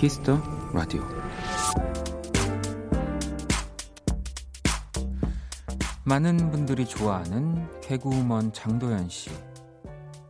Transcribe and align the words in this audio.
Kiss 0.00 0.23
the 0.23 0.40
Radio 0.72 1.02
많은 6.04 6.50
분들이 6.50 6.86
좋아하는 6.86 7.68
개그우먼 7.82 8.54
장도연 8.54 9.10
씨. 9.10 9.28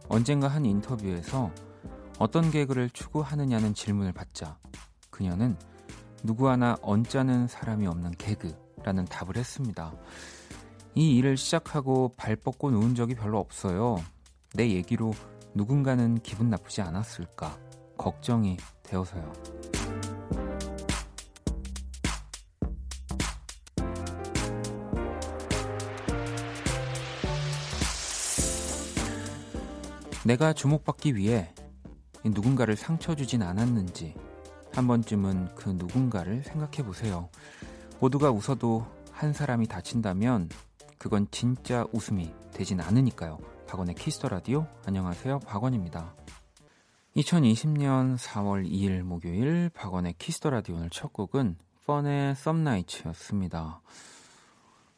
언젠가 0.09 0.48
한 0.48 0.67
인터뷰에서 0.67 1.53
어떤 2.18 2.50
개그를 2.50 2.90
추구하느냐는 2.90 3.72
질문을 3.72 4.11
받자 4.12 4.59
그녀는 5.09 5.57
누구 6.25 6.48
하나 6.48 6.76
언짢은 6.82 7.46
사람이 7.46 7.87
없는 7.87 8.11
개그라는 8.18 9.04
답을 9.04 9.37
했습니다. 9.37 9.95
이 10.96 11.17
일을 11.17 11.37
시작하고 11.37 12.14
발 12.17 12.34
뻗고 12.34 12.73
누운 12.72 12.96
적이 12.96 13.14
별로 13.14 13.39
없어요. 13.39 14.03
내 14.54 14.68
얘기로 14.68 15.12
누군가는 15.54 16.18
기분 16.25 16.50
나쁘지 16.50 16.82
않았을까 16.82 17.57
걱정이 17.96 18.57
되어서요. 18.82 19.60
내가 30.27 30.53
주목받기 30.53 31.17
위해 31.17 31.55
누군가를 32.25 32.77
상처 32.77 33.15
주진 33.15 33.42
않았는지 33.42 34.15
한 34.75 34.87
번쯤은 34.87 35.55
그 35.55 35.71
누군가를 35.71 36.43
생각해 36.43 36.87
보세요. 36.87 37.31
모두가 38.01 38.31
웃어도 38.31 38.87
한 39.11 39.33
사람이 39.33 39.67
다친다면 39.67 40.51
그건 40.99 41.27
진짜 41.31 41.87
웃음이 41.93 42.33
되진 42.53 42.81
않으니까요. 42.81 43.39
박원의 43.67 43.95
Kiss 43.95 44.14
the 44.14 44.29
Radio 44.29 44.67
안녕하세요. 44.85 45.41
박원입니다. 45.41 46.15
2020년 47.17 48.19
4월 48.19 48.71
2일 48.71 49.03
목요일 49.03 49.71
박원의 49.71 50.17
Kiss 50.19 50.37
the 50.37 50.51
Radio 50.51 50.77
오늘 50.77 50.91
첫 50.91 51.15
곡은 51.15 51.57
펀의 51.87 52.37
Some 52.37 52.61
Nights였습니다. 52.61 53.81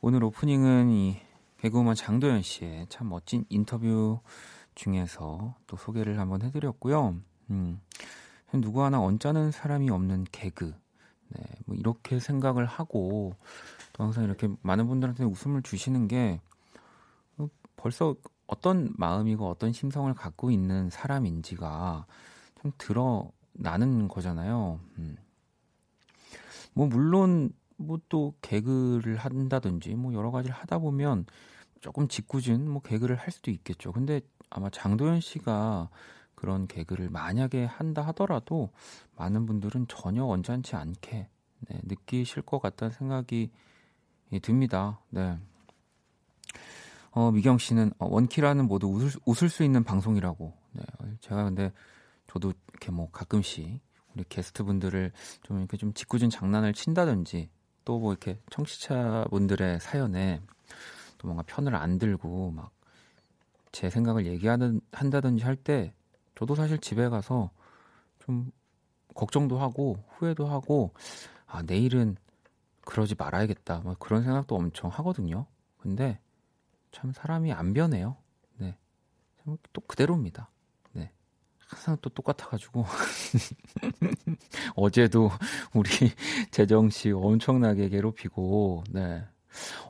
오늘 0.00 0.24
오프닝은 0.24 0.90
이 0.90 1.20
개그우먼 1.58 1.94
장도연 1.94 2.42
씨의 2.42 2.86
참 2.88 3.08
멋진 3.08 3.44
인터뷰 3.48 4.18
중에서 4.74 5.54
또 5.66 5.76
소개를 5.76 6.18
한번 6.18 6.42
해드렸고요. 6.42 7.16
음, 7.50 7.80
누구 8.54 8.82
하나 8.82 9.00
언짢은 9.00 9.50
사람이 9.50 9.90
없는 9.90 10.26
개그. 10.32 10.74
네, 11.28 11.42
뭐 11.66 11.76
이렇게 11.76 12.18
생각을 12.18 12.66
하고 12.66 13.34
또 13.92 14.04
항상 14.04 14.24
이렇게 14.24 14.48
많은 14.62 14.86
분들한테 14.86 15.24
웃음을 15.24 15.62
주시는 15.62 16.08
게 16.08 16.40
어, 17.38 17.48
벌써 17.76 18.14
어떤 18.46 18.92
마음이고 18.96 19.48
어떤 19.48 19.72
심성을 19.72 20.12
갖고 20.14 20.50
있는 20.50 20.90
사람인지가 20.90 22.06
좀 22.60 22.72
드러나는 22.76 24.08
거잖아요. 24.08 24.80
음. 24.98 25.16
뭐 26.74 26.86
물론 26.86 27.52
뭐 27.76 27.98
또 28.08 28.34
개그를 28.42 29.16
한다든지 29.16 29.94
뭐 29.94 30.12
여러 30.14 30.30
가지를 30.30 30.54
하다 30.54 30.78
보면 30.78 31.26
조금 31.80 32.08
짓궂은 32.08 32.68
뭐 32.68 32.80
개그를 32.82 33.16
할 33.16 33.30
수도 33.30 33.50
있겠죠. 33.50 33.92
근데 33.92 34.20
아마 34.54 34.70
장도연 34.70 35.20
씨가 35.20 35.88
그런 36.34 36.66
개그를 36.66 37.08
만약에 37.08 37.64
한다 37.64 38.02
하더라도 38.08 38.70
많은 39.16 39.46
분들은 39.46 39.86
전혀 39.88 40.24
언짢지 40.24 40.76
않게 40.76 41.28
네, 41.68 41.80
느끼실 41.84 42.42
것 42.42 42.60
같다는 42.60 42.92
생각이 42.92 43.50
듭니다. 44.42 45.00
네. 45.10 45.38
어, 47.12 47.30
미경 47.30 47.58
씨는 47.58 47.92
어, 47.98 48.06
원키라는 48.06 48.66
모두 48.66 48.88
웃을, 48.88 49.20
웃을 49.26 49.48
수 49.48 49.62
있는 49.62 49.84
방송이라고. 49.84 50.52
네, 50.72 50.82
제가 51.20 51.44
근데 51.44 51.72
저도 52.26 52.52
이렇게 52.70 52.90
뭐 52.90 53.10
가끔씩 53.10 53.80
우리 54.14 54.24
게스트 54.28 54.64
분들을 54.64 55.12
좀 55.42 55.58
이렇게 55.58 55.76
좀 55.76 55.92
짓궂은 55.92 56.30
장난을 56.30 56.74
친다든지 56.74 57.50
또 57.84 57.98
뭐 57.98 58.12
이렇게 58.12 58.40
청취자 58.50 59.26
분들의 59.30 59.80
사연에 59.80 60.40
또 61.18 61.28
뭔가 61.28 61.42
편을 61.46 61.74
안 61.74 61.98
들고 61.98 62.50
막 62.52 62.72
제 63.72 63.90
생각을 63.90 64.26
얘기하는 64.26 64.80
한다든지 64.92 65.44
할 65.44 65.56
때 65.56 65.94
저도 66.36 66.54
사실 66.54 66.78
집에 66.78 67.08
가서 67.08 67.50
좀 68.20 68.50
걱정도 69.14 69.58
하고 69.58 70.04
후회도 70.10 70.46
하고 70.46 70.92
아 71.46 71.62
내일은 71.62 72.16
그러지 72.82 73.16
말아야겠다 73.18 73.80
뭐 73.80 73.96
그런 73.98 74.22
생각도 74.24 74.56
엄청 74.56 74.90
하거든요. 74.90 75.46
근데 75.78 76.20
참 76.92 77.12
사람이 77.12 77.52
안 77.52 77.74
변해요. 77.74 78.16
네, 78.58 78.76
또 79.72 79.80
그대로입니다. 79.82 80.50
네, 80.92 81.12
항상 81.68 81.96
또 82.02 82.10
똑같아가지고 82.10 82.84
어제도 84.76 85.30
우리 85.74 85.88
재정 86.50 86.90
씨 86.90 87.10
엄청나게 87.10 87.88
괴롭히고 87.88 88.84
네. 88.90 89.24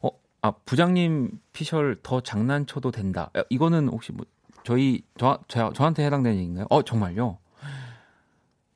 어 0.03 0.11
아, 0.43 0.51
부장님 0.65 1.41
피셜 1.53 1.97
더 2.03 2.21
장난쳐도 2.21 2.91
된다. 2.91 3.31
이거는 3.49 3.89
혹시 3.89 4.13
뭐 4.13 4.27
저희 4.65 5.03
저, 5.19 5.39
저 5.49 5.73
저한테 5.73 6.05
해당되는 6.05 6.37
얘기인가요? 6.37 6.67
어, 6.69 6.83
정말요? 6.83 7.39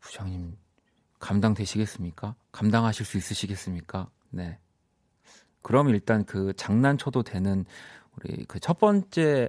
부장님 0.00 0.56
감당되시겠습니까? 1.18 2.36
감당하실 2.52 3.04
수 3.04 3.16
있으시겠습니까? 3.16 4.08
네. 4.30 4.58
그럼 5.62 5.88
일단 5.88 6.24
그 6.24 6.52
장난쳐도 6.54 7.24
되는 7.24 7.64
우리 8.16 8.44
그 8.46 8.60
첫 8.60 8.78
번째 8.78 9.48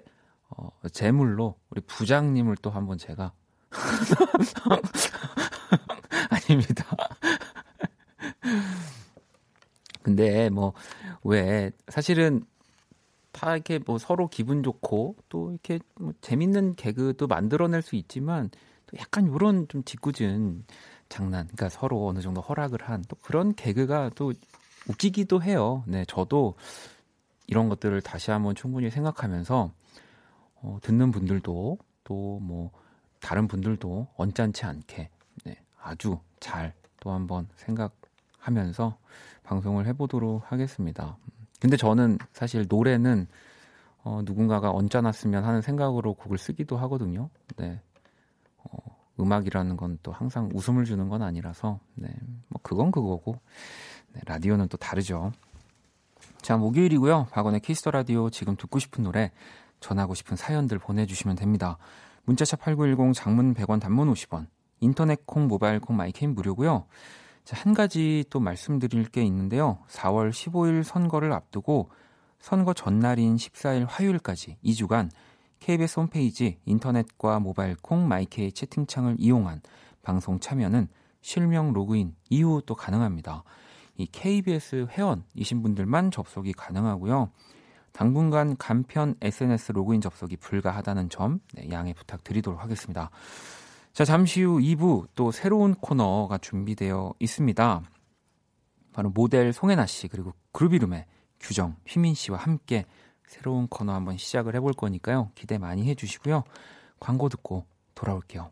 어, 0.49 0.69
재물로 0.91 1.55
우리 1.69 1.81
부장님을 1.81 2.55
또 2.63 2.71
한번 2.71 2.97
제가 2.97 3.31
아닙니다. 6.31 6.85
근데 10.01 10.49
뭐 10.49 10.73
왜 11.27 11.71
사실은 11.89 12.45
다 13.31 13.53
이렇게 13.55 13.79
뭐 13.79 13.97
서로 13.99 14.27
기분 14.29 14.63
좋고 14.63 15.15
또 15.29 15.51
이렇게 15.51 15.79
뭐 15.99 16.13
재밌는 16.21 16.75
개그도 16.75 17.27
만들어낼 17.27 17.81
수 17.81 17.95
있지만 17.95 18.49
또 18.87 18.97
약간 18.99 19.27
요런 19.27 19.67
좀 19.67 19.83
짓궂은 19.83 20.65
장난, 21.09 21.45
그러니까 21.47 21.69
서로 21.69 22.07
어느 22.07 22.19
정도 22.21 22.41
허락을 22.41 22.79
한 22.83 23.03
또 23.07 23.15
그런 23.17 23.53
개그가 23.55 24.11
또 24.15 24.33
웃기기도 24.89 25.43
해요. 25.43 25.83
네, 25.87 26.05
저도 26.05 26.55
이런 27.47 27.69
것들을 27.69 28.01
다시 28.01 28.31
한번 28.31 28.55
충분히 28.55 28.89
생각하면서 28.89 29.71
어, 30.61 30.79
듣는 30.81 31.11
분들도 31.11 31.77
또 32.05 32.39
뭐 32.41 32.71
다른 33.19 33.47
분들도 33.47 34.07
언짢지 34.17 34.65
않게 34.65 35.09
네, 35.45 35.57
아주 35.81 36.19
잘 36.39 36.73
또 36.99 37.11
한번 37.11 37.47
생각 37.55 37.93
하면서 38.47 38.97
방송을 39.43 39.85
해보도록 39.87 40.51
하겠습니다. 40.51 41.17
근데 41.59 41.75
저는 41.77 42.17
사실 42.31 42.65
노래는 42.67 43.27
어, 44.03 44.21
누군가가 44.23 44.71
언짢았으면 44.71 45.43
하는 45.43 45.61
생각으로 45.61 46.13
곡을 46.13 46.37
쓰기도 46.37 46.77
하거든요. 46.77 47.29
네. 47.57 47.81
어, 48.57 48.77
음악이라는 49.19 49.75
건 49.75 49.99
또 50.01 50.13
항상 50.13 50.49
웃음을 50.53 50.85
주는 50.85 51.09
건 51.09 51.21
아니라서, 51.21 51.79
네. 51.95 52.07
뭐, 52.47 52.61
그건 52.63 52.91
그거고, 52.91 53.37
네, 54.13 54.21
라디오는 54.25 54.69
또 54.69 54.77
다르죠. 54.77 55.33
자, 56.41 56.55
목요일이고요. 56.55 57.27
박원의 57.31 57.59
Kiss 57.59 57.78
the 57.78 57.91
Radio 57.91 58.29
지금 58.29 58.55
듣고 58.55 58.79
싶은 58.79 59.03
노래, 59.03 59.31
전하고 59.81 60.13
싶은 60.13 60.37
사연들 60.37 60.79
보내주시면 60.79 61.35
됩니다. 61.35 61.77
문자샵 62.23 62.61
8910 62.61 63.13
장문 63.13 63.53
100원 63.53 63.81
단문 63.81 64.09
50원, 64.13 64.47
인터넷 64.79 65.25
콩, 65.25 65.47
모바일 65.47 65.81
콩, 65.81 65.97
마이캠 65.97 66.33
무료고요. 66.33 66.85
자, 67.47 67.55
한 67.61 67.73
가지 67.73 68.25
또 68.29 68.41
말씀드릴 68.41 69.05
게 69.05 69.23
있는데요. 69.23 69.77
4월 69.87 70.31
15일 70.31 70.83
선거를 70.83 71.31
앞두고 71.31 71.89
선거 72.41 72.73
전날인 72.73 73.37
14일 73.37 73.85
화요일까지 73.87 74.57
2주간 74.65 75.09
KBS 75.61 76.01
홈페이지 76.01 76.59
인터넷과 76.65 77.39
모바일 77.39 77.77
콩 77.81 78.05
마이케이 78.05 78.51
채팅창을 78.51 79.15
이용한 79.17 79.61
방송 80.03 80.41
참여는 80.41 80.89
실명 81.21 81.71
로그인 81.71 82.17
이후 82.29 82.61
또 82.65 82.75
가능합니다. 82.75 83.45
이 83.95 84.07
KBS 84.07 84.87
회원이신 84.89 85.61
분들만 85.61 86.11
접속이 86.11 86.51
가능하고요. 86.51 87.31
당분간 87.93 88.57
간편 88.57 89.15
SNS 89.21 89.71
로그인 89.71 90.01
접속이 90.01 90.35
불가하다는 90.35 91.07
점 91.07 91.39
네, 91.53 91.69
양해 91.71 91.93
부탁드리도록 91.93 92.61
하겠습니다. 92.61 93.09
자, 93.97 94.05
잠시 94.05 94.43
후 94.43 94.59
2부 94.59 95.07
또 95.15 95.31
새로운 95.31 95.73
코너가 95.73 96.37
준비되어 96.37 97.15
있습니다. 97.19 97.81
바로 98.93 99.09
모델 99.09 99.51
송혜나 99.51 99.87
씨 99.87 100.07
그리고 100.07 100.33
그루비룸의 100.51 101.07
규정 101.39 101.75
휘민 101.87 102.13
씨와 102.13 102.37
함께 102.37 102.85
새로운 103.25 103.67
코너 103.67 103.95
한번 103.95 104.17
시작을 104.17 104.53
해볼 104.53 104.73
거니까요. 104.73 105.31
기대 105.33 105.57
많이 105.57 105.89
해주시고요. 105.89 106.43
광고 106.99 107.27
듣고 107.27 107.65
돌아올게요. 107.95 108.51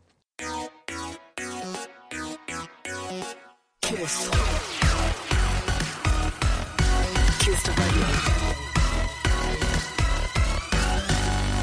키스. 3.82 4.30
키스 7.38 7.70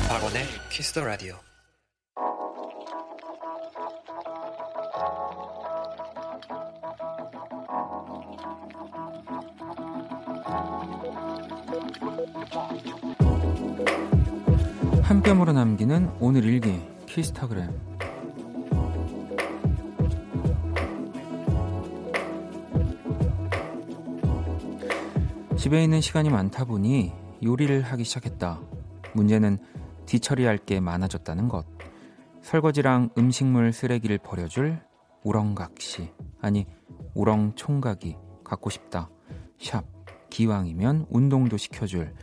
박원의 0.08 0.46
키스 0.72 0.94
더 0.94 1.04
라디오. 1.04 1.36
한 15.02 15.22
뼘으로 15.22 15.54
남기는 15.54 16.12
오늘 16.20 16.44
일기 16.44 16.78
키스타그램 17.06 17.70
집에 25.58 25.82
있는 25.82 26.02
시간이 26.02 26.30
많다 26.30 26.66
보니 26.66 27.14
요리를 27.42 27.82
하기 27.84 28.04
시작했다. 28.04 28.60
문제는 29.14 29.60
뒤처리할 30.06 30.58
게 30.58 30.82
많아졌다는 30.82 31.48
것. 31.48 31.66
설거지랑 32.42 33.12
음식물 33.18 33.72
쓰레기를 33.72 34.18
버려줄 34.18 34.82
우렁각시 35.24 36.12
아니 36.42 36.66
우렁총각이 37.14 38.18
갖고 38.44 38.70
싶다. 38.70 39.10
샵 39.58 39.86
기왕이면 40.30 41.06
운동도 41.10 41.56
시켜줄 41.56 42.14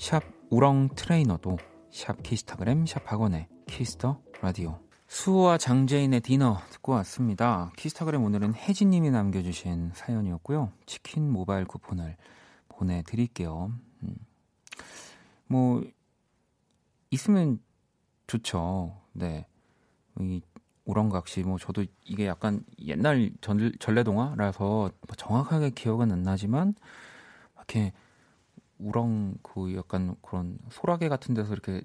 샵 0.00 0.22
우렁 0.48 0.88
트레이너도 0.96 1.58
샵 1.90 2.22
키스타그램 2.22 2.86
샵 2.86 3.02
박원의 3.04 3.48
Kiss 3.66 3.98
the 3.98 4.22
Radio 4.40 4.80
수호와 5.08 5.58
장재인의 5.58 6.22
Dinner 6.22 6.58
듣고 6.70 6.92
왔습니다. 6.92 7.70
키스타그램 7.76 8.24
오늘은 8.24 8.54
혜진님이 8.54 9.10
남겨주신 9.10 9.90
사연이었고요. 9.92 10.72
치킨 10.86 11.30
모바일 11.30 11.66
쿠폰을 11.66 12.16
보내드릴게요. 12.70 13.74
음. 14.02 14.14
뭐 15.46 15.84
있으면 17.10 17.60
좋죠. 18.26 18.96
네. 19.12 19.46
이 20.18 20.40
우렁각시 20.86 21.42
뭐 21.42 21.58
저도 21.58 21.84
이게 22.04 22.26
약간 22.26 22.64
옛날 22.78 23.30
전, 23.42 23.70
전래동화라서 23.78 24.64
뭐 24.64 25.16
정확하게 25.18 25.70
기억은 25.70 26.10
안 26.10 26.22
나지만 26.22 26.74
이렇게 27.54 27.92
우렁 28.80 29.34
그 29.42 29.74
약간 29.76 30.16
그런 30.22 30.58
소라게 30.70 31.08
같은 31.08 31.34
데서 31.34 31.52
이렇게 31.52 31.82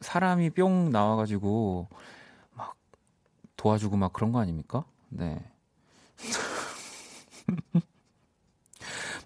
사람이 0.00 0.50
뿅 0.50 0.90
나와가지고 0.90 1.88
막 2.54 2.76
도와주고 3.56 3.96
막 3.96 4.12
그런 4.12 4.32
거 4.32 4.40
아닙니까? 4.40 4.84
네. 5.08 5.40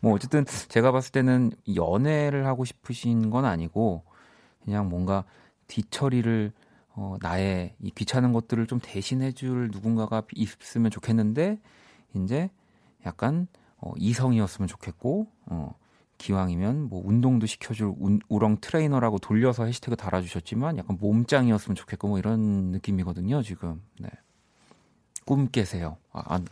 뭐 0.00 0.14
어쨌든 0.14 0.44
제가 0.68 0.92
봤을 0.92 1.12
때는 1.12 1.52
연애를 1.74 2.46
하고 2.46 2.64
싶으신 2.64 3.30
건 3.30 3.44
아니고 3.44 4.04
그냥 4.64 4.88
뭔가 4.88 5.24
뒤처리를 5.66 6.52
어, 6.94 7.16
나의 7.20 7.74
이 7.80 7.90
귀찮은 7.90 8.32
것들을 8.32 8.66
좀 8.66 8.80
대신해줄 8.82 9.70
누군가가 9.72 10.22
있으면 10.34 10.90
좋겠는데 10.90 11.58
이제 12.14 12.50
약간 13.06 13.46
어, 13.78 13.92
이성이었으면 13.96 14.68
좋겠고 14.68 15.26
어, 15.46 15.74
기왕이면 16.20 16.88
뭐 16.88 17.02
운동도 17.04 17.46
시켜줄 17.46 17.94
운, 17.98 18.20
우렁 18.28 18.58
트레이너라고 18.60 19.18
돌려서 19.18 19.64
해시태그 19.64 19.96
달아주셨지만 19.96 20.78
약간 20.78 20.96
몸짱이었으면 21.00 21.74
좋겠고 21.74 22.08
뭐 22.08 22.18
이런 22.18 22.40
느낌이거든요 22.70 23.42
지금 23.42 23.82
네. 23.98 24.08
꿈 25.24 25.48
깨세요 25.50 25.96
아, 26.12 26.22
안, 26.34 26.46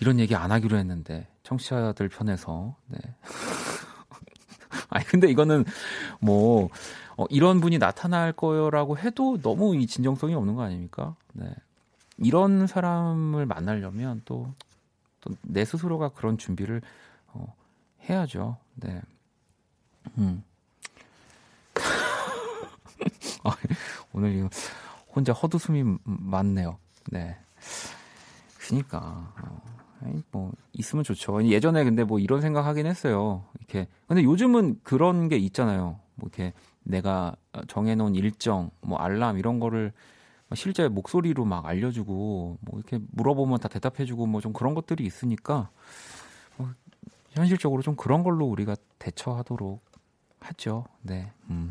이런 0.00 0.18
얘기 0.18 0.34
안 0.34 0.52
하기로 0.52 0.76
했는데 0.76 1.28
청취자들 1.44 2.08
편에서 2.08 2.76
네. 2.88 2.98
아니 4.90 5.04
근데 5.06 5.30
이거는 5.30 5.64
뭐 6.20 6.68
어, 7.16 7.24
이런 7.30 7.60
분이 7.60 7.78
나타날 7.78 8.32
거라고 8.32 8.98
해도 8.98 9.40
너무 9.40 9.76
이 9.76 9.86
진정성이 9.86 10.34
없는 10.34 10.54
거 10.56 10.62
아닙니까? 10.62 11.14
네. 11.32 11.46
이런 12.18 12.66
사람을 12.66 13.46
만나려면 13.46 14.22
또 14.24 14.52
또 15.24 15.34
내 15.42 15.64
스스로가 15.64 16.10
그런 16.10 16.36
준비를 16.36 16.82
어, 17.28 17.54
해야죠. 18.08 18.58
네. 18.76 19.00
음. 20.18 20.42
아, 23.44 23.56
오늘 24.12 24.34
이거 24.34 24.48
혼자 25.14 25.32
헛웃음이 25.32 25.98
많네요. 26.04 26.78
네. 27.10 27.36
그니까. 28.68 29.32
어. 29.42 29.62
뭐 30.32 30.52
있으면 30.74 31.02
좋죠. 31.02 31.42
예전에 31.46 31.82
근데 31.82 32.04
뭐 32.04 32.18
이런 32.18 32.42
생각 32.42 32.66
하긴 32.66 32.84
했어요. 32.84 33.44
이렇게 33.58 33.88
근데 34.06 34.22
요즘은 34.22 34.80
그런 34.82 35.28
게 35.30 35.36
있잖아요. 35.38 35.98
뭐 36.16 36.28
이렇게 36.28 36.52
내가 36.82 37.34
정해놓은 37.68 38.14
일정, 38.14 38.70
뭐 38.82 38.98
알람 38.98 39.38
이런 39.38 39.60
거를 39.60 39.92
실제 40.54 40.88
목소리로 40.88 41.46
막 41.46 41.64
알려주고 41.64 42.58
뭐 42.60 42.78
이렇게 42.78 42.98
물어보면 43.12 43.60
다 43.60 43.68
대답해주고 43.68 44.26
뭐 44.26 44.40
좀 44.42 44.52
그런 44.52 44.74
것들이 44.74 45.06
있으니까 45.06 45.54
뭐 45.54 45.68
현실적으로 47.34 47.82
좀 47.82 47.96
그런 47.96 48.22
걸로 48.22 48.46
우리가 48.46 48.76
대처하도록 48.98 49.84
하죠. 50.40 50.84
네. 51.02 51.32
음. 51.50 51.70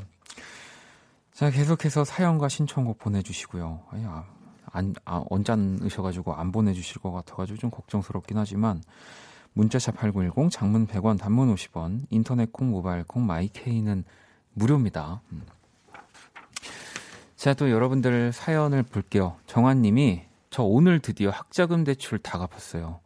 자 1.32 1.50
계속해서 1.50 2.04
사연과 2.06 2.50
신청곡 2.50 3.00
보내주시고요. 3.00 3.84
아야 3.92 4.26
안, 4.66 4.94
아, 5.06 5.24
언짢으셔가지고 5.30 6.34
안 6.34 6.52
보내주실 6.52 7.02
것 7.02 7.12
같아가지고 7.12 7.58
좀 7.58 7.70
걱정스럽긴 7.72 8.38
하지만 8.38 8.82
문자샵 9.54 9.96
8910 9.98 10.52
장문 10.52 10.88
100원 10.88 11.20
단문 11.20 11.54
50원 11.54 12.06
인터넷 12.10 12.52
콩 12.52 12.72
모바일 12.72 13.04
콩 13.04 13.26
마이케이는 13.26 14.04
무료입니다. 14.54 15.22
음. 15.32 15.44
자, 17.36 17.54
또 17.54 17.70
여러분들 17.70 18.32
사연을 18.32 18.84
볼게요. 18.84 19.36
정환님이 19.48 20.24
저 20.50 20.64
오늘 20.64 21.00
드디어 21.00 21.30
학자금 21.30 21.84
대출 21.84 22.18
다 22.18 22.38
갚았어요. 22.38 23.00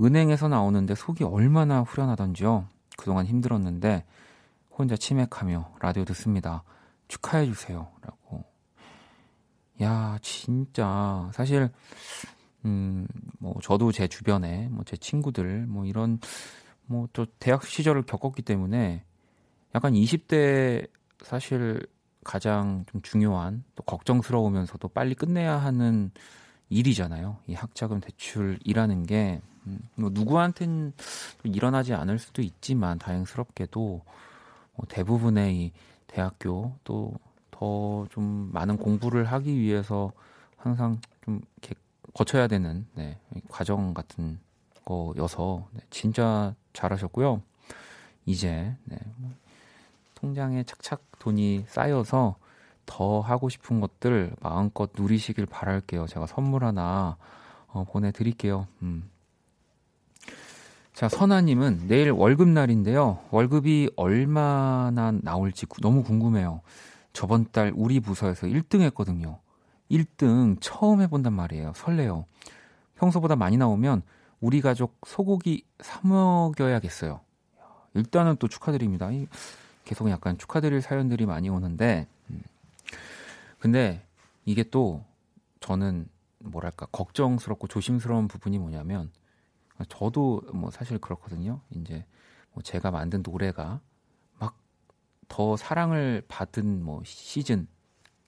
은행에서 0.00 0.48
나오는데 0.48 0.94
속이 0.94 1.24
얼마나 1.24 1.82
후련하던지요. 1.82 2.66
그동안 2.96 3.26
힘들었는데 3.26 4.04
혼자 4.70 4.96
치맥하며 4.96 5.74
라디오 5.80 6.04
듣습니다. 6.06 6.62
축하해 7.08 7.46
주세요. 7.46 7.88
라고. 8.00 8.44
야, 9.82 10.18
진짜 10.22 11.30
사실 11.34 11.70
음, 12.64 13.06
뭐 13.38 13.54
저도 13.62 13.92
제 13.92 14.06
주변에 14.08 14.68
뭐 14.68 14.84
제 14.84 14.96
친구들 14.96 15.66
뭐 15.66 15.84
이런 15.84 16.18
뭐 16.86 17.08
또 17.12 17.26
대학 17.38 17.64
시절을 17.64 18.02
겪었기 18.02 18.42
때문에 18.42 19.04
약간 19.74 19.92
20대 19.94 20.86
사실 21.22 21.86
가장 22.24 22.84
좀 22.86 23.00
중요한 23.02 23.64
또 23.74 23.82
걱정스러우면서도 23.84 24.88
빨리 24.88 25.14
끝내야 25.14 25.56
하는 25.56 26.10
일이잖아요. 26.68 27.38
이 27.46 27.54
학자금 27.54 28.00
대출이라는 28.00 29.04
게 29.06 29.40
음, 29.66 29.78
뭐 29.94 30.10
누구한텐 30.12 30.92
일어나지 31.44 31.94
않을 31.94 32.18
수도 32.18 32.42
있지만 32.42 32.98
다행스럽게도 32.98 34.02
뭐 34.74 34.86
대부분의 34.88 35.56
이 35.56 35.72
대학교 36.06 36.74
또 36.84 37.14
더 37.62 38.06
좀 38.10 38.50
많은 38.52 38.76
공부를 38.76 39.24
하기 39.24 39.56
위해서 39.56 40.12
항상 40.56 41.00
좀 41.24 41.40
이렇게 41.58 41.76
거쳐야 42.12 42.48
되는 42.48 42.86
네, 42.94 43.18
과정 43.48 43.94
같은 43.94 44.40
거여서 44.84 45.68
네, 45.72 45.80
진짜 45.88 46.54
잘하셨고요. 46.72 47.40
이제 48.26 48.74
네, 48.84 48.98
뭐 49.16 49.30
통장에 50.16 50.64
착착 50.64 51.02
돈이 51.20 51.66
쌓여서 51.68 52.36
더 52.84 53.20
하고 53.20 53.48
싶은 53.48 53.80
것들 53.80 54.34
마음껏 54.40 54.90
누리시길 54.96 55.46
바랄게요. 55.46 56.08
제가 56.08 56.26
선물 56.26 56.64
하나 56.64 57.16
어, 57.68 57.84
보내드릴게요. 57.84 58.66
음. 58.82 59.08
자, 60.92 61.08
선아님은 61.08 61.86
내일 61.88 62.10
월급날인데요. 62.10 63.24
월급이 63.30 63.90
얼마나 63.96 65.10
나올지 65.22 65.66
너무 65.80 66.02
궁금해요. 66.02 66.60
저번 67.14 67.46
달 67.50 67.72
우리 67.74 67.98
부서에서 67.98 68.46
1등 68.46 68.82
했거든요. 68.82 69.38
1등 69.90 70.58
처음 70.60 71.00
해본단 71.00 71.32
말이에요. 71.32 71.72
설레요. 71.76 72.26
평소보다 72.96 73.36
많이 73.36 73.56
나오면 73.56 74.02
우리 74.40 74.60
가족 74.60 74.98
소고기 75.06 75.64
사 75.80 76.00
먹여야겠어요. 76.06 77.20
일단은 77.94 78.36
또 78.36 78.48
축하드립니다. 78.48 79.08
계속 79.84 80.10
약간 80.10 80.36
축하드릴 80.36 80.82
사연들이 80.82 81.26
많이 81.26 81.48
오는데, 81.48 82.06
음. 82.30 82.42
근데 83.58 84.04
이게 84.44 84.62
또 84.62 85.04
저는 85.60 86.06
뭐랄까 86.38 86.86
걱정스럽고 86.92 87.66
조심스러운 87.68 88.28
부분이 88.28 88.58
뭐냐면 88.58 89.10
저도 89.88 90.42
뭐 90.54 90.70
사실 90.70 90.98
그렇거든요. 90.98 91.60
이제 91.70 92.04
뭐 92.52 92.62
제가 92.62 92.90
만든 92.90 93.22
노래가 93.24 93.80
더 95.28 95.56
사랑을 95.56 96.22
받은 96.28 96.84
뭐 96.84 97.00
시즌 97.04 97.66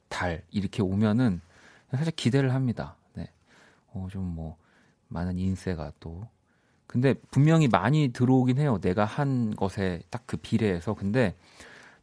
달 0.09 0.43
이렇게 0.51 0.83
오면은 0.83 1.41
사실 1.91 2.13
기대를 2.15 2.55
합니다. 2.55 2.97
네. 3.15 3.31
어, 3.93 4.09
좀 4.11 4.25
뭐 4.25 4.57
많은 5.09 5.39
인세가 5.39 5.93
또 6.01 6.27
근데 6.87 7.15
분명히 7.31 7.69
많이 7.69 8.09
들어오긴 8.13 8.59
해요. 8.59 8.79
내가 8.81 9.05
한 9.05 9.55
것에 9.55 10.01
딱 10.11 10.23
그 10.27 10.37
비례해서 10.39 10.95
근데 10.95 11.37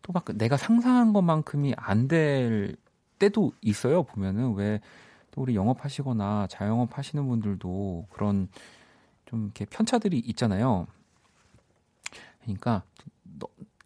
또 0.03 0.13
막 0.13 0.25
내가 0.36 0.55
상상한 0.58 1.13
것만큼이 1.13 1.74
안 1.77 2.08
될 2.08 2.75
때도 3.20 3.53
있어요. 3.62 4.03
보면은 4.03 4.53
왜 4.53 4.79
또 5.31 5.41
우리 5.41 5.55
영업하시거나 5.55 6.48
자영업 6.50 6.98
하시는 6.98 7.25
분들도 7.27 8.08
그런 8.12 8.50
좀 9.32 9.46
이렇게 9.46 9.66
편차들이 9.66 10.20
있잖아요. 10.20 10.86
그러니까 12.42 12.84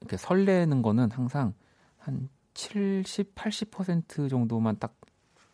이렇게 0.01 0.17
설레는 0.17 0.81
거는 0.81 1.11
항상 1.11 1.53
한 1.97 2.29
70, 2.55 3.35
80% 3.35 4.29
정도만 4.29 4.79
딱 4.79 4.95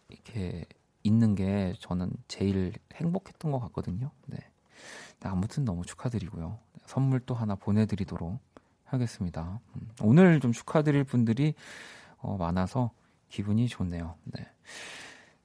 이렇게 0.10 0.66
있는 1.04 1.36
게 1.36 1.74
저는 1.80 2.12
제일 2.28 2.74
행복했던 2.94 3.52
것 3.52 3.60
같거든요. 3.60 4.12
네. 4.28 4.38
아무튼 5.24 5.66
너무 5.66 5.86
축하드리고요. 5.86 6.58
선물 6.86 7.20
또 7.20 7.36
하나 7.36 7.56
보내드리도록 7.56 8.40
하겠습니다. 8.86 9.60
음, 9.76 9.90
오늘 10.02 10.40
좀 10.40 10.52
축하드릴 10.52 11.04
분들이 11.04 11.54
어, 12.18 12.38
많아서 12.38 12.92
기분이 13.30 13.68
좋네요. 13.68 14.16
네. 14.24 14.48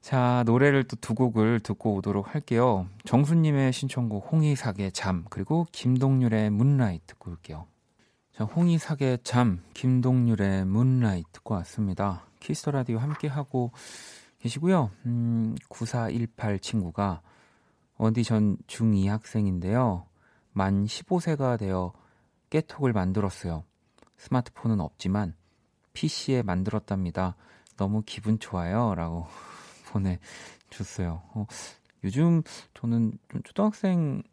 자, 0.07 0.45
노래를 0.47 0.85
또 0.85 0.95
두 1.01 1.15
곡을 1.15 1.59
듣고 1.59 1.97
오도록 1.97 2.33
할게요. 2.33 2.87
정수님의 3.07 3.73
신청곡 3.73 4.31
홍이삭의 4.31 4.93
잠, 4.93 5.25
그리고 5.31 5.67
김동률의 5.73 6.51
Moonlight 6.50 7.07
듣고 7.07 7.33
올게요. 7.33 7.67
자, 8.33 8.45
홍이삭의 8.45 9.19
잠, 9.25 9.65
김동률의 9.75 10.65
Moonlight 10.64 11.28
듣고 11.33 11.55
왔습니다. 11.55 12.25
Kiss 12.38 12.57
the 12.57 12.71
Radio 12.71 12.99
함께하고 12.99 13.73
계시고요. 14.39 14.93
음, 15.07 15.57
9418 15.69 16.61
친구가 16.61 17.21
어디 17.97 18.23
전 18.23 18.59
중2 18.69 19.09
학생인데요. 19.09 20.07
만 20.53 20.85
15세가 20.85 21.59
되어 21.59 21.93
깨톡을 22.51 22.93
만들었어요. 22.93 23.65
스마트폰은 24.19 24.79
없지만 24.79 25.35
PC에 25.95 26.43
만들었답니다. 26.43 27.35
너무 27.77 28.05
기분 28.07 28.39
좋아요. 28.39 28.95
라고 28.95 29.27
보내줬어요. 29.97 31.23
어, 31.35 31.47
요즘 32.05 32.43
저는 32.75 33.19
좀 33.31 33.43
초등학생부터 33.43 34.25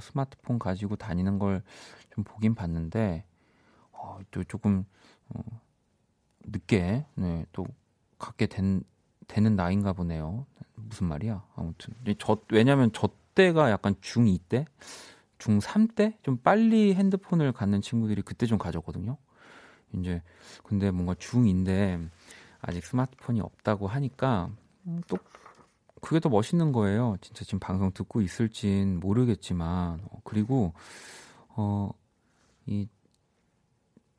스마트폰 0.00 0.58
가지고 0.58 0.96
다니는 0.96 1.38
걸 1.38 1.62
좀 2.14 2.24
보긴 2.24 2.54
봤는데, 2.54 3.24
어, 3.92 4.18
또 4.30 4.44
조금, 4.44 4.84
어, 5.30 5.40
늦게, 6.44 7.06
네, 7.14 7.46
또 7.52 7.66
갖게 8.18 8.46
된, 8.46 8.82
되는 9.28 9.56
나이인가 9.56 9.92
보네요. 9.94 10.46
무슨 10.74 11.06
말이야? 11.08 11.44
아무튼. 11.56 11.94
저, 12.18 12.38
왜냐면 12.50 12.90
저 12.92 13.08
때가 13.34 13.70
약간 13.70 13.94
중2 14.02 14.40
때? 14.48 14.66
중3 15.38 15.94
때? 15.94 16.18
좀 16.22 16.36
빨리 16.38 16.94
핸드폰을 16.94 17.52
갖는 17.52 17.80
친구들이 17.80 18.22
그때 18.22 18.46
좀 18.46 18.58
가졌거든요. 18.58 19.16
이제, 19.94 20.22
근데 20.64 20.90
뭔가 20.90 21.14
중2인데, 21.14 22.08
아직 22.62 22.84
스마트폰이 22.86 23.40
없다고 23.40 23.86
하니까 23.86 24.50
음, 24.86 25.02
또 25.06 25.18
그게 26.00 26.18
더 26.18 26.28
멋있는 26.28 26.72
거예요. 26.72 27.16
진짜 27.20 27.44
지금 27.44 27.58
방송 27.58 27.92
듣고 27.92 28.22
있을진 28.22 28.98
모르겠지만 29.00 30.00
어, 30.10 30.20
그리고 30.24 30.72
어 31.48 31.92
이 32.66 32.88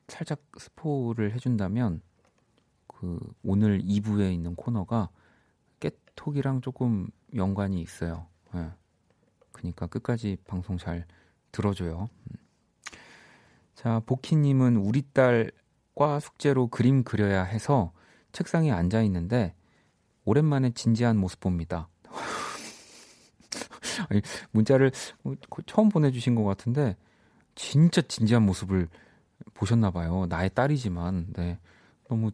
살짝 0.08 0.40
스포를 0.58 1.32
해준다면 1.32 2.02
그 2.86 3.18
오늘 3.42 3.80
2부에 3.80 4.32
있는 4.32 4.54
코너가 4.54 5.08
깨톡이랑 5.80 6.60
조금 6.60 7.08
연관이 7.34 7.80
있어요. 7.80 8.26
예. 8.54 8.70
그러니까 9.52 9.86
끝까지 9.86 10.36
방송 10.46 10.76
잘 10.76 11.06
들어줘요. 11.52 12.08
음. 12.30 12.36
자, 13.74 14.00
보키님은 14.00 14.76
우리 14.76 15.02
딸과 15.12 16.20
숙제로 16.20 16.68
그림 16.68 17.02
그려야 17.02 17.42
해서 17.44 17.92
책상에 18.34 18.72
앉아 18.72 19.00
있는데 19.02 19.54
오랜만에 20.24 20.70
진지한 20.70 21.16
모습 21.16 21.40
봅니다. 21.40 21.88
아니, 24.10 24.20
문자를 24.50 24.90
처음 25.66 25.88
보내주신 25.88 26.34
것 26.34 26.42
같은데 26.44 26.96
진짜 27.54 28.02
진지한 28.02 28.42
모습을 28.42 28.88
보셨나 29.54 29.92
봐요. 29.92 30.26
나의 30.28 30.50
딸이지만 30.50 31.28
네 31.34 31.58
너무 32.08 32.32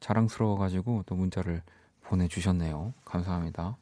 자랑스러워가지고 0.00 1.04
또 1.06 1.14
문자를 1.14 1.62
보내주셨네요. 2.02 2.92
감사합니다. 3.04 3.76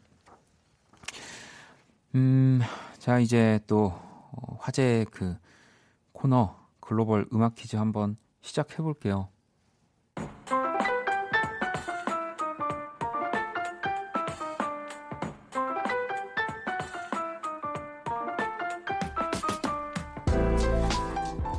음, 2.15 2.61
자 2.99 3.19
이제 3.19 3.59
또 3.67 3.87
어, 3.87 4.59
화제 4.61 5.07
그 5.11 5.35
코너 6.13 6.57
글로벌 6.81 7.27
음악 7.33 7.55
퀴즈 7.55 7.77
한번 7.77 8.19
시작해 8.43 8.83
볼게요. 8.83 9.29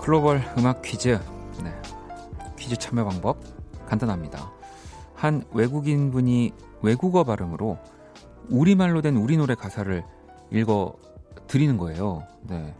글로벌 0.06 0.40
음악 0.60 0.84
퀴즈. 0.84 1.20
네. 1.64 1.74
퀴즈 2.60 2.76
참여 2.76 3.06
방법 3.06 3.40
간단합니다. 3.88 4.52
한 5.16 5.44
외국인 5.52 6.12
분이 6.12 6.54
외국어 6.84 7.24
발음으로 7.24 7.80
우리말로 8.52 9.02
된 9.02 9.18
우리 9.18 9.36
노래 9.36 9.56
가사를 9.56 10.04
읽어 10.52 10.96
드리는 11.48 11.76
거예요. 11.78 12.22
네. 12.44 12.76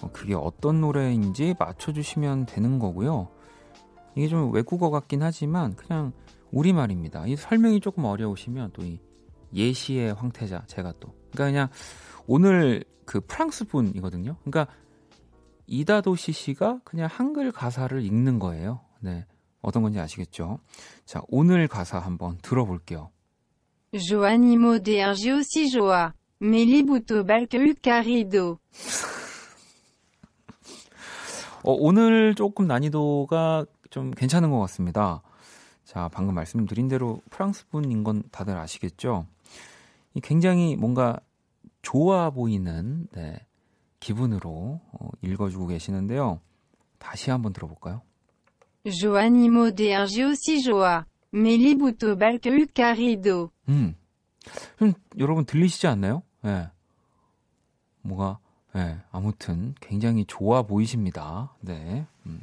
뭐 0.00 0.10
그게 0.10 0.34
어떤 0.34 0.80
노래인지 0.80 1.54
맞춰주시면 1.58 2.46
되는 2.46 2.78
거고요. 2.78 3.28
이게 4.16 4.28
좀 4.28 4.50
외국어 4.50 4.88
같긴 4.88 5.22
하지만 5.22 5.76
그냥 5.76 6.12
우리말입니다. 6.50 7.26
이 7.26 7.36
설명이 7.36 7.80
조금 7.80 8.06
어려우시면 8.06 8.70
또 8.72 8.82
이 8.84 8.98
예시의 9.52 10.14
황태자 10.14 10.62
제가 10.66 10.94
또 10.98 11.12
그러니까 11.32 11.44
그냥 11.44 11.68
오늘 12.26 12.84
그 13.04 13.20
프랑스 13.20 13.64
분이거든요. 13.64 14.36
그러니까 14.44 14.72
이다도시 15.70 16.32
씨가 16.32 16.80
그냥 16.84 17.08
한글 17.10 17.52
가사를 17.52 18.04
읽는 18.04 18.40
거예요. 18.40 18.80
네. 18.98 19.24
어떤 19.62 19.82
건지 19.82 20.00
아시겠죠? 20.00 20.58
자, 21.04 21.22
오늘 21.28 21.68
가사 21.68 21.98
한번 21.98 22.38
들어볼게요. 22.42 23.10
Joanimo 23.92 24.82
de 24.82 25.02
Argio 25.02 25.40
joa. 25.72 26.12
Melibuto 26.40 27.24
balque 27.24 27.74
carido. 27.82 28.58
어, 31.62 31.72
오늘 31.72 32.34
조금 32.34 32.66
난이도가 32.66 33.66
좀 33.90 34.10
괜찮은 34.12 34.50
것 34.50 34.58
같습니다. 34.60 35.22
자, 35.84 36.08
방금 36.12 36.34
말씀드린 36.34 36.88
대로 36.88 37.20
프랑스 37.30 37.68
분인 37.68 38.02
건 38.02 38.22
다들 38.30 38.56
아시겠죠? 38.56 39.26
이 40.14 40.20
굉장히 40.20 40.76
뭔가 40.76 41.20
좋아 41.82 42.30
보이는 42.30 43.06
네, 43.12 43.38
기분으로 44.00 44.80
어, 44.92 45.08
읽어주고 45.22 45.68
계시는데요. 45.68 46.40
다시 46.98 47.30
한번 47.30 47.52
들어볼까요? 47.52 48.02
Joanimo 48.84 49.74
de 49.74 49.94
Argio 49.94 50.32
joa. 50.64 51.04
Melibuto 51.32 52.16
balque 52.16 52.66
carido. 52.74 53.50
음, 53.68 53.94
좀 54.78 54.94
여러분 55.18 55.44
들리시지 55.44 55.86
않나요? 55.86 56.22
예. 56.44 56.48
네. 56.48 56.70
뭐가 58.02 58.38
예, 58.74 58.78
네, 58.78 58.98
아무튼 59.10 59.74
굉장히 59.80 60.24
좋아 60.26 60.62
보이십니다. 60.62 61.54
네. 61.60 62.06
음. 62.26 62.42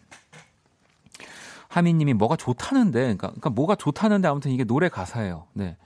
하미님이 1.69 2.13
뭐가 2.13 2.35
좋다는데, 2.35 2.99
그러니까, 2.99 3.27
그러니까 3.27 3.49
뭐가 3.49 3.75
좋다는데 3.75 4.27
아무튼 4.27 4.51
이게 4.51 4.63
노래 4.63 4.89
가사예요. 4.89 5.47
네. 5.53 5.77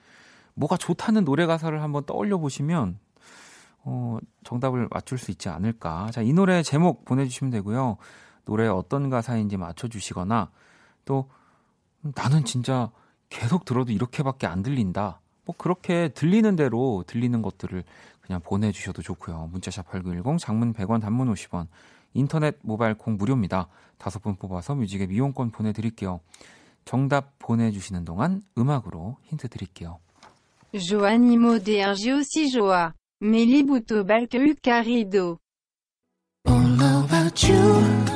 뭐가 0.53 0.77
좋다는 0.77 1.25
노래 1.25 1.45
가사를 1.45 1.81
한번 1.81 2.05
떠올려 2.05 2.37
보시면 2.37 2.99
어, 3.83 4.17
정답을 4.43 4.87
맞출 4.91 5.17
수 5.17 5.31
있지 5.31 5.49
않을까. 5.49 6.09
자, 6.11 6.21
이 6.21 6.33
노래 6.33 6.63
제목 6.63 7.05
보내주시면 7.05 7.51
되고요. 7.51 7.97
노래 8.45 8.67
어떤 8.67 9.09
가사인지 9.09 9.57
맞춰주시거나 9.57 10.51
또 11.05 11.29
나는 12.01 12.45
진짜 12.45 12.91
계속 13.29 13.65
들어도 13.65 13.91
이렇게밖에 13.91 14.47
안 14.47 14.61
들린다. 14.63 15.21
뭐 15.45 15.55
그렇게 15.57 16.09
들리는 16.09 16.55
대로 16.55 17.03
들리는 17.07 17.41
것들을 17.41 17.83
그냥 18.21 18.41
보내주셔도 18.41 19.01
좋고요. 19.01 19.49
문자샵 19.51 19.89
8910 19.89 20.37
장문 20.39 20.73
100원 20.73 21.01
단문 21.01 21.33
50원 21.33 21.67
인터넷 22.13 22.57
모바일 22.61 22.95
콩 22.95 23.17
무료입니다. 23.17 23.67
다섯 23.97 24.21
분 24.21 24.35
뽑아서 24.35 24.75
뮤직의 24.75 25.07
미용권 25.07 25.51
보내드릴게요. 25.51 26.19
정답 26.85 27.37
보내주시는 27.39 28.05
동안 28.05 28.41
음악으로 28.57 29.17
힌트 29.23 29.49
드릴게요. 29.49 29.99
Joanimo 30.73 31.59
de 31.59 31.83
joa. 32.49 32.93
Melibuto 33.21 34.03
Balkul 34.03 34.55
Carido 34.59 35.37
All 36.47 37.05
about 37.05 37.47
you 37.47 38.11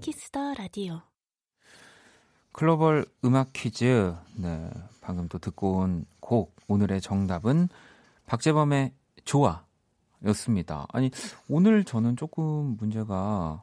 Kiss 0.00 0.31
the 0.31 0.54
Radio 0.54 1.09
글로벌 2.60 3.06
음악 3.24 3.54
퀴즈. 3.54 4.14
네, 4.36 4.70
방금 5.00 5.28
또 5.28 5.38
듣고 5.38 5.78
온 5.78 6.04
곡. 6.20 6.54
오늘의 6.68 7.00
정답은 7.00 7.70
박재범의 8.26 8.92
좋아 9.24 9.64
였습니다. 10.26 10.86
아니, 10.92 11.10
오늘 11.48 11.84
저는 11.84 12.16
조금 12.16 12.76
문제가 12.76 13.62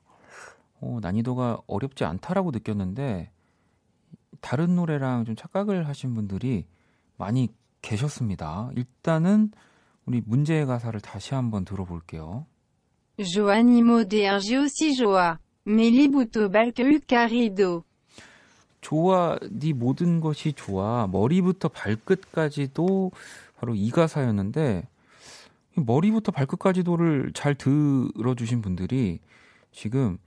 어, 0.82 0.98
난이도가 1.00 1.60
어렵지 1.68 2.06
않다라고 2.06 2.50
느꼈는데 2.50 3.30
다른 4.42 4.76
노래랑 4.76 5.26
좀 5.26 5.36
착각을 5.36 5.88
하신 5.88 6.16
분들이 6.16 6.66
많이 7.18 7.50
계셨습니다. 7.84 8.72
일단은 8.76 9.52
우리 10.08 10.24
문제의 10.26 10.66
가사를 10.66 11.00
다시 11.02 11.36
한번 11.36 11.66
들어볼게요. 11.66 12.48
Joanimo 13.20 14.06
dergi 14.08 14.56
aussi 14.56 14.96
joa. 14.96 15.38
Melibuto 15.68 16.50
balque 16.50 17.00
carido. 17.08 17.84
좋아, 18.88 19.38
네 19.52 19.74
모든 19.74 20.22
것이 20.22 20.54
좋아. 20.54 21.08
머리부터 21.08 21.68
발끝까지도 21.68 23.12
바로 23.58 23.76
이 23.76 23.92
가사였는데 23.92 24.88
이 25.78 25.82
머리부터 25.82 26.32
발끝까지도를 26.32 27.32
잘 27.34 27.54
들어주신 27.54 28.62
분들이 28.62 29.20
지금 29.74 30.18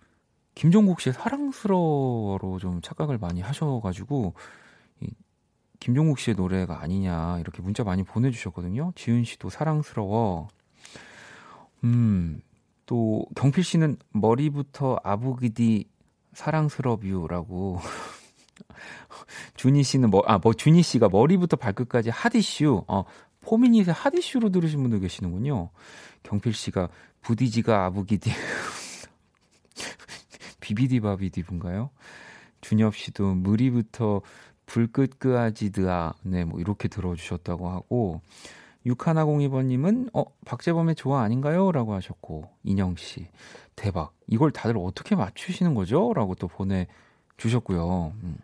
김종국 0.54 1.00
씨의 1.00 1.14
사랑스러워로 1.14 2.58
좀 2.58 2.82
착각을 2.82 3.16
많이 3.16 3.40
하셔가지고 3.40 4.34
이 5.00 5.08
김종국 5.78 6.18
씨의 6.18 6.34
노래가 6.34 6.82
아니냐 6.82 7.38
이렇게 7.38 7.62
문자 7.62 7.82
많이 7.82 8.02
보내주셨거든요. 8.02 8.92
지은 8.94 9.24
씨도 9.24 9.48
사랑스러워. 9.48 10.48
음, 11.84 12.42
또 12.84 13.24
경필 13.36 13.64
씨는 13.64 13.96
머리부터 14.10 15.00
아부기디 15.02 15.86
사랑스러뷰라고. 16.34 17.80
준희 19.54 19.82
씨는 19.82 20.10
뭐, 20.10 20.22
아, 20.26 20.38
뭐, 20.38 20.52
준희 20.52 20.82
씨가 20.82 21.08
머리부터 21.08 21.56
발끝까지 21.56 22.10
핫이슈, 22.10 22.84
어, 22.86 23.04
포미닛의 23.42 23.92
핫이슈로 23.92 24.50
들으신 24.50 24.82
분들 24.82 25.00
계시는군요. 25.00 25.70
경필 26.22 26.52
씨가 26.52 26.88
부디지가 27.22 27.86
아부기디. 27.86 28.30
비비디바비디인가요? 30.60 31.90
준엽 32.60 32.94
씨도 32.94 33.34
무리부터 33.34 34.20
불끝끄아지드아, 34.66 36.14
네, 36.22 36.44
뭐, 36.44 36.60
이렇게 36.60 36.88
들어주셨다고 36.88 37.70
하고, 37.70 38.20
6102번님은, 38.86 40.10
어, 40.14 40.24
박재범의 40.44 40.94
좋아 40.94 41.22
아닌가요? 41.22 41.72
라고 41.72 41.94
하셨고, 41.94 42.50
인영 42.62 42.96
씨, 42.96 43.28
대박. 43.74 44.12
이걸 44.26 44.52
다들 44.52 44.76
어떻게 44.78 45.16
맞추시는 45.16 45.74
거죠? 45.74 46.12
라고 46.14 46.34
또 46.34 46.48
보내 46.48 46.86
주셨고요. 47.36 48.14
음. 48.22 48.36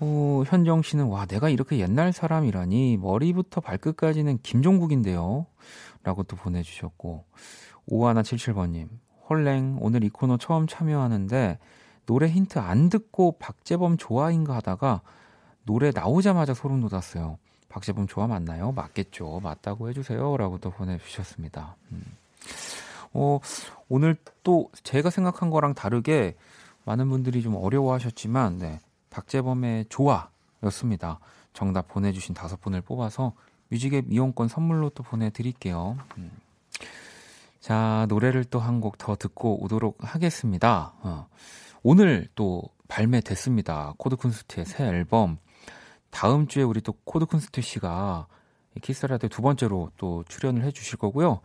어, 0.00 0.42
현정 0.46 0.82
씨는, 0.82 1.06
와, 1.06 1.26
내가 1.26 1.48
이렇게 1.48 1.78
옛날 1.78 2.12
사람이라니, 2.12 2.98
머리부터 2.98 3.60
발끝까지는 3.60 4.38
김종국인데요. 4.42 5.46
라고 6.04 6.22
또 6.22 6.36
보내주셨고, 6.36 7.24
5177번님, 7.88 8.88
헐랭, 9.28 9.78
오늘 9.80 10.04
이 10.04 10.08
코너 10.08 10.36
처음 10.36 10.66
참여하는데, 10.66 11.58
노래 12.06 12.28
힌트 12.28 12.58
안 12.58 12.88
듣고 12.88 13.38
박재범 13.38 13.96
좋아인가 13.96 14.56
하다가, 14.56 15.02
노래 15.64 15.90
나오자마자 15.92 16.54
소름 16.54 16.80
돋았어요. 16.80 17.38
박재범 17.68 18.06
좋아 18.06 18.26
맞나요? 18.26 18.72
맞겠죠. 18.72 19.40
맞다고 19.42 19.90
해주세요. 19.90 20.36
라고 20.38 20.58
또 20.58 20.70
보내주셨습니다. 20.70 21.76
음. 21.92 22.02
어, 23.12 23.38
오늘 23.88 24.16
또 24.42 24.70
제가 24.82 25.10
생각한 25.10 25.50
거랑 25.50 25.74
다르게 25.74 26.36
많은 26.84 27.10
분들이 27.10 27.42
좀 27.42 27.56
어려워하셨지만, 27.56 28.58
네. 28.58 28.80
박재범의 29.10 29.86
좋아였습니다. 29.88 31.18
정답 31.52 31.88
보내주신 31.88 32.34
다섯 32.34 32.60
분을 32.60 32.80
뽑아서 32.82 33.32
뮤직앱 33.70 34.06
이용권 34.10 34.48
선물로 34.48 34.90
또 34.90 35.02
보내드릴게요. 35.02 35.96
음. 36.18 36.30
자, 37.60 38.06
노래를 38.08 38.44
또 38.44 38.60
한 38.60 38.80
곡 38.80 38.96
더 38.98 39.16
듣고 39.16 39.62
오도록 39.64 39.98
하겠습니다. 40.00 40.94
어. 41.02 41.26
오늘 41.82 42.28
또 42.34 42.62
발매됐습니다. 42.88 43.94
코드쿤스트의 43.98 44.64
새 44.64 44.84
앨범. 44.84 45.38
다음 46.10 46.46
주에 46.46 46.62
우리 46.62 46.80
또 46.80 46.94
코드쿤스트 47.04 47.60
씨가 47.60 48.26
Kiss 48.80 49.01
Radio 49.01 49.28
두 49.28 49.42
번째로 49.42 49.90
또 49.96 50.24
출연을 50.28 50.64
해 50.64 50.70
주실 50.70 50.96
거고요. 50.98 51.40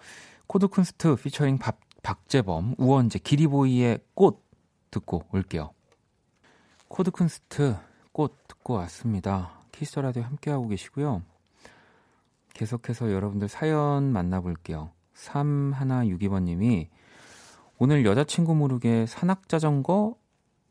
코드쿤스트 0.47 1.15
피처링 1.21 1.57
박, 1.57 1.79
박재범, 2.03 2.75
우원재, 2.77 3.19
기리보이의 3.19 3.99
꽃 4.13 4.41
듣고 4.91 5.23
올게요. 5.33 5.71
코드 6.95 7.09
쿤스트 7.09 7.75
꽃 8.11 8.47
듣고 8.47 8.75
왔습니다. 8.75 9.49
Kiss 9.71 9.97
Radio 9.97 10.21
함께하고 10.21 10.67
계시고요. 10.67 11.23
계속해서 12.53 13.11
여러분들 13.11 13.47
사연 13.47 14.13
만나볼게요. 14.13 14.91
3162번님이 15.15 16.89
오늘 17.79 18.05
여자친구 18.05 18.53
모르게 18.53 19.07
산악자전거 19.07 20.15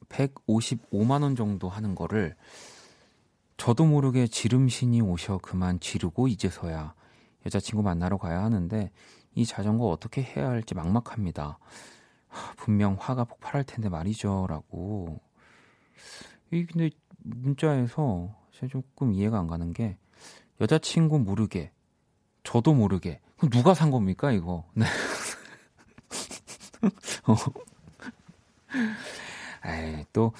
155만원 0.09 1.37
정도 1.37 1.69
하는 1.69 1.97
거를 1.97 2.37
저도 3.57 3.85
모르게 3.85 4.29
지름신이 4.29 5.01
오셔 5.01 5.39
그만 5.39 5.81
지르고 5.81 6.29
이제서야 6.29 6.95
여자친구 7.47 7.83
만나러 7.83 8.17
가야 8.19 8.45
하는데 8.45 8.93
이 9.35 9.45
자전거 9.45 9.89
어떻게 9.89 10.23
해야 10.23 10.51
할지 10.51 10.77
막막합니다. 10.77 11.59
하, 12.29 12.55
분명 12.55 12.97
화가 12.97 13.25
폭발할 13.25 13.65
텐데 13.65 13.89
말이죠. 13.89 14.47
라고. 14.49 15.32
이 16.51 16.67
근데 16.67 16.91
문자에서 17.19 18.35
제가 18.53 18.69
조금 18.69 19.13
이해가 19.13 19.39
안 19.39 19.47
가는 19.47 19.73
게 19.73 19.97
여자친구 20.61 21.19
모르게 21.21 21.73
저도 22.45 22.75
모르게 22.75 23.21
그럼 23.37 23.51
누가 23.51 23.75
산 23.75 23.91
겁니까 23.91 24.33
이거? 24.33 24.65
네. 24.75 24.85
어. 27.27 27.35
에이, 29.65 30.05
또 30.13 30.33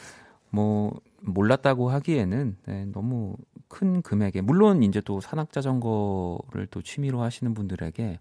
뭐 0.53 1.01
몰랐다고 1.23 1.91
하기에는 1.91 2.57
네, 2.67 2.85
너무 2.87 3.37
큰 3.69 4.03
금액에 4.03 4.43
물론 4.43 4.83
이제 4.83 5.01
또 5.01 5.21
산악 5.21 5.51
자전거를 5.51 6.67
또 6.71 6.83
취미로 6.83 7.23
하시는 7.23 7.55
분들에게 7.55 8.21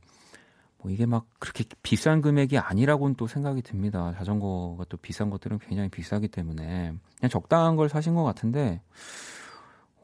뭐 0.81 0.91
이게 0.91 1.05
막 1.05 1.27
그렇게 1.39 1.63
비싼 1.83 2.21
금액이 2.21 2.57
아니라고는 2.57 3.15
또 3.15 3.27
생각이 3.27 3.61
듭니다. 3.61 4.13
자전거가 4.17 4.85
또 4.89 4.97
비싼 4.97 5.29
것들은 5.29 5.59
굉장히 5.59 5.89
비싸기 5.89 6.27
때문에 6.27 6.93
그냥 7.19 7.29
적당한 7.29 7.75
걸 7.75 7.87
사신 7.87 8.15
것 8.15 8.23
같은데 8.23 8.81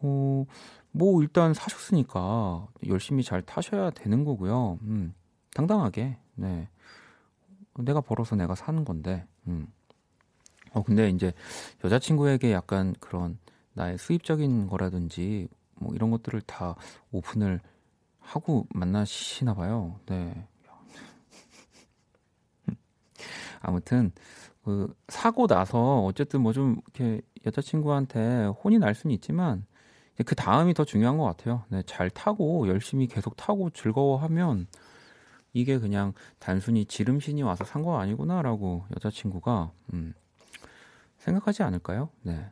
어, 0.01 0.45
뭐 0.91 1.21
일단 1.21 1.53
사셨으니까 1.53 2.67
열심히 2.87 3.23
잘 3.23 3.41
타셔야 3.41 3.89
되는 3.89 4.23
거고요. 4.23 4.77
음, 4.83 5.13
당당하게 5.53 6.17
네 6.35 6.69
내가 7.79 8.01
벌어서 8.01 8.35
내가 8.35 8.53
사는 8.53 8.85
건데 8.85 9.25
음. 9.47 9.67
어, 10.73 10.83
근데 10.83 11.09
이제 11.09 11.33
여자친구에게 11.83 12.51
약간 12.51 12.93
그런 12.99 13.39
나의 13.73 13.97
수입적인 13.97 14.67
거라든지 14.67 15.47
뭐 15.75 15.93
이런 15.95 16.11
것들을 16.11 16.41
다 16.41 16.75
오픈을 17.11 17.61
하고 18.19 18.67
만나시나 18.69 19.55
봐요. 19.55 19.99
네. 20.05 20.47
아무튼 23.67 24.11
그 24.63 24.93
사고 25.07 25.47
나서 25.47 26.03
어쨌든 26.03 26.41
뭐 26.41 26.53
좀 26.53 26.77
이렇게 26.93 27.21
여자친구한테 27.45 28.45
혼이 28.63 28.79
날 28.79 28.95
수는 28.95 29.13
있지만 29.15 29.65
그 30.25 30.35
다음이 30.35 30.73
더 30.73 30.83
중요한 30.83 31.17
것 31.17 31.25
같아요. 31.25 31.63
네, 31.69 31.83
잘 31.85 32.09
타고 32.09 32.67
열심히 32.67 33.07
계속 33.07 33.35
타고 33.37 33.69
즐거워하면 33.69 34.67
이게 35.53 35.79
그냥 35.79 36.13
단순히 36.39 36.85
지름신이 36.85 37.43
와서 37.43 37.63
산 37.63 37.83
거 37.83 37.99
아니구나라고 37.99 38.85
여자친구가 38.95 39.71
음, 39.93 40.13
생각하지 41.19 41.63
않을까요? 41.63 42.09
네. 42.23 42.45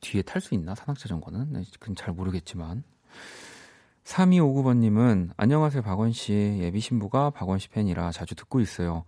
뒤에 0.00 0.22
탈 0.22 0.40
수 0.40 0.54
있나? 0.54 0.74
산악자전거는? 0.74 1.52
네, 1.52 1.62
그건 1.78 1.94
잘 1.96 2.14
모르겠지만. 2.14 2.84
3259번님은 4.04 5.30
안녕하세요 5.36 5.82
박원 5.82 6.12
씨 6.12 6.32
예비 6.60 6.80
신부가 6.80 7.30
박원 7.30 7.58
씨 7.58 7.68
팬이라 7.68 8.10
자주 8.12 8.34
듣고 8.34 8.60
있어요. 8.60 9.04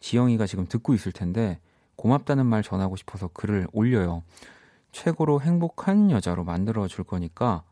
지영이가 0.00 0.46
지금 0.46 0.66
듣고 0.66 0.94
있을 0.94 1.12
텐데 1.12 1.58
고맙다는 1.96 2.46
말 2.46 2.62
전하고 2.62 2.96
싶어서 2.96 3.28
글을 3.28 3.66
올려요. 3.72 4.22
최고로 4.92 5.40
행복한 5.40 6.10
여자로 6.10 6.44
만들어 6.44 6.88
줄 6.88 7.04
거니까 7.04 7.62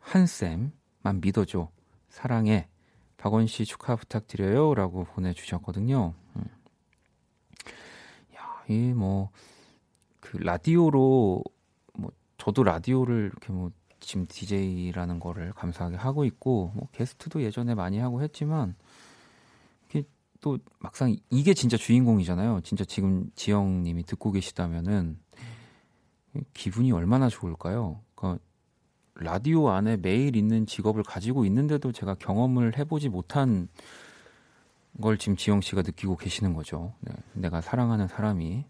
한쌤만 0.00 1.20
믿어줘. 1.20 1.70
사랑해. 2.08 2.68
박원 3.16 3.46
씨 3.46 3.64
축하 3.64 3.96
부탁드려요 3.96 4.74
라고 4.74 5.04
보내주셨거든요. 5.04 6.14
음. 6.36 6.44
야, 8.36 8.64
이 8.68 8.92
뭐 8.92 9.30
그 10.26 10.38
라디오로 10.38 11.42
뭐 11.94 12.10
저도 12.36 12.64
라디오를 12.64 13.30
이렇게 13.30 13.52
뭐 13.52 13.70
지금 14.00 14.26
DJ라는 14.26 15.20
거를 15.20 15.52
감사하게 15.52 15.96
하고 15.96 16.24
있고 16.24 16.72
뭐 16.74 16.88
게스트도 16.92 17.42
예전에 17.42 17.74
많이 17.76 17.98
하고 17.98 18.22
했지만 18.22 18.74
또 20.40 20.58
막상 20.78 21.16
이게 21.30 21.54
진짜 21.54 21.76
주인공이잖아요. 21.76 22.60
진짜 22.62 22.84
지금 22.84 23.30
지영 23.34 23.82
님이 23.82 24.04
듣고 24.04 24.32
계시다면은 24.32 25.18
기분이 26.54 26.92
얼마나 26.92 27.28
좋을까요? 27.28 28.00
그러니까 28.14 28.42
라디오 29.14 29.70
안에 29.70 29.96
매일 29.96 30.36
있는 30.36 30.66
직업을 30.66 31.02
가지고 31.02 31.44
있는데도 31.46 31.92
제가 31.92 32.14
경험을 32.14 32.76
해보지 32.76 33.08
못한 33.08 33.68
걸 35.00 35.18
지금 35.18 35.36
지영 35.36 35.60
씨가 35.60 35.82
느끼고 35.82 36.16
계시는 36.16 36.54
거죠. 36.54 36.94
네, 37.00 37.12
내가 37.34 37.60
사랑하는 37.60 38.08
사람이 38.08 38.64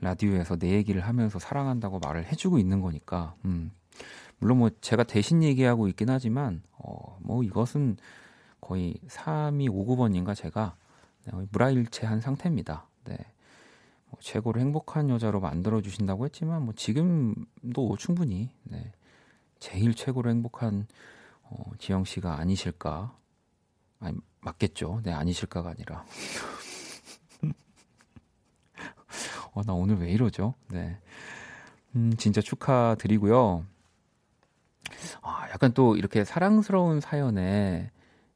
라디오에서 0.00 0.56
내 0.56 0.72
얘기를 0.72 1.00
하면서 1.00 1.38
사랑한다고 1.38 2.00
말을 2.00 2.26
해주고 2.26 2.58
있는 2.58 2.80
거니까. 2.80 3.34
음. 3.44 3.70
물론 4.38 4.58
뭐 4.58 4.70
제가 4.80 5.04
대신 5.04 5.42
얘기하고 5.44 5.86
있긴 5.86 6.10
하지만 6.10 6.62
어, 6.72 7.16
뭐 7.20 7.44
이것은 7.44 7.96
거의 8.60 8.94
3259번인가 9.06 10.34
제가 10.34 10.74
무라일체한 11.50 12.20
상태입니다. 12.20 12.86
네. 13.04 13.16
뭐 14.06 14.18
최고로 14.20 14.60
행복한 14.60 15.08
여자로 15.10 15.40
만들어 15.40 15.80
주신다고 15.80 16.24
했지만 16.26 16.62
뭐 16.64 16.74
지금도 16.74 17.96
충분히 17.98 18.50
네. 18.64 18.92
제일 19.58 19.94
최고로 19.94 20.30
행복한 20.30 20.86
어, 21.44 21.62
지영 21.78 22.04
씨가 22.04 22.38
아니실까? 22.38 23.16
아니 24.00 24.18
맞겠죠. 24.40 25.00
네 25.04 25.12
아니실까가 25.12 25.70
아니라. 25.70 26.04
어, 29.54 29.62
나 29.62 29.72
오늘 29.72 29.98
왜 29.98 30.10
이러죠? 30.10 30.54
네. 30.68 30.98
음, 31.94 32.14
진짜 32.16 32.40
축하드리고요. 32.40 33.64
아, 35.22 35.48
약간 35.50 35.72
또 35.72 35.96
이렇게 35.96 36.24
사랑스러운 36.24 37.00
사연에 37.00 37.90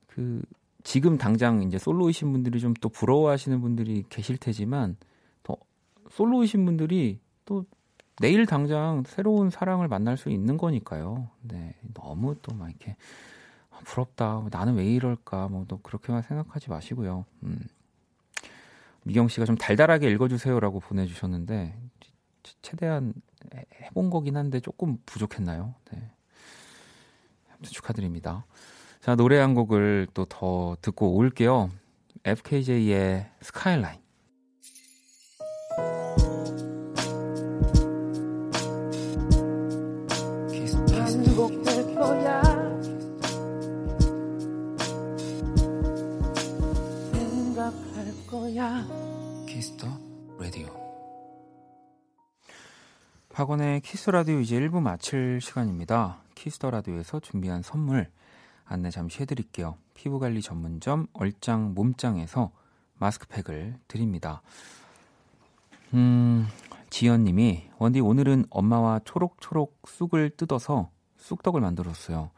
그 0.06 0.42
지금 0.86 1.18
당장 1.18 1.62
이제 1.64 1.78
솔로이신 1.78 2.30
분들이 2.30 2.60
좀 2.60 2.72
또 2.80 2.88
부러워하시는 2.88 3.60
분들이 3.60 4.04
계실 4.08 4.36
테지만 4.38 4.96
또 5.42 5.56
솔로이신 6.10 6.64
분들이 6.64 7.18
또 7.44 7.64
내일 8.20 8.46
당장 8.46 9.02
새로운 9.04 9.50
사랑을 9.50 9.88
만날 9.88 10.16
수 10.16 10.30
있는 10.30 10.56
거니까요. 10.56 11.28
네. 11.42 11.74
너무 11.92 12.36
또 12.40 12.54
막 12.54 12.68
이렇게 12.70 12.96
아, 13.70 13.80
부럽다. 13.84 14.46
나는 14.52 14.76
왜 14.76 14.86
이럴까? 14.86 15.48
뭐 15.48 15.64
또 15.66 15.78
그렇게만 15.78 16.22
생각하지 16.22 16.70
마시고요. 16.70 17.24
음. 17.42 17.58
미경 19.02 19.26
씨가 19.28 19.44
좀 19.44 19.56
달달하게 19.56 20.08
읽어주세요라고 20.10 20.78
보내주셨는데 20.80 21.76
최대한 22.62 23.12
해본 23.82 24.10
거긴 24.10 24.36
한데 24.36 24.60
조금 24.60 24.98
부족했나요? 25.04 25.74
네. 25.92 26.10
축하드립니다. 27.62 28.46
자 29.06 29.14
노래 29.14 29.38
한 29.38 29.54
곡을 29.54 30.08
또 30.14 30.24
더 30.24 30.76
듣고 30.82 31.14
올게요. 31.14 31.70
FKJ의 32.24 33.30
Skyline. 33.40 34.00
반복될 40.90 41.94
거야. 41.94 42.42
생각할 47.12 48.26
거야. 48.26 48.86
Kiss 49.46 49.69
the 49.69 49.86
Radio. 50.40 50.66
박원의 53.32 53.82
Kiss 53.82 54.10
the 54.10 54.21
Radio 54.21 54.40
이제 54.40 54.58
1부 54.58 54.80
마칠 54.80 55.40
시간입니다. 55.40 56.24
Kiss 56.34 56.56
the 56.56 56.72
Radio에서 56.72 57.20
준비한 57.20 57.62
선물 57.62 58.08
안내 58.66 58.90
잠시 58.90 59.22
해드릴게요. 59.22 59.76
피부관리 59.94 60.42
전문점 60.42 61.06
얼짱 61.12 61.74
몸짱에서 61.74 62.50
마스크팩을 62.98 63.78
드립니다. 63.88 64.42
음, 65.94 66.46
지연님이 66.90 67.70
원디 67.78 68.00
오늘은 68.00 68.46
엄마와 68.50 69.00
초록초록 69.04 69.82
쑥을 69.86 70.30
뜯어서 70.30 70.90
쑥떡을 71.16 71.60
만들었어요. 71.60 72.30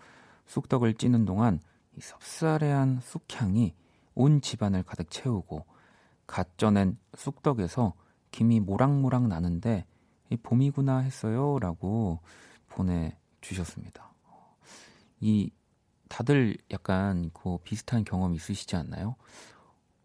쑥떡을 0.46 0.94
찌는 0.94 1.24
동안 1.24 1.60
이 1.96 2.00
쌉쌀한 2.00 3.00
쑥향이 3.02 3.74
온 4.14 4.40
집안을 4.40 4.82
가득 4.82 5.10
채우고 5.10 5.64
갓 6.26 6.58
쪄낸 6.58 6.98
쑥떡에서 7.16 7.94
김이 8.30 8.60
모락모락 8.60 9.28
나는데 9.28 9.86
이 10.30 10.36
봄이구나 10.36 10.98
했어요라고 10.98 12.20
보내주셨습니다. 12.68 14.12
이 15.20 15.50
다들 16.08 16.56
약간 16.72 17.30
그 17.32 17.58
비슷한 17.58 18.04
경험 18.04 18.34
있으시지 18.34 18.76
않나요? 18.76 19.16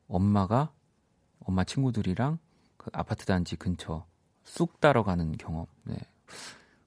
엄마가 0.07 0.71
엄마 1.39 1.63
친구들이랑 1.63 2.39
그 2.77 2.89
아파트 2.93 3.25
단지 3.25 3.55
근처 3.55 4.05
쑥 4.43 4.79
따러 4.79 5.03
가는 5.03 5.31
경험. 5.37 5.65
네. 5.83 5.95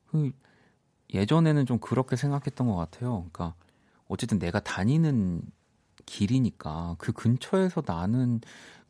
그 0.07 0.33
예전에는 1.13 1.67
좀 1.67 1.79
그렇게 1.79 2.17
생각했던 2.17 2.67
것 2.67 2.77
같아요. 2.77 3.27
그러니까 3.31 3.55
어쨌든 4.09 4.39
내가 4.39 4.61
다니는 4.61 5.43
길이니까 6.05 6.97
그 6.99 7.13
근처에서 7.13 7.83
나는 7.85 8.41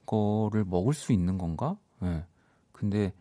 거를 0.05 0.65
먹을 0.65 0.95
수 0.95 1.13
있는 1.13 1.39
건가? 1.39 1.77
네. 2.01 2.25
근데 2.73 3.13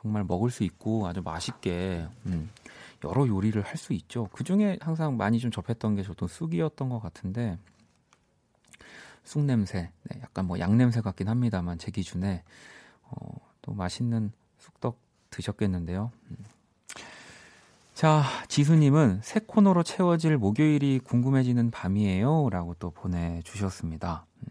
정말 0.00 0.24
먹을 0.24 0.50
수 0.50 0.64
있고 0.64 1.06
아주 1.06 1.22
맛있게 1.22 2.06
음, 2.26 2.50
여러 3.04 3.26
요리를 3.28 3.60
할 3.62 3.76
수 3.76 3.92
있죠. 3.92 4.28
그 4.32 4.44
중에 4.44 4.78
항상 4.80 5.16
많이 5.16 5.38
좀 5.38 5.50
접했던 5.50 5.94
게 5.96 6.02
저도 6.02 6.26
쑥이었던 6.26 6.88
것 6.88 7.00
같은데 7.00 7.58
쑥 9.24 9.44
냄새, 9.44 9.90
네, 10.04 10.20
약간 10.22 10.46
뭐 10.46 10.58
양 10.58 10.76
냄새 10.76 11.00
같긴 11.00 11.28
합니다만 11.28 11.78
제 11.78 11.90
기준에 11.90 12.42
어, 13.02 13.16
또 13.62 13.72
맛있는 13.72 14.32
쑥떡 14.58 14.98
드셨겠는데요. 15.30 16.10
음. 16.30 16.36
자, 17.94 18.24
지수님은 18.48 19.20
새 19.22 19.40
코너로 19.46 19.82
채워질 19.84 20.36
목요일이 20.36 20.98
궁금해지는 20.98 21.70
밤이에요. 21.70 22.48
라고 22.50 22.74
또 22.74 22.90
보내주셨습니다. 22.90 24.26
음. 24.42 24.48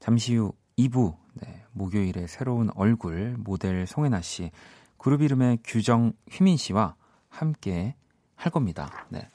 잠시 0.00 0.34
후 0.34 0.52
2부, 0.78 1.16
네, 1.34 1.64
목요일의 1.72 2.28
새로운 2.28 2.70
얼굴, 2.74 3.36
모델 3.38 3.86
송혜나 3.86 4.20
씨, 4.20 4.50
그룹 4.98 5.22
이름의 5.22 5.58
규정 5.64 6.12
휘민 6.30 6.56
씨와 6.56 6.96
함께 7.36 7.94
할 8.34 8.52
겁니다. 8.52 9.06
네. 9.10 9.28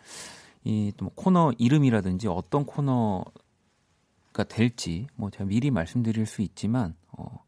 이또 0.64 1.06
뭐 1.06 1.14
코너 1.16 1.52
이름이라든지 1.58 2.28
어떤 2.28 2.66
코너가 2.66 4.44
될지 4.48 5.08
뭐 5.16 5.30
제가 5.30 5.46
미리 5.46 5.72
말씀드릴 5.72 6.26
수 6.26 6.42
있지만 6.42 6.96
어, 7.12 7.44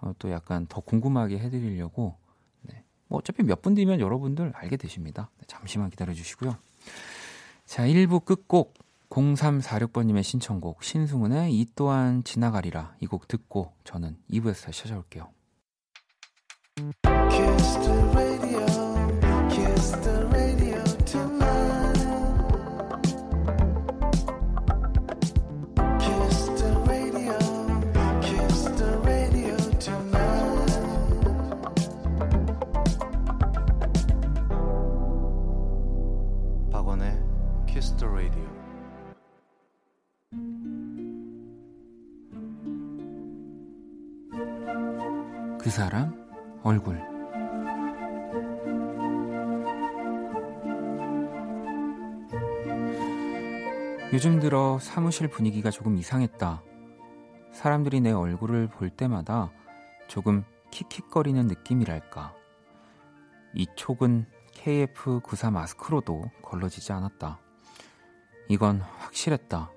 어, 0.00 0.12
또 0.18 0.30
약간 0.30 0.66
더 0.68 0.80
궁금하게 0.80 1.38
해드리려고 1.38 2.16
네. 2.62 2.84
뭐 3.08 3.18
어차피 3.18 3.42
몇 3.42 3.60
분 3.62 3.74
뒤면 3.74 3.98
여러분들 4.00 4.52
알게 4.54 4.76
되십니다. 4.76 5.30
네, 5.38 5.44
잠시만 5.48 5.90
기다려 5.90 6.14
주시고요. 6.14 6.56
자, 7.64 7.82
1부 7.86 8.24
끝곡 8.24 8.74
0346번님의 9.10 10.22
신청곡 10.22 10.82
신승훈의 10.84 11.52
이 11.54 11.66
또한 11.74 12.22
지나가리라 12.24 12.94
이 13.00 13.06
곡 13.06 13.26
듣고 13.26 13.72
저는 13.84 14.16
2부에서 14.30 14.66
다시 14.66 14.82
찾아올게요. 14.82 15.28
그 45.58 45.70
사람 45.70 46.28
얼굴 46.62 46.98
요즘 54.12 54.40
들어 54.40 54.78
사무실 54.78 55.28
분위기가 55.28 55.70
조금 55.70 55.98
이상했다. 55.98 56.62
사람들이 57.52 58.00
내 58.00 58.10
얼굴을 58.10 58.68
볼 58.68 58.88
때마다 58.88 59.52
조금 60.06 60.44
킥킥거리는 60.70 61.46
느낌이랄까. 61.46 62.34
이 63.52 63.66
촉은 63.76 64.24
KF94 64.54 65.52
마스크로도 65.52 66.30
걸러지지 66.40 66.92
않았다. 66.92 67.38
이건 68.48 68.80
확실했다. 68.80 69.70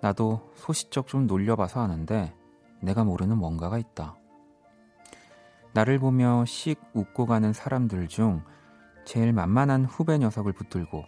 나도 0.00 0.52
소시적 0.56 1.06
좀 1.06 1.28
놀려봐서 1.28 1.80
아는데 1.80 2.34
내가 2.80 3.04
모르는 3.04 3.38
뭔가가 3.38 3.78
있다. 3.78 4.16
나를 5.78 6.00
보며 6.00 6.44
씩 6.44 6.80
웃고 6.92 7.26
가는 7.26 7.52
사람들 7.52 8.08
중 8.08 8.42
제일 9.04 9.32
만만한 9.32 9.84
후배 9.84 10.18
녀석을 10.18 10.52
붙들고 10.52 11.04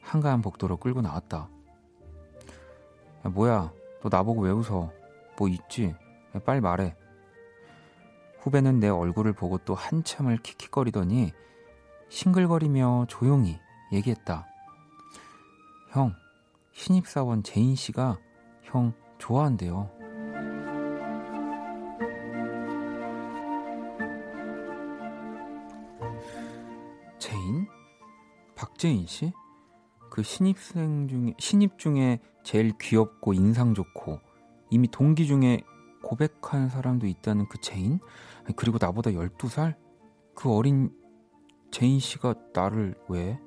한가한 0.00 0.40
복도로 0.40 0.78
끌고 0.78 1.02
나왔다. 1.02 1.50
야, 3.26 3.28
뭐야, 3.28 3.70
너 4.00 4.08
나보고 4.10 4.40
왜 4.40 4.50
웃어? 4.52 4.90
뭐 5.36 5.48
있지? 5.48 5.94
빨리 6.46 6.62
말해. 6.62 6.96
후배는 8.38 8.80
내 8.80 8.88
얼굴을 8.88 9.34
보고 9.34 9.58
또 9.58 9.74
한참을 9.74 10.38
킥킥거리더니 10.38 11.32
싱글거리며 12.08 13.04
조용히 13.10 13.60
얘기했다. 13.92 14.46
형, 15.90 16.14
신입사원 16.72 17.42
제인 17.42 17.76
씨가 17.76 18.16
형 18.62 18.94
좋아한대요. 19.18 19.90
박제인 28.76 29.06
씨? 29.06 29.32
그 30.10 30.22
신입생 30.22 31.08
중에 31.08 31.34
신입 31.38 31.78
중에 31.78 32.20
제일 32.42 32.72
귀엽고 32.78 33.32
인상 33.32 33.72
좋고 33.72 34.20
이미 34.70 34.86
동기 34.88 35.26
중에 35.26 35.62
고백한 36.02 36.68
사람도 36.68 37.06
있다는 37.06 37.48
그 37.48 37.58
제인? 37.60 38.00
그리고 38.54 38.76
나보다 38.78 39.10
12살? 39.10 39.74
그 40.34 40.54
어린 40.54 40.90
제인 41.70 41.98
씨가 41.98 42.34
나를 42.52 42.94
왜? 43.08 43.40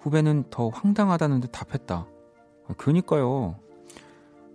후배는 0.00 0.44
더 0.50 0.68
황당하다는 0.68 1.40
듯 1.40 1.48
답했다. 1.48 2.06
그니까요. 2.76 3.58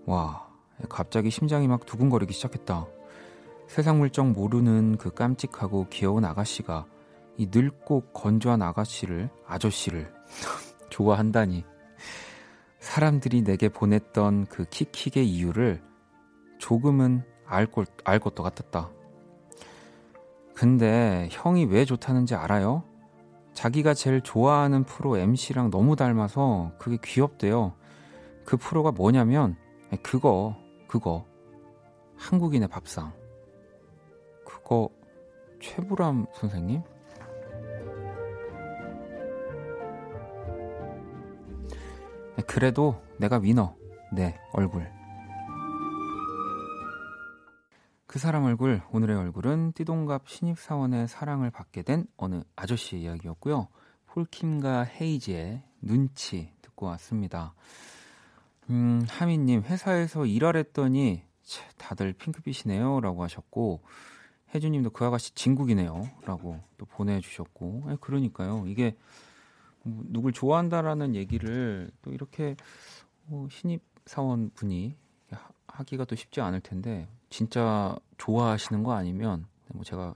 와, 0.06 0.48
갑자기 0.88 1.32
심장이 1.32 1.68
막 1.68 1.86
두근거리기 1.86 2.32
시작했다. 2.32 2.86
세상 3.68 3.98
물정 3.98 4.34
모르는 4.34 4.98
그 4.98 5.10
깜찍하고 5.10 5.88
귀여운 5.90 6.26
아가씨가 6.26 6.86
이 7.38 7.48
늙고 7.52 8.12
건조한 8.14 8.62
아가씨를, 8.62 9.30
아저씨를 9.46 10.12
좋아한다니. 10.90 11.64
사람들이 12.80 13.44
내게 13.44 13.70
보냈던 13.70 14.48
그 14.48 14.66
킥킥의 14.66 15.28
이유를 15.28 15.82
조금은 16.58 17.24
알, 17.46 17.66
것, 17.66 17.88
알 18.04 18.20
것도 18.20 18.44
같았다. 18.44 18.92
근데 20.54 21.28
형이 21.32 21.66
왜 21.66 21.86
좋다는지 21.86 22.34
알아요? 22.36 22.84
자기가 23.54 23.94
제일 23.94 24.22
좋아하는 24.22 24.84
프로 24.84 25.18
MC랑 25.18 25.70
너무 25.70 25.96
닮아서 25.96 26.72
그게 26.80 26.98
귀엽대요. 27.04 27.74
그 28.46 28.58
프로가 28.58 28.92
뭐냐면 28.92 29.56
그거 30.02 30.56
그거 30.88 31.26
한국인의 32.18 32.68
밥상. 32.68 33.14
그거 34.46 34.90
최불암 35.62 36.28
선생님? 36.34 36.82
그래도 42.46 43.02
내가 43.18 43.38
위너. 43.38 43.76
네, 44.14 44.40
얼굴. 44.54 44.92
그 48.06 48.20
사람 48.20 48.46
얼굴, 48.46 48.82
오늘의 48.92 49.18
얼굴은 49.18 49.74
띠동갑 49.74 50.30
신입사원의 50.30 51.08
사랑을 51.08 51.52
받게 51.52 51.82
된 51.82 52.06
어느 52.16 52.42
아저씨의 52.56 53.04
이야기였고요. 53.04 53.68
폴킴과 54.08 54.84
헤이지의 54.84 55.64
눈치 55.82 56.54
듣고 56.62 56.86
왔습니다. 56.88 57.54
음, 58.70 59.06
하미님, 59.10 59.64
회사에서 59.64 60.26
일하랬더니 60.26 61.24
다들 61.78 62.14
핑크빛이네요. 62.14 63.02
라고 63.02 63.24
하셨고, 63.24 63.82
혜주님도 64.54 64.92
그 64.92 65.06
아가씨 65.06 65.34
진국이네요. 65.36 66.10
라고 66.26 66.60
또 66.78 66.86
보내주셨고, 66.86 67.84
에, 67.90 67.98
그러니까요. 68.00 68.64
이게 68.68 68.92
뭐 68.92 68.98
누굴 69.88 70.34
좋아한다라는 70.34 71.16
얘기를 71.16 71.90
또 72.02 72.12
이렇게 72.12 72.56
어, 73.30 73.48
신입 73.50 73.82
사원 74.06 74.52
분이 74.52 74.96
하기가 75.78 76.06
또 76.06 76.16
쉽지 76.16 76.42
않을 76.42 76.62
텐데 76.62 77.08
진짜 77.30 77.96
좋아하시는 78.18 78.84
거 78.84 78.94
아니면 78.94 79.46
뭐 79.74 79.84
제가 79.84 80.16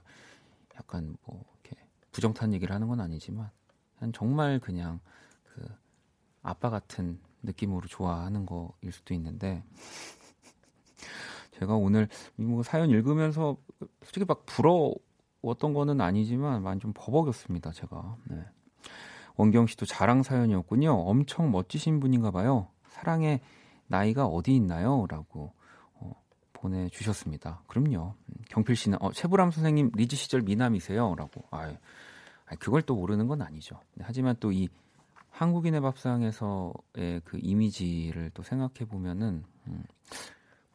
약간 0.76 1.16
뭐 1.24 1.44
이렇게 1.62 1.80
부정탄 2.10 2.52
얘기를 2.52 2.74
하는 2.74 2.88
건 2.88 3.00
아니지만 3.00 3.50
정말 4.12 4.58
그냥 4.58 4.98
그 5.44 5.64
아빠 6.42 6.70
같은 6.70 7.20
느낌으로 7.42 7.86
좋아하는 7.86 8.46
거일 8.46 8.92
수도 8.92 9.14
있는데 9.14 9.62
제가 11.52 11.74
오늘 11.76 12.08
뭐 12.34 12.62
사연 12.62 12.90
읽으면서 12.90 13.56
솔직히 14.02 14.24
막 14.24 14.44
부러웠던 14.46 15.74
거는 15.74 16.00
아니지만 16.00 16.62
많이 16.62 16.80
좀 16.80 16.92
버벅였습니다 16.94 17.70
제가 17.70 18.16
네. 18.24 18.44
원경 19.36 19.66
씨도 19.66 19.86
자랑 19.86 20.22
사연이었군요 20.22 20.92
엄청 20.92 21.50
멋지신 21.50 22.00
분인가 22.00 22.30
봐요 22.30 22.68
사랑의 22.88 23.40
나이가 23.86 24.26
어디 24.26 24.54
있나요? 24.56 25.06
라고 25.08 25.52
어, 25.94 26.12
보내주셨습니다. 26.54 27.62
그럼요. 27.66 28.14
경필 28.48 28.74
씨는 28.74 28.96
어, 29.02 29.12
최불암 29.12 29.50
선생님 29.50 29.90
리즈 29.94 30.16
시절 30.16 30.40
미남이세요? 30.40 31.14
라고. 31.14 31.44
아 31.50 31.74
그걸 32.58 32.80
또 32.82 32.94
모르는 32.94 33.28
건 33.28 33.42
아니죠. 33.42 33.78
하지만 34.00 34.36
또 34.40 34.50
이 34.50 34.68
한국인의 35.32 35.80
밥상에서의 35.80 37.22
그 37.24 37.38
이미지를 37.40 38.30
또 38.34 38.42
생각해 38.42 38.86
보면은 38.88 39.44
음, 39.66 39.82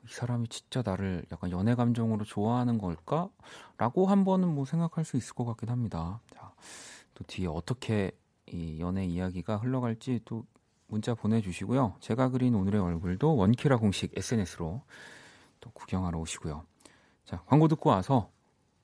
이 0.04 0.08
사람이 0.10 0.48
진짜 0.48 0.82
나를 0.84 1.24
약간 1.32 1.52
연애 1.52 1.76
감정으로 1.76 2.26
좋아하는 2.26 2.78
걸까? 2.78 3.30
라고 3.78 4.08
한 4.08 4.26
번은 4.26 4.54
뭐 4.54 4.66
생각할 4.66 5.06
수 5.06 5.16
있을 5.16 5.36
것 5.36 5.46
같긴 5.46 5.70
합니다. 5.70 6.20
자, 6.34 6.52
또 7.14 7.24
뒤에 7.26 7.48
어떻게 7.48 8.12
이 8.52 8.80
연애 8.80 9.06
이야기가 9.06 9.58
흘러갈지 9.58 10.22
또 10.26 10.46
문자 10.88 11.14
보내주시고요. 11.14 11.96
제가 12.00 12.30
그린 12.30 12.56
오늘의 12.56 12.82
얼굴도 12.82 13.36
원키라 13.36 13.78
공식 13.78 14.18
SNS로 14.18 14.82
또 15.60 15.72
구경하러 15.72 16.18
오시고요. 16.20 16.66
자, 17.26 17.44
광고 17.46 17.68
듣고 17.68 17.90
와서 17.90 18.30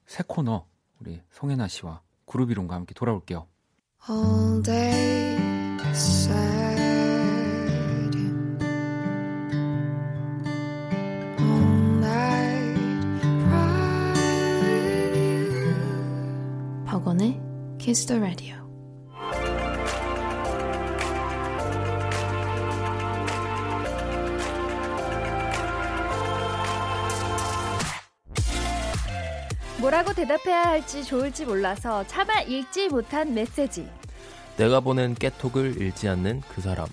새 0.06 0.23
코너 0.28 0.65
우리 0.99 1.21
송혜나 1.32 1.67
씨와 1.67 2.02
그룹 2.26 2.52
이론과 2.52 2.76
함께 2.76 2.93
돌아올게요. 2.93 3.47
All 4.10 4.62
day 4.62 5.34
sad. 5.93 6.73
All 11.39 11.97
night 11.99 13.21
cry 13.45 14.13
박원의 16.86 17.39
뭐라고 29.94 30.12
대답해야 30.14 30.64
할지 30.64 31.04
좋을지 31.04 31.46
몰라서 31.46 32.04
차마 32.08 32.42
읽지 32.42 32.88
못한 32.90 33.32
메시지. 33.32 33.88
내가 34.58 34.80
보낸 34.80 35.14
깨톡을 35.14 35.80
읽지 35.82 36.08
않는 36.10 36.42
그 36.54 36.62
사람. 36.62 36.88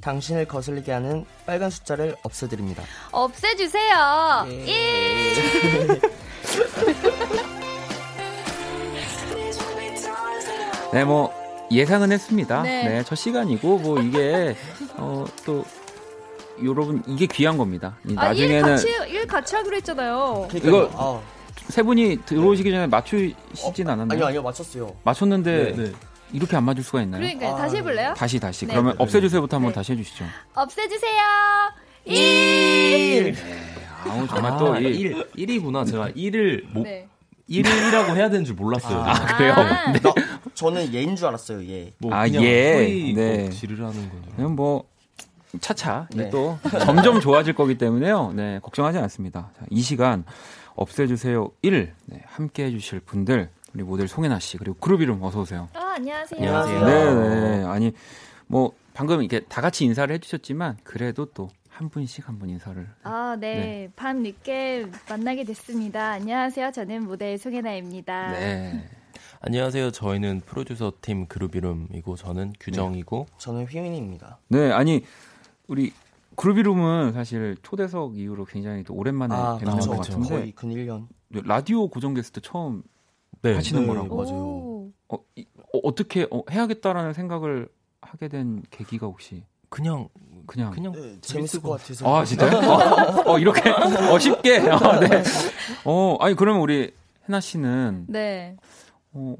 당신을 0.00 0.46
거슬리게 0.46 0.92
하는 0.92 1.26
빨간 1.44 1.68
숫자를 1.68 2.16
없애드립니다. 2.22 2.82
없애주세요. 3.12 4.46
예. 4.48 4.64
1. 4.64 6.00
네, 10.94 11.04
뭐 11.04 11.34
예상은 11.70 12.12
했습니다. 12.12 12.62
네, 12.62 12.88
네 12.88 13.02
첫 13.02 13.16
시간이고 13.16 13.78
뭐 13.78 14.00
이게 14.00 14.56
어, 14.96 15.26
또 15.44 15.66
여러분 16.64 17.02
이게 17.06 17.26
귀한 17.26 17.58
겁니다. 17.58 17.98
나중에는 18.04 18.64
아, 18.64 18.68
일 18.68 18.74
같이, 18.74 18.88
일 19.12 19.26
같이 19.26 19.54
하기로 19.54 19.76
했잖아요. 19.76 20.48
이거 20.54 20.90
아. 20.94 21.37
세 21.68 21.82
분이 21.82 22.20
들어오시기 22.24 22.70
전에 22.70 22.86
맞추시진 22.86 23.88
어, 23.88 23.92
않았나요? 23.92 24.12
아니요, 24.12 24.26
아니요, 24.26 24.42
맞췄어요. 24.42 24.96
맞췄는데 25.04 25.72
네. 25.76 25.84
네. 25.84 25.92
이렇게 26.32 26.56
안 26.56 26.64
맞을 26.64 26.82
수가 26.82 27.02
있나요? 27.02 27.20
그러니까 27.20 27.48
아, 27.48 27.56
다시 27.56 27.76
해볼래요? 27.76 28.14
다시 28.16 28.40
다시. 28.40 28.66
네. 28.66 28.72
그러면 28.72 28.94
없애주세요부터 28.98 29.56
한번 29.56 29.72
네. 29.72 29.74
다시 29.74 29.92
해주시죠. 29.92 30.24
없애주세요. 30.54 31.22
1. 32.04 33.34
아우 34.06 34.26
정말 34.28 34.52
아, 34.52 34.56
또 34.56 34.76
1. 34.76 35.32
1이구나. 35.36 35.90
제가 35.90 36.10
1을 36.10 36.64
뭐 36.72 36.82
네. 36.84 37.06
1이라고 37.50 38.14
해야 38.14 38.28
되는 38.28 38.44
줄 38.44 38.54
몰랐어요. 38.54 38.98
아, 39.00 39.12
아 39.12 39.36
그래요? 39.36 39.52
아. 39.52 39.92
네. 39.92 40.00
나, 40.00 40.12
저는 40.54 40.92
얘인 40.94 41.16
줄 41.16 41.26
알았어요. 41.28 41.68
얘. 41.70 41.92
뭐 41.98 42.14
아, 42.14 42.28
예. 42.28 43.12
네. 43.14 43.38
뭐 43.38 43.50
지르라는 43.50 44.10
거죠. 44.10 44.36
그냥 44.36 44.54
뭐 44.54 44.84
차차 45.60 46.08
네. 46.14 46.28
또 46.30 46.58
점점 46.84 47.20
좋아질 47.20 47.54
거기 47.54 47.78
때문에요. 47.78 48.32
네, 48.34 48.60
걱정하지 48.62 48.98
않습니다. 48.98 49.50
자, 49.58 49.64
이 49.70 49.80
시간 49.80 50.24
없애주세요 50.78 51.50
1 51.62 51.92
네, 52.06 52.22
함께 52.26 52.64
해주실 52.64 53.00
분들 53.00 53.50
우리 53.74 53.82
모델 53.82 54.08
송혜나 54.08 54.38
씨 54.38 54.56
그리고 54.56 54.76
그룹 54.80 55.02
이름 55.02 55.22
어서 55.22 55.40
오세요. 55.40 55.68
아 55.74 55.94
안녕하세요. 55.96 56.40
안녕하세요. 56.40 56.84
네, 56.86 57.58
네. 57.58 57.64
아니 57.64 57.92
뭐 58.46 58.72
방금 58.94 59.22
이렇게 59.22 59.40
다 59.46 59.60
같이 59.60 59.84
인사를 59.84 60.12
해주셨지만 60.14 60.78
그래도 60.84 61.26
또 61.26 61.50
한 61.78 61.88
분씩 61.90 62.26
한 62.28 62.40
분 62.40 62.50
인사를. 62.50 62.88
아, 63.04 63.36
네. 63.38 63.54
네. 63.54 63.90
밤 63.94 64.24
늦게 64.24 64.86
만나게 65.08 65.44
됐습니다. 65.44 66.10
안녕하세요. 66.10 66.72
저는 66.72 67.04
모델 67.04 67.38
송혜나입니다. 67.38 68.32
네. 68.32 68.88
안녕하세요. 69.42 69.92
저희는 69.92 70.40
프로듀서 70.44 70.92
팀 71.00 71.26
그룹 71.26 71.54
이름이고 71.54 72.16
저는 72.16 72.54
규정이고 72.58 73.26
네. 73.30 73.34
저는 73.38 73.66
휘민입니다. 73.66 74.38
네, 74.48 74.72
아니 74.72 75.04
우리 75.68 75.92
그루비룸은 76.38 77.12
사실 77.12 77.56
초대석 77.62 78.16
이후로 78.16 78.44
굉장히 78.44 78.84
또 78.84 78.94
오랜만에 78.94 79.34
아, 79.34 79.56
뵙는 79.58 79.72
그렇죠. 79.74 79.90
것 79.90 79.96
같은데 79.98 80.28
거의 80.28 80.52
근 80.52 80.70
1년. 80.70 81.08
라디오 81.44 81.88
고정 81.88 82.14
게스트 82.14 82.40
처음 82.40 82.82
네. 83.42 83.54
하시는 83.54 83.82
네, 83.82 83.86
거라고. 83.88 84.16
맞아요. 84.16 84.88
어, 85.08 85.18
이, 85.34 85.44
어, 85.82 85.94
떻게 85.96 86.28
어, 86.30 86.42
해야겠다라는 86.48 87.12
생각을 87.12 87.68
하게 88.00 88.28
된 88.28 88.62
계기가 88.70 89.08
혹시 89.08 89.42
그냥 89.68 90.08
그냥 90.46 90.70
그냥 90.70 90.92
네, 90.92 91.20
재밌을 91.20 91.60
것 91.60 91.70
같아서. 91.70 92.16
아 92.16 92.24
진짜요? 92.24 92.56
어, 92.56 93.32
어, 93.32 93.38
이렇게 93.38 93.68
어, 93.68 94.18
쉽게 94.18 94.58
어, 94.58 95.00
네. 95.00 95.22
어 95.84 96.16
아니 96.20 96.36
그러면 96.36 96.62
우리 96.62 96.92
해나 97.28 97.40
씨는 97.40 98.06
네. 98.08 98.56
어, 99.12 99.34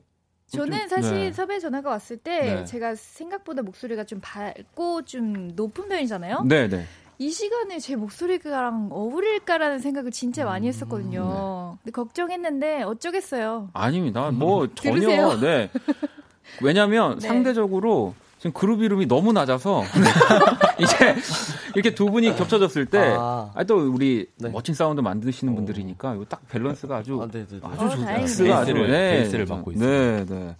저는 0.48 0.78
좀- 0.80 0.88
사실 0.88 1.14
네. 1.14 1.32
섭외 1.32 1.58
전화가 1.58 1.90
왔을 1.90 2.16
때 2.16 2.40
네. 2.40 2.64
제가 2.64 2.94
생각보다 2.94 3.62
목소리가 3.62 4.04
좀 4.04 4.18
밝고 4.22 5.02
좀 5.02 5.50
높은 5.54 5.88
편이잖아요. 5.88 6.44
네, 6.46 6.68
네. 6.68 6.84
이 7.18 7.30
시간에 7.30 7.78
제 7.80 7.96
목소리랑 7.96 8.88
어울릴까라는 8.92 9.80
생각을 9.80 10.10
진짜 10.10 10.44
많이 10.44 10.66
음, 10.66 10.68
했었거든요. 10.68 11.76
네. 11.76 11.78
근데 11.82 11.92
걱정했는데 11.92 12.82
어쩌겠어요. 12.84 13.70
아닙니다. 13.74 14.30
뭐 14.30 14.72
전혀 14.74 14.94
들으세요? 15.00 15.38
네. 15.40 15.70
왜냐면 16.62 17.18
네. 17.18 17.26
상대적으로 17.26 18.14
지금 18.38 18.52
그룹 18.52 18.82
이름이 18.82 19.06
너무 19.06 19.32
낮아서 19.32 19.82
이제 20.78 21.14
이렇게 21.74 21.94
두 21.94 22.06
분이 22.10 22.36
겹쳐졌을 22.36 22.86
때 22.86 23.14
아. 23.18 23.50
아, 23.54 23.64
또 23.64 23.78
우리 23.92 24.26
네. 24.36 24.48
멋진 24.50 24.74
사운드 24.74 25.00
만드시는 25.00 25.54
분들이니까 25.56 26.14
이거 26.14 26.24
딱 26.24 26.46
밸런스가 26.48 26.98
아주 26.98 27.20
아, 27.20 27.26
네, 27.26 27.44
네, 27.44 27.58
네. 27.58 27.60
아주 27.62 27.84
어, 27.84 27.88
좋- 27.88 27.96
다행이네요. 27.96 28.06
밸런스가 28.06 28.58
아주- 28.58 28.72
베이스를- 28.74 28.86
베이스를 28.88 29.46
좀- 29.46 29.56
맡고 29.56 29.72
네, 29.72 30.24
네. 30.26 30.56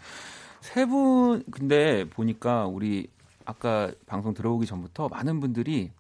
세 0.61 0.87
분 0.87 1.43
근데 1.51 2.05
보니까 2.11 2.67
우리 2.67 3.07
아까 3.45 3.91
방송 4.07 4.35
들어오기 4.35 4.67
전부터 4.67 5.09
많은 5.09 5.39
분들이 5.41 5.91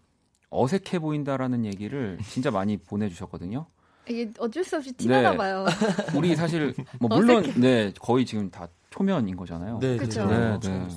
어색해 0.51 0.99
보인다라는 0.99 1.64
얘기를 1.64 2.19
진짜 2.29 2.51
많이 2.51 2.77
보내주셨거든요. 2.77 3.67
이게 4.09 4.31
어쩔 4.38 4.64
수 4.64 4.77
없이 4.77 4.93
티나나 4.93 5.31
네. 5.33 5.37
봐요. 5.37 5.67
우리 6.14 6.35
사실 6.35 6.75
뭐 6.99 7.09
물론 7.09 7.43
네 7.57 7.93
거의 8.01 8.27
지금 8.27 8.51
다 8.51 8.67
초면인 8.91 9.37
거잖아요. 9.37 9.79
네, 9.81 9.97
그쵸. 9.97 10.27
네, 10.27 10.59
네, 10.59 10.59
네. 10.61 10.88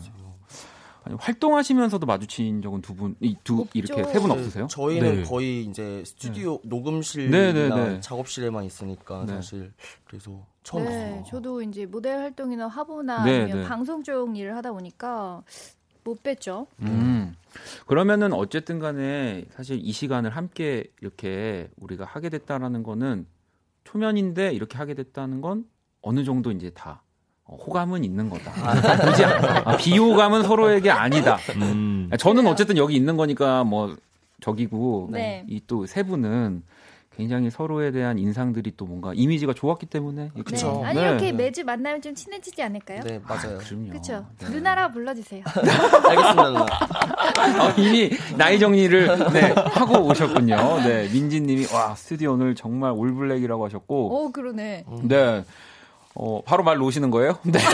네. 1.05 1.11
아니, 1.11 1.17
활동하시면서도 1.19 2.05
마주친 2.05 2.61
적은 2.61 2.81
두 2.81 2.93
분, 2.95 3.15
이 3.21 3.35
두 3.43 3.65
이렇게 3.73 4.03
세분 4.03 4.29
네, 4.29 4.33
없으세요? 4.35 4.67
저희는 4.67 5.15
네. 5.17 5.23
거의 5.23 5.63
이제 5.65 6.03
스튜디오 6.05 6.59
녹음실이나 6.63 7.31
네, 7.37 7.53
네, 7.53 7.69
네. 7.69 7.99
작업실에만 8.01 8.63
있으니까 8.65 9.25
네. 9.25 9.33
사실 9.33 9.73
그래서 10.05 10.45
처음 10.63 10.83
네, 10.85 10.89
봤어요. 10.89 11.23
저도 11.27 11.61
이제 11.63 11.85
모델 11.85 12.17
활동이나 12.19 12.67
화보나 12.67 13.23
네, 13.25 13.41
아니면 13.41 13.61
네. 13.61 13.67
방송 13.67 14.03
쪽 14.03 14.37
일을 14.37 14.55
하다 14.55 14.73
보니까 14.73 15.41
못 16.03 16.21
뵀죠. 16.23 16.67
음. 16.81 17.35
그러면은 17.85 18.33
어쨌든 18.33 18.79
간에 18.79 19.45
사실 19.51 19.79
이 19.81 19.91
시간을 19.91 20.31
함께 20.31 20.85
이렇게 21.01 21.69
우리가 21.77 22.05
하게 22.05 22.29
됐다라는 22.29 22.83
거는 22.83 23.25
초면인데 23.83 24.53
이렇게 24.53 24.77
하게 24.77 24.93
됐다는 24.93 25.41
건 25.41 25.65
어느 26.01 26.23
정도 26.23 26.51
이제 26.51 26.69
다 26.71 27.03
어, 27.03 27.10
호감은 27.47 28.03
있는 28.03 28.29
거다. 28.29 28.51
굳이 29.05 29.25
아, 29.25 29.75
비호감은 29.77 30.43
서로에게 30.43 30.89
아니다. 30.89 31.37
음. 31.55 32.09
저는. 32.17 32.47
어쨌든 32.47 32.77
여기 32.77 32.95
있는 32.95 33.17
거니까 33.17 33.63
뭐 33.63 33.95
적이고 34.41 35.09
네. 35.11 35.43
이또 35.47 35.85
세 35.85 36.03
분은 36.03 36.63
굉장히 37.15 37.49
서로에 37.49 37.91
대한 37.91 38.17
인상들이 38.17 38.73
또 38.77 38.85
뭔가 38.85 39.11
이미지가 39.13 39.53
좋았기 39.53 39.85
때문에. 39.85 40.31
네. 40.33 40.65
아니 40.83 40.99
네. 40.99 41.07
이렇게 41.09 41.31
매주 41.33 41.63
만나면 41.65 42.01
좀 42.01 42.15
친해지지 42.15 42.63
않을까요? 42.63 43.01
네, 43.01 43.19
맞아요. 43.27 43.57
그럼요. 43.57 43.89
그렇죠. 43.89 44.25
네. 44.39 44.49
누나라 44.49 44.89
불러주세요. 44.91 45.43
알겠습니다, 45.53 46.49
누나. 46.49 46.61
어, 46.63 47.73
이미 47.77 48.09
나이 48.37 48.57
정리를 48.57 49.33
네, 49.33 49.41
하고 49.51 50.05
오셨군요. 50.05 50.79
네, 50.83 51.09
민지님이 51.11 51.67
와 51.73 51.93
스튜디오 51.95 52.33
오늘 52.33 52.55
정말 52.55 52.91
올블랙이라고 52.91 53.65
하셨고, 53.65 54.25
오 54.25 54.31
그러네. 54.31 54.85
네, 55.03 55.43
어, 56.15 56.41
바로 56.43 56.63
말 56.63 56.77
놓으시는 56.77 57.11
거예요? 57.11 57.37
네. 57.43 57.59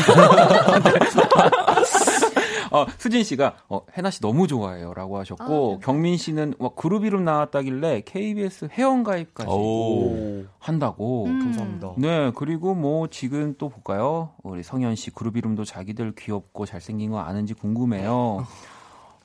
어, 2.72 2.86
수진 2.98 3.24
씨가 3.24 3.56
어, 3.70 3.82
해나 3.98 4.10
씨 4.12 4.20
너무 4.22 4.48
좋아해요라고 4.48 5.18
하셨고, 5.20 5.44
아, 5.44 5.80
네. 5.80 5.86
경민 5.86 6.18
씨는 6.18 6.56
와, 6.60 6.70
그룹 6.76 7.06
이름 7.06 7.24
나왔다길래 7.24 8.02
KBS 8.06 8.70
회원 8.74 9.04
가입까지 9.04 9.50
오. 9.50 10.46
한다고. 10.60 11.26
음. 11.26 11.40
감사합니다. 11.40 11.94
네, 11.98 12.32
그리고 12.36 12.76
뭐 12.76 13.08
지금 13.08 13.56
또 13.58 13.70
볼까요? 13.70 14.32
우리 14.44 14.64
성현 14.64 14.96
씨 14.96 15.12
그룹 15.12 15.38
이름도 15.38 15.64
자기들 15.66 16.14
귀엽고 16.18 16.66
잘생긴 16.66 17.12
거 17.12 17.20
아는지 17.20 17.54
궁금해요. 17.54 18.46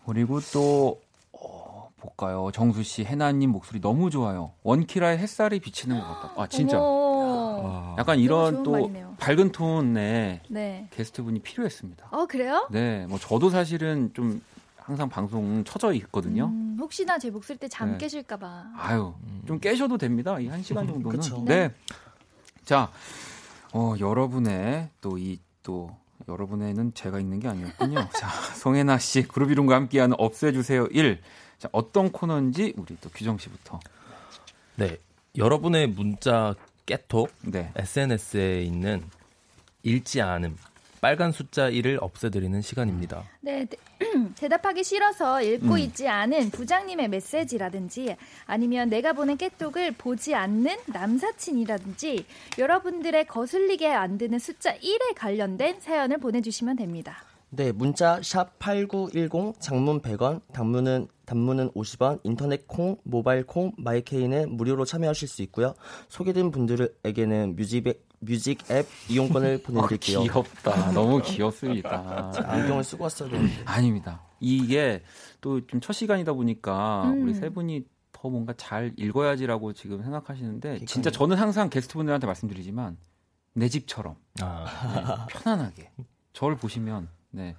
그리고 0.07 0.41
또 0.53 1.01
어, 1.33 1.89
볼까요? 2.01 2.51
정수 2.53 2.83
씨, 2.83 3.05
해나님 3.05 3.51
목소리 3.51 3.81
너무 3.81 4.11
좋아요. 4.11 4.53
원키라의 4.63 5.19
햇살이 5.19 5.59
비치는 5.61 5.99
것 5.99 6.07
같다. 6.07 6.33
아 6.37 6.47
진짜. 6.47 6.79
어머. 6.81 7.12
아. 7.63 7.97
약간 7.99 8.19
이런 8.19 8.63
또 8.63 8.73
말이네요. 8.73 9.15
밝은 9.19 9.53
톤의 9.53 10.41
네. 10.49 10.89
게스트분이 10.91 11.41
필요했습니다. 11.41 12.09
어 12.11 12.27
그래요? 12.27 12.69
네, 12.71 13.07
뭐 13.09 13.19
저도 13.19 13.51
사실은 13.51 14.11
좀 14.15 14.43
항상 14.77 15.09
방송 15.09 15.63
쳐져 15.65 15.93
있거든요. 15.95 16.47
음, 16.47 16.77
혹시나 16.81 17.19
제 17.19 17.31
목소리 17.31 17.57
때잠 17.59 17.93
네. 17.93 17.99
깨실까봐. 17.99 18.65
아유, 18.77 19.15
좀 19.47 19.61
깨셔도 19.61 19.97
됩니다. 19.99 20.39
이 20.41 20.49
한 20.49 20.63
시간 20.63 20.87
정도는. 20.87 21.19
그쵸. 21.21 21.45
네. 21.47 21.73
자, 22.65 22.91
어, 23.73 23.95
여러분의 24.01 24.89
또이또 25.01 25.97
여러분의는 26.29 26.95
제가 26.95 27.21
읽는 27.21 27.39
게 27.41 27.49
아니었군요. 27.49 28.09
자, 28.19 28.29
송혜나 28.57 28.99
씨 28.99 29.23
그룹 29.23 29.51
이름과 29.51 29.75
함께하는 29.77 30.17
없애주세요 30.19 30.87
1. 30.91 31.21
자, 31.59 31.69
어떤 31.73 32.11
코너인지 32.11 32.75
우리 32.77 32.97
또 33.01 33.09
규정 33.11 33.39
씨부터. 33.39 33.79
네. 34.77 34.97
여러분의 35.37 35.87
문자 35.89 36.55
깨톡 36.87 37.31
네. 37.43 37.73
SNS에 37.77 38.63
있는 38.63 39.03
읽지 39.83 40.21
않음 40.21 40.57
빨간 41.03 41.33
숫자 41.33 41.69
1을 41.69 42.01
없애드리는 42.01 42.63
시간입니다. 42.63 43.25
네, 43.41 43.65
대, 43.65 43.77
대답하기 44.39 44.85
싫어서 44.85 45.43
읽고 45.43 45.75
음. 45.75 45.79
있지 45.79 46.07
않은 46.07 46.51
부장님의 46.51 47.09
메시지라든지 47.09 48.17
아니면 48.47 48.89
내가 48.89 49.13
보낸 49.13 49.37
깨톡을 49.37 49.93
보지 49.99 50.37
않는 50.37 50.77
남사친이라든지 50.87 52.25
여러분들의 52.57 53.27
거슬리게 53.27 53.93
만드는 53.93 54.39
숫자 54.39 54.77
1에 54.77 55.17
관련된 55.17 55.81
사연을 55.81 56.19
보내주시면 56.19 56.77
됩니다. 56.77 57.25
네, 57.51 57.73
문자 57.73 58.21
샵 58.23 58.59
8910 58.61 59.61
장문 59.61 60.03
100원, 60.03 60.41
단문은 60.53 61.09
단문은 61.33 61.71
50원, 61.73 62.21
인터넷 62.25 62.67
콩, 62.69 62.99
모바일 63.05 63.47
콩, 63.47 63.73
my 63.79 64.00
K는 64.00 64.55
무료로 64.55 64.85
참여하실 64.85 65.29
수 65.29 65.41
있고요. 65.43 65.75
소개된 66.11 66.51
분들에게는 66.51 67.57
뮤직 67.57 67.87
앱, 67.87 68.05
뮤직 68.21 68.71
앱 68.71 68.87
이용권을 69.09 69.63
보내드릴게요. 69.65 70.19
어, 70.19 70.23
귀엽다. 70.25 70.93
너무 70.93 71.23
귀엽습니다. 71.23 72.33
안경을 72.45 72.85
쓰고 72.85 73.05
왔어야 73.05 73.31
되는데. 73.31 73.55
아닙니다. 73.65 74.21
이게 74.41 75.03
또 75.41 75.59
좀 75.67 75.81
첫 75.81 75.95
시간이다 75.95 76.35
보니까 76.35 77.05
음. 77.07 77.23
우리 77.23 77.33
세 77.35 77.49
분이 77.49 77.87
더 78.13 78.29
뭔가 78.29 78.53
잘 78.59 78.93
읽어야지라고 78.99 79.73
지금 79.73 80.03
생각하시는데. 80.03 80.85
진짜 80.85 81.11
저는 81.11 81.39
항상 81.39 81.71
게스트분들한테 81.71 82.27
말씀드리지만 82.27 82.99
내 83.55 83.69
집처럼 83.71 84.17
아, 84.43 85.27
편안하게 85.31 85.93
저를 86.35 86.57
보시면 86.59 87.09
네 87.31 87.57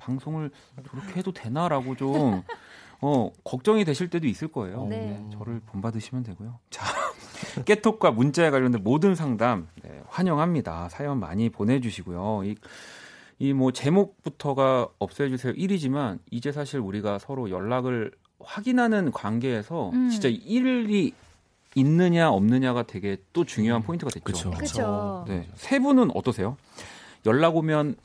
방송을 0.00 0.50
저렇게 0.90 1.14
해도 1.20 1.32
되나라고 1.32 1.96
좀 1.96 2.42
어, 3.06 3.30
걱정이 3.44 3.84
되실 3.84 4.08
때도 4.08 4.26
있을 4.26 4.48
거예요. 4.48 4.86
네. 4.88 4.96
네, 4.98 5.30
저를 5.36 5.60
본받으시면 5.66 6.24
되고요. 6.24 6.58
자, 6.70 6.84
깨톡과 7.66 8.12
문자에 8.12 8.48
관련된 8.48 8.82
모든 8.82 9.14
상담 9.14 9.68
네, 9.82 10.00
환영합니다. 10.08 10.88
사연 10.88 11.20
많이 11.20 11.50
보내주시고요. 11.50 12.44
이, 12.44 12.54
이 13.40 13.52
뭐 13.52 13.72
제목부터가 13.72 14.88
없애주세요 14.98 15.52
1이지만 15.52 16.18
이제 16.30 16.50
사실 16.50 16.80
우리가 16.80 17.18
서로 17.18 17.50
연락을 17.50 18.12
확인하는 18.40 19.12
관계에서 19.12 19.90
음. 19.90 20.08
진짜 20.08 20.28
일이 20.28 21.12
있느냐 21.74 22.30
없느냐가 22.30 22.84
되게 22.84 23.18
또 23.34 23.44
중요한 23.44 23.82
포인트가 23.82 24.10
됐죠. 24.10 24.50
그렇죠. 24.52 25.24
네. 25.28 25.46
세 25.56 25.78
분은 25.78 26.12
어떠세요? 26.14 26.56
연락 27.26 27.56
오면 27.56 27.96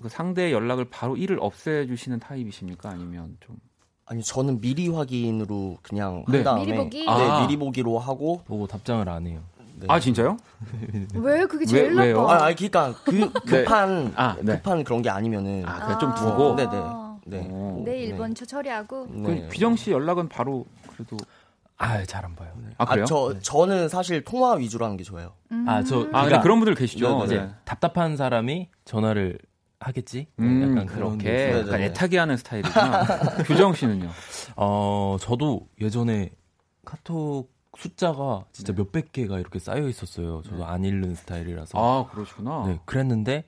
그 0.00 0.08
상대의 0.08 0.52
연락을 0.52 0.86
바로 0.86 1.16
일을 1.16 1.38
없애주시는 1.40 2.20
타입이십니까? 2.20 2.88
아니면 2.88 3.36
좀 3.40 3.56
아니 4.10 4.22
저는 4.22 4.60
미리 4.60 4.88
확인으로 4.88 5.76
그냥 5.82 6.24
네. 6.28 6.38
한 6.38 6.44
다음에 6.44 6.64
미리 6.64 6.76
보기? 6.76 6.98
네, 7.04 7.10
아. 7.10 7.40
미리 7.46 7.56
보기로 7.58 7.98
하고 7.98 8.42
보고 8.46 8.66
답장을 8.66 9.06
안 9.08 9.26
해요. 9.26 9.40
네. 9.78 9.86
아 9.88 10.00
진짜요? 10.00 10.36
왜 11.14 11.44
그게 11.46 11.64
제일 11.66 11.92
왜- 11.94 12.06
왜요? 12.06 12.22
나빠? 12.22 12.32
아, 12.34 12.44
아니 12.46 12.56
그러니까 12.56 12.94
그 13.04 13.30
급한 13.46 14.12
아, 14.16 14.36
네. 14.40 14.54
급한 14.56 14.82
그런 14.82 15.02
게 15.02 15.10
아니면은 15.10 15.62
아 15.66 15.78
그냥 15.80 15.98
좀 15.98 16.14
두고. 16.14 16.56
네, 16.56 16.64
네. 16.64 16.70
네. 17.26 17.46
어. 17.50 17.82
내일 17.84 18.12
네. 18.12 18.16
먼저 18.18 18.44
처리하고. 18.46 19.06
그 19.06 19.14
네. 19.30 19.48
규정 19.50 19.76
씨 19.76 19.90
연락은 19.90 20.28
바로 20.30 20.64
그래도 20.94 21.16
아, 21.76 22.02
잘 22.06 22.24
안 22.24 22.34
봐요. 22.34 22.48
아 22.78 22.86
그래요? 22.86 23.04
아, 23.04 23.06
저 23.06 23.38
저는 23.40 23.88
사실 23.90 24.24
통화 24.24 24.54
위주로 24.54 24.86
하는 24.86 24.96
게 24.96 25.04
좋아요. 25.04 25.32
음. 25.52 25.64
아, 25.68 25.84
저 25.84 25.96
아, 25.96 26.00
근데 26.00 26.10
그러니까 26.12 26.40
그런 26.40 26.58
분들 26.60 26.74
계시죠. 26.74 27.08
네, 27.10 27.18
네, 27.18 27.24
이제 27.26 27.36
네. 27.42 27.50
답답한 27.66 28.16
사람이 28.16 28.68
전화를 28.86 29.38
하겠지? 29.80 30.26
음, 30.40 30.70
약간 30.76 30.86
그렇게 30.86 31.60
약간 31.60 31.80
애타게 31.80 32.18
하는 32.18 32.36
스타일이구나. 32.36 33.04
규정 33.46 33.74
씨는요? 33.74 34.10
어, 34.56 35.16
저도 35.20 35.68
예전에 35.80 36.30
카톡 36.84 37.48
숫자가 37.76 38.44
진짜 38.52 38.72
네. 38.72 38.82
몇백 38.82 39.12
개가 39.12 39.38
이렇게 39.38 39.58
쌓여 39.58 39.88
있었어요. 39.88 40.42
저도 40.42 40.58
네. 40.58 40.64
안 40.64 40.84
읽는 40.84 41.14
스타일이라서. 41.14 41.78
아, 41.78 42.10
그러시구나. 42.10 42.64
네, 42.66 42.80
그랬는데 42.84 43.44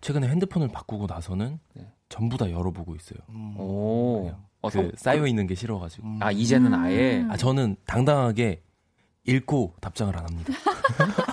최근에 0.00 0.28
핸드폰을 0.28 0.68
바꾸고 0.68 1.06
나서는 1.06 1.58
네. 1.74 1.92
전부 2.08 2.36
다 2.36 2.48
열어보고 2.50 2.94
있어요. 2.94 3.18
음. 3.30 3.58
오. 3.58 4.32
어, 4.60 4.70
그 4.70 4.92
쌓여 4.96 5.26
있는 5.26 5.46
게 5.46 5.54
싫어가지고. 5.54 6.06
음. 6.06 6.18
아 6.20 6.30
이제는 6.30 6.74
아예. 6.74 7.24
아 7.28 7.36
저는 7.36 7.76
당당하게 7.86 8.62
읽고 9.24 9.74
답장을 9.80 10.16
안 10.16 10.24
합니다. 10.24 10.52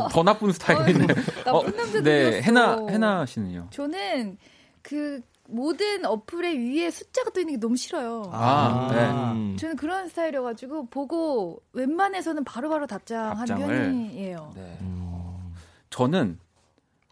어, 0.00 0.08
더 0.08 0.22
나쁜 0.22 0.52
스타일이네. 0.52 1.06
어, 1.46 1.62
나쁜 1.62 1.76
남자 1.76 2.00
네, 2.02 2.42
해나 2.42 2.86
해나 2.88 3.26
씨는요? 3.26 3.68
저는 3.70 4.38
그 4.82 5.20
모든 5.50 6.04
어플의 6.04 6.58
위에 6.58 6.90
숫자가 6.90 7.30
떠 7.30 7.40
있는 7.40 7.54
게 7.54 7.60
너무 7.60 7.76
싫어요. 7.76 8.30
아, 8.32 8.88
네. 8.92 9.56
저는 9.56 9.76
그런 9.76 10.08
스타일이어가지고 10.08 10.86
보고 10.86 11.60
웬만해서는 11.72 12.44
바로바로 12.44 12.86
답장하는 12.86 13.46
답장을, 13.46 13.82
편이에요. 13.82 14.52
네. 14.54 14.78
음. 14.80 15.54
저는 15.90 16.38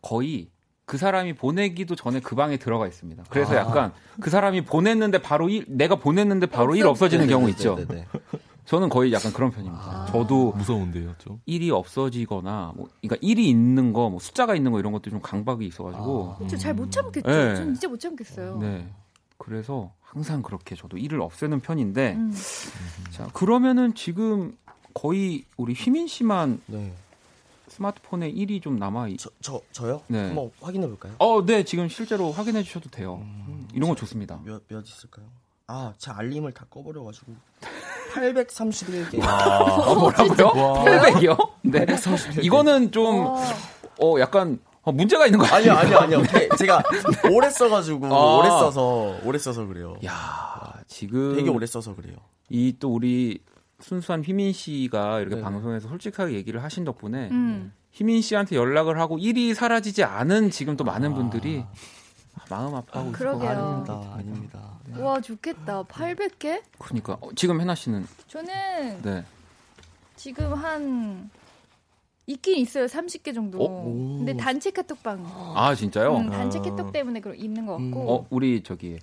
거의 0.02 0.50
그 0.84 0.96
사람이 0.96 1.34
보내기도 1.34 1.94
전에 1.96 2.18
그 2.20 2.34
방에 2.34 2.56
들어가 2.56 2.86
있습니다. 2.86 3.24
그래서 3.28 3.52
아. 3.52 3.56
약간 3.56 3.92
그 4.20 4.30
사람이 4.30 4.64
보냈는데 4.64 5.18
바로 5.20 5.50
일, 5.50 5.66
내가 5.68 5.96
보냈는데 5.96 6.46
바로 6.46 6.76
일 6.76 6.86
없어지는 6.86 7.26
경우 7.26 7.50
있죠. 7.50 7.76
네네. 7.76 8.06
저는 8.68 8.90
거의 8.90 9.12
약간 9.14 9.32
그런 9.32 9.50
편입니다. 9.50 9.82
아. 9.82 10.06
저도 10.12 10.52
무서운데요, 10.52 11.14
좀. 11.16 11.40
일이 11.46 11.70
없어지거나 11.70 12.72
뭐 12.76 12.88
그러니까 13.00 13.16
일이 13.26 13.48
있는 13.48 13.94
거, 13.94 14.10
뭐 14.10 14.20
숫자가 14.20 14.54
있는 14.54 14.72
거 14.72 14.78
이런 14.78 14.92
것도 14.92 15.08
좀 15.08 15.22
강박이 15.22 15.66
있어 15.66 15.84
가지고. 15.84 16.36
아. 16.38 16.46
잘못 16.58 16.90
참겠죠. 16.92 17.26
네. 17.26 17.54
전 17.56 17.72
진짜 17.72 17.88
못 17.88 17.98
참겠어요. 17.98 18.58
네. 18.58 18.86
그래서 19.38 19.92
항상 20.02 20.42
그렇게 20.42 20.74
저도 20.76 20.98
일을 20.98 21.22
없애는 21.22 21.60
편인데. 21.60 22.14
음. 22.16 22.34
자 23.10 23.26
그러면은 23.32 23.94
지금 23.94 24.54
거의 24.92 25.46
우리 25.56 25.72
휘민 25.72 26.06
씨만 26.06 26.60
네. 26.66 26.92
스마트폰에 27.68 28.30
1이 28.32 28.60
좀 28.60 28.76
남아 28.78 29.08
있. 29.08 29.18
저, 29.18 29.30
저 29.40 29.62
저요? 29.72 30.02
네. 30.08 30.26
한번 30.26 30.50
확인해 30.60 30.86
볼까요? 30.86 31.14
어, 31.20 31.42
네. 31.46 31.64
지금 31.64 31.88
실제로 31.88 32.32
확인해 32.32 32.62
주셔도 32.62 32.90
돼요. 32.90 33.20
음, 33.22 33.66
이런 33.72 33.88
거 33.88 33.94
좋습니다. 33.96 34.40
몇 34.44 34.62
몇 34.68 34.86
있을까요? 34.86 35.24
아, 35.68 35.94
제 35.96 36.10
알림을 36.10 36.52
다 36.52 36.66
꺼버려 36.68 37.02
가지고 37.04 37.32
831개. 38.20 39.20
아, 39.22 39.94
뭐라고요? 39.94 40.84
800이요? 40.84 41.50
네. 41.62 41.86
831개. 41.86 42.44
이거는 42.44 42.90
좀, 42.92 43.26
어, 44.00 44.14
약간, 44.20 44.58
어, 44.82 44.92
문제가 44.92 45.26
있는 45.26 45.38
거 45.38 45.46
아니에요? 45.46 45.72
아니요, 45.74 45.98
아니요, 45.98 46.18
아니요. 46.18 46.56
제가 46.58 46.82
오래 47.32 47.50
써가지고, 47.50 48.06
아. 48.06 48.38
오래 48.38 48.48
써서, 48.48 49.16
오래 49.24 49.38
써서 49.38 49.66
그래요. 49.66 49.96
야 50.04 50.72
지금. 50.86 51.36
되게 51.36 51.50
오래 51.50 51.66
써서 51.66 51.94
그래요. 51.94 52.16
이 52.50 52.74
또 52.80 52.92
우리 52.94 53.40
순수한 53.80 54.22
휘민 54.24 54.52
씨가 54.52 55.20
이렇게 55.20 55.36
네. 55.36 55.42
방송에서 55.42 55.88
솔직하게 55.88 56.34
얘기를 56.34 56.62
하신 56.64 56.84
덕분에 56.84 57.28
음. 57.30 57.72
휘민 57.92 58.22
씨한테 58.22 58.56
연락을 58.56 58.98
하고 58.98 59.18
일이 59.18 59.54
사라지지 59.54 60.02
않은 60.04 60.50
지금 60.50 60.76
또 60.76 60.82
많은 60.84 61.12
아. 61.12 61.14
분들이 61.14 61.64
마음 62.50 62.74
아파하고 62.74 63.10
있을 63.10 63.26
것 63.32 63.38
같습니다. 63.38 64.14
아닙니다. 64.14 64.78
네. 64.86 65.02
와 65.02 65.20
좋겠다. 65.20 65.82
800개? 65.84 66.62
그러니까 66.78 67.18
어, 67.20 67.30
지금 67.34 67.60
해나 67.60 67.74
씨는 67.74 68.06
저는 68.26 69.02
네. 69.02 69.24
지금 70.16 70.52
한 70.54 71.30
있긴 72.26 72.58
있어요. 72.58 72.86
30개 72.86 73.34
정도. 73.34 73.58
어? 73.64 73.84
근데 73.84 74.36
단체 74.36 74.70
카톡방. 74.70 75.24
아 75.56 75.74
진짜요? 75.74 76.16
음, 76.16 76.30
단체 76.30 76.58
카톡 76.58 76.92
때문에 76.92 77.20
그럼 77.20 77.36
있는 77.36 77.66
것 77.66 77.72
같고. 77.72 77.84
음. 77.84 78.08
어 78.08 78.26
우리 78.30 78.62
저기 78.62 78.98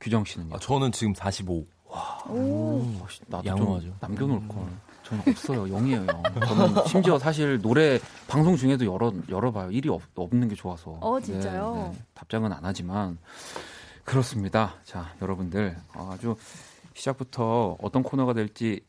규정 0.00 0.24
씨는요? 0.24 0.54
아, 0.54 0.58
저는 0.58 0.92
지금 0.92 1.14
45. 1.14 1.64
와. 1.86 2.18
오. 2.28 2.82
나도 3.26 3.46
양호하죠. 3.46 3.94
남겨놓을 4.00 4.48
걸. 4.48 4.66
저는 5.12 5.24
없어요. 5.28 5.68
영이에요. 5.68 6.06
영. 6.06 6.22
저는 6.46 6.86
심지어 6.86 7.18
사실 7.18 7.60
노래 7.60 7.98
방송 8.28 8.56
중에도 8.56 8.86
열어 8.86 9.12
열어봐요. 9.28 9.70
일이 9.70 9.88
없, 9.90 10.00
없는 10.14 10.48
게 10.48 10.54
좋아서. 10.54 10.96
어 11.00 11.20
진짜요? 11.20 11.74
네, 11.92 11.98
네. 11.98 12.04
답장은 12.14 12.52
안 12.52 12.64
하지만 12.64 13.18
그렇습니다. 14.04 14.74
자 14.84 15.14
여러분들 15.20 15.76
아주 15.92 16.36
시작부터 16.94 17.76
어떤 17.82 18.02
코너가 18.02 18.32
될지 18.32 18.80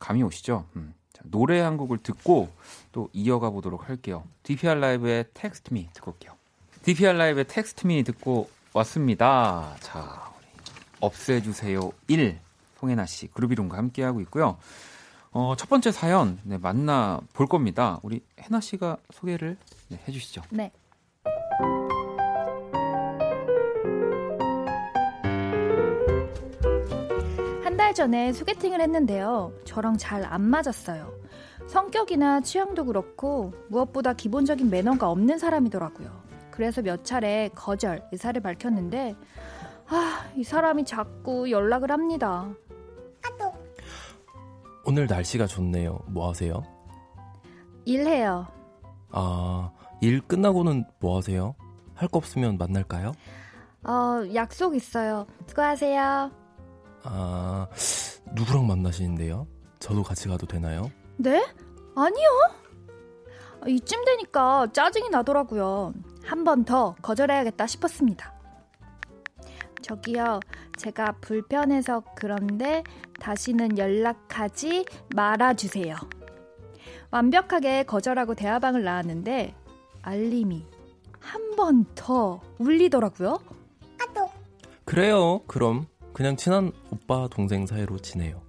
감이 0.00 0.22
오시죠? 0.22 0.66
음. 0.76 0.94
자, 1.12 1.22
노래 1.24 1.60
한 1.60 1.76
곡을 1.76 1.98
듣고 1.98 2.50
또 2.92 3.08
이어가 3.12 3.50
보도록 3.50 3.88
할게요. 3.88 4.24
DPR 4.42 4.74
라이브의 4.74 5.26
텍스트 5.32 5.72
미 5.72 5.88
듣고 5.94 6.10
올게요. 6.12 6.32
DPR 6.82 7.16
라이브의 7.16 7.46
텍스트 7.46 7.86
미 7.86 8.02
듣고 8.02 8.50
왔습니다. 8.74 9.76
자, 9.80 10.30
없애주세요 11.00 11.92
1 12.08 12.38
송혜나 12.80 13.06
씨 13.06 13.28
그루비룸과 13.28 13.78
함께하고 13.78 14.20
있고요. 14.22 14.58
어, 15.34 15.56
첫 15.56 15.68
번째 15.68 15.90
사연 15.90 16.38
네, 16.44 16.58
만나 16.58 17.20
볼 17.32 17.46
겁니다. 17.46 17.98
우리 18.02 18.22
해나 18.40 18.60
씨가 18.60 18.98
소개를 19.12 19.56
네, 19.88 19.98
해주시죠. 20.06 20.42
네. 20.50 20.70
한 27.64 27.76
달 27.76 27.92
전에 27.94 28.32
소개팅을 28.32 28.80
했는데요. 28.80 29.52
저랑 29.64 29.96
잘 29.98 30.24
안 30.24 30.42
맞았어요. 30.42 31.12
성격이나 31.66 32.40
취향도 32.40 32.84
그렇고 32.84 33.52
무엇보다 33.68 34.12
기본적인 34.12 34.70
매너가 34.70 35.10
없는 35.10 35.38
사람이더라고요. 35.38 36.08
그래서 36.50 36.82
몇 36.82 37.04
차례 37.04 37.50
거절 37.54 38.02
의사를 38.12 38.40
밝혔는데 38.40 39.16
아, 39.88 40.24
이 40.36 40.44
사람이 40.44 40.84
자꾸 40.84 41.50
연락을 41.50 41.90
합니다. 41.90 42.48
오늘 44.86 45.06
날씨가 45.06 45.46
좋네요. 45.46 46.00
뭐 46.06 46.28
하세요? 46.30 46.62
일해요. 47.84 48.46
아, 49.10 49.70
일 50.00 50.20
끝나고는 50.20 50.84
뭐 51.00 51.16
하세요? 51.18 51.54
할 51.94 52.08
거 52.08 52.18
없으면 52.18 52.58
만날까요? 52.58 53.12
어, 53.84 54.22
약속 54.34 54.74
있어요. 54.74 55.26
수고하세요. 55.46 56.30
아, 57.04 57.66
누구랑 58.34 58.66
만나시는데요? 58.66 59.46
저도 59.78 60.02
같이 60.02 60.28
가도 60.28 60.46
되나요? 60.46 60.90
네? 61.16 61.44
아니요. 61.94 62.28
이쯤 63.66 64.04
되니까 64.04 64.66
짜증이 64.72 65.08
나더라고요. 65.10 65.92
한 66.24 66.44
번 66.44 66.64
더 66.64 66.94
거절해야겠다 67.02 67.66
싶었습니다. 67.66 68.33
저기요, 69.84 70.40
제가 70.78 71.12
불편해서 71.20 72.02
그런데 72.16 72.82
다시는 73.20 73.76
연락하지 73.76 74.86
말아주세요. 75.14 75.94
완벽하게 77.10 77.82
거절하고 77.84 78.34
대화방을 78.34 78.82
나왔는데 78.82 79.54
알림이 80.02 80.64
한 81.20 81.54
번 81.56 81.84
더 81.94 82.40
울리더라고요. 82.58 83.38
아또 84.02 84.28
그래요. 84.84 85.40
그럼 85.46 85.86
그냥 86.12 86.36
친한 86.36 86.72
오빠 86.90 87.28
동생 87.28 87.64
사이로 87.66 87.98
지내요. 87.98 88.42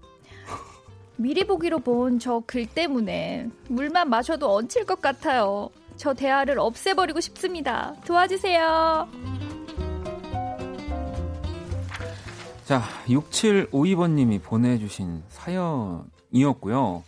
미리 1.17 1.45
보기로 1.45 1.79
본 1.79 2.17
저 2.19 2.41
글 2.47 2.65
때문에 2.65 3.49
물만 3.69 4.09
마셔도 4.09 4.53
얹힐 4.55 4.85
것 4.85 5.01
같아요. 5.01 5.69
저 5.97 6.13
대화를 6.13 6.59
없애버리고 6.59 7.19
싶습니다. 7.21 7.93
도와주세요. 8.05 9.07
자, 12.65 12.81
6752번님이 13.05 14.41
보내주신 14.41 15.21
사연이었고요. 15.29 17.03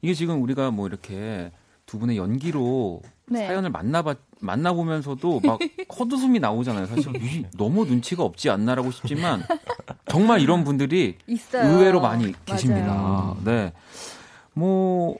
이게 0.00 0.14
지금 0.14 0.42
우리가 0.42 0.70
뭐 0.70 0.86
이렇게 0.88 1.52
두 1.84 1.98
분의 1.98 2.16
연기로 2.16 3.02
네. 3.26 3.46
사연을 3.46 3.68
만나봐, 3.70 4.14
만나보면서도 4.40 5.40
막 5.40 5.58
헛웃음이 5.98 6.38
나오잖아요. 6.38 6.86
사실 6.86 7.44
너무 7.58 7.84
눈치가 7.84 8.22
없지 8.22 8.48
않나라고 8.48 8.90
싶지만 8.90 9.42
정말 10.08 10.40
이런 10.40 10.64
분들이 10.64 11.18
있어요. 11.26 11.70
의외로 11.70 12.00
많이 12.00 12.32
계십니다. 12.46 12.86
맞아요. 12.86 13.36
네. 13.44 13.72
뭐, 14.54 15.18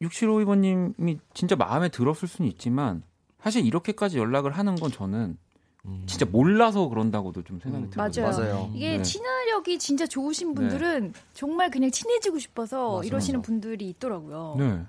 6752번님이 0.00 1.18
진짜 1.34 1.54
마음에 1.54 1.90
들었을 1.90 2.26
수는 2.26 2.50
있지만 2.52 3.02
사실 3.42 3.66
이렇게까지 3.66 4.16
연락을 4.16 4.52
하는 4.52 4.74
건 4.74 4.90
저는 4.90 5.18
음. 5.18 5.45
진짜 6.06 6.26
몰라서 6.30 6.88
그런다고도 6.88 7.42
좀 7.42 7.60
생각이 7.60 7.84
음, 7.84 7.90
들어요. 7.90 8.10
맞아요. 8.10 8.30
맞아요. 8.38 8.70
이게 8.74 8.96
네. 8.98 9.02
친화력이 9.02 9.78
진짜 9.78 10.06
좋으신 10.06 10.54
분들은 10.54 11.12
네. 11.12 11.20
정말 11.32 11.70
그냥 11.70 11.90
친해지고 11.90 12.38
싶어서 12.38 12.96
맞아, 12.96 13.06
이러시는. 13.06 13.42
분들이 13.42 13.88
있더라고요. 13.90 14.56
네. 14.58 14.80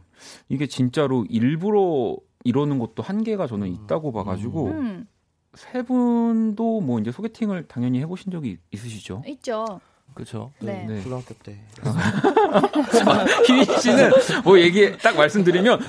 이게 0.49 0.67
진짜로 0.67 1.25
일부러 1.29 2.15
이러는 2.43 2.79
것도 2.79 3.03
한계가 3.03 3.47
저는 3.47 3.67
있다고 3.67 4.11
봐가지고 4.11 4.67
음. 4.67 5.07
세 5.55 5.81
분도 5.81 6.81
뭐 6.81 6.99
이제 6.99 7.11
소개팅을 7.11 7.67
당연히 7.67 7.99
해보신 7.99 8.31
적이 8.31 8.57
있으시죠? 8.71 9.23
있죠. 9.27 9.79
그렇죠. 10.13 10.51
네. 10.59 10.85
네. 10.87 11.01
초등학교 11.03 11.33
때. 11.43 11.59
희민 13.45 13.65
씨는 13.79 14.11
뭐 14.43 14.59
얘기 14.59 14.95
딱 14.97 15.15
말씀드리면 15.15 15.79
어, 15.81 15.85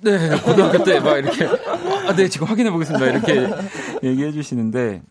네, 0.00 0.28
고등학교 0.44 0.82
때 0.84 1.00
막 1.00 1.18
이렇게 1.18 1.44
아, 1.44 2.14
네, 2.14 2.28
지금 2.28 2.46
확인해 2.46 2.70
보겠습니다. 2.70 3.06
이렇게 3.06 3.48
얘기해 4.04 4.32
주시는데 4.32 5.02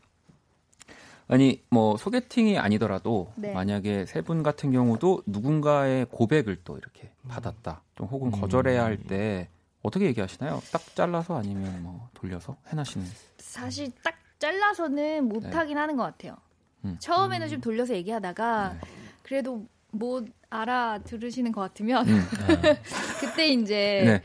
아니 1.30 1.62
뭐 1.70 1.98
소개팅이 1.98 2.58
아니더라도 2.58 3.32
네. 3.36 3.54
만약에 3.54 4.06
세 4.06 4.22
분 4.22 4.44
같은 4.44 4.72
경우도 4.72 5.24
누군가의 5.26 6.06
고백을 6.10 6.58
또 6.64 6.78
이렇게 6.78 7.12
받았다, 7.28 7.82
좀 7.96 8.08
혹은 8.08 8.32
거절해야 8.32 8.84
할 8.84 8.98
때 8.98 9.50
어떻게 9.84 10.06
얘기하시나요? 10.06 10.62
딱 10.72 10.82
잘라서 10.96 11.38
아니면 11.38 11.84
뭐 11.84 12.10
돌려서 12.14 12.56
해나 12.68 12.84
씨는 12.84 13.06
사실 13.38 13.92
딱 14.04 14.16
잘라서는 14.40 15.26
못하긴 15.28 15.78
하는 15.78 15.96
것 15.98 16.04
같아요. 16.04 16.38
네. 16.82 16.92
음. 16.92 16.98
처음에는 17.00 17.50
좀 17.50 17.62
돌려서 17.62 17.94
얘기하다가 17.96 18.74
네. 18.74 18.80
그래도 19.24 19.66
못 19.92 20.28
알아들으시는 20.50 21.52
것 21.52 21.62
같으면 21.62 22.08
음, 22.08 22.24
그때 23.20 23.48
이제 23.50 24.04
네. 24.06 24.22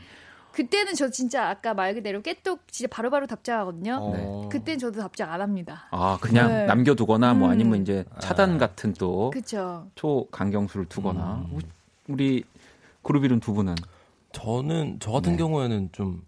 그때는 0.53 0.93
저 0.95 1.09
진짜 1.09 1.49
아까 1.49 1.73
말 1.73 1.93
그대로 1.93 2.21
깨똑 2.21 2.67
진짜 2.71 2.87
바로바로 2.89 3.27
답장하거든요. 3.27 3.97
어. 4.01 4.49
그땐 4.49 4.79
저도 4.79 5.01
답장 5.01 5.31
안 5.31 5.41
합니다. 5.41 5.87
아 5.91 6.17
그냥 6.21 6.47
네. 6.49 6.65
남겨두거나 6.65 7.33
뭐 7.33 7.49
음. 7.49 7.51
아니면 7.51 7.81
이제 7.81 8.05
차단 8.19 8.57
같은 8.57 8.93
또 8.93 9.31
그쵸. 9.31 9.87
초강경수를 9.95 10.85
두거나 10.85 11.45
음. 11.51 11.59
우리 12.07 12.43
그룹 13.01 13.25
이름 13.25 13.39
두 13.39 13.53
분은 13.53 13.75
저는 14.31 14.97
저 14.99 15.11
같은 15.11 15.33
네. 15.33 15.37
경우에는 15.37 15.89
좀 15.91 16.21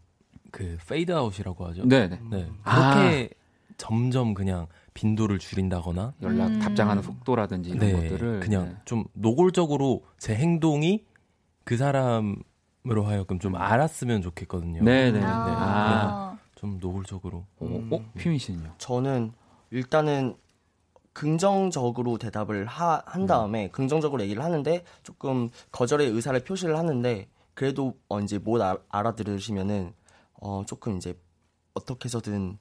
그 0.56 0.78
페이드 0.88 1.12
아웃이라고 1.12 1.68
하죠. 1.68 1.86
네, 1.86 2.08
네. 2.08 2.18
네. 2.32 2.50
아. 2.64 2.94
그렇게 2.96 3.30
점점 3.76 4.34
그냥 4.34 4.68
빈도를 4.94 5.38
줄인다거나 5.38 6.14
연락 6.22 6.48
음. 6.48 6.60
답장하는 6.60 7.04
속도라든지 7.04 7.72
이런 7.72 7.80
네, 7.82 7.92
것들을 7.92 8.40
그냥 8.40 8.66
네. 8.70 8.76
좀 8.86 9.04
노골적으로 9.12 10.06
제 10.18 10.34
행동이 10.34 11.04
그 11.66 11.76
사람 11.76 12.38
으로 12.90 13.04
하여금 13.04 13.40
좀 13.40 13.56
알았으면 13.56 14.22
좋겠거든요. 14.22 14.84
네, 14.84 15.12
네. 15.12 15.22
아. 15.24 16.38
좀 16.56 16.78
노골적으로. 16.80 17.46
어, 17.60 17.88
어? 17.92 18.12
피민 18.18 18.40
씨는요? 18.40 18.76
저는 18.78 19.34
일단은 19.72 20.36
긍정적으로 21.14 22.18
대답을 22.18 22.66
하, 22.66 23.02
한 23.06 23.26
다음에 23.26 23.70
긍정적으로 23.70 24.22
얘기를 24.22 24.44
하는데 24.44 24.84
조금 25.02 25.50
거절의 25.72 26.10
의사를 26.10 26.38
표시를 26.44 26.78
하는데 26.78 27.30
그래도 27.54 27.98
어, 28.10 28.20
이제 28.20 28.38
못 28.38 28.62
알, 28.62 28.78
알아들으시면은 28.90 29.94
어 30.42 30.64
조금 30.68 30.98
이제 30.98 31.18
어떻게 31.74 32.06
해서든 32.06 32.58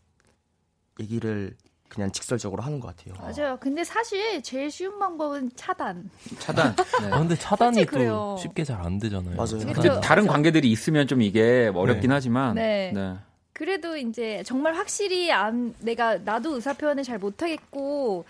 얘기를 1.01 1.57
그냥 1.89 2.11
직설적으로 2.11 2.63
하는 2.63 2.81
것 2.81 2.97
같아요. 2.97 3.15
맞아요. 3.21 3.57
근데 3.61 3.85
사실 3.85 4.43
제일 4.43 4.71
쉬운 4.71 4.99
방법은 4.99 5.51
차단. 5.55 6.11
차단. 6.39 6.75
네. 7.01 7.07
아, 7.13 7.19
근데 7.19 7.37
차단이 7.37 7.85
또 7.85 7.91
그래요. 7.91 8.37
쉽게 8.41 8.65
잘 8.65 8.81
안 8.81 8.99
되잖아요. 8.99 9.37
맞아요. 9.37 9.61
차단이. 9.61 9.75
그쵸. 9.75 10.01
다른 10.01 10.27
관계들이 10.27 10.71
있으면 10.71 11.07
좀 11.07 11.23
이게 11.23 11.71
어렵긴 11.75 12.11
하지만 12.11 12.57
네. 12.57 12.91
네. 12.93 13.15
그래도 13.53 13.97
이제 13.97 14.43
정말 14.45 14.75
확실히 14.75 15.31
안 15.31 15.73
내가 15.79 16.19
나도 16.19 16.57
의사 16.57 16.73
표현을 16.73 17.05
잘 17.05 17.19
못하겠고 17.21 18.25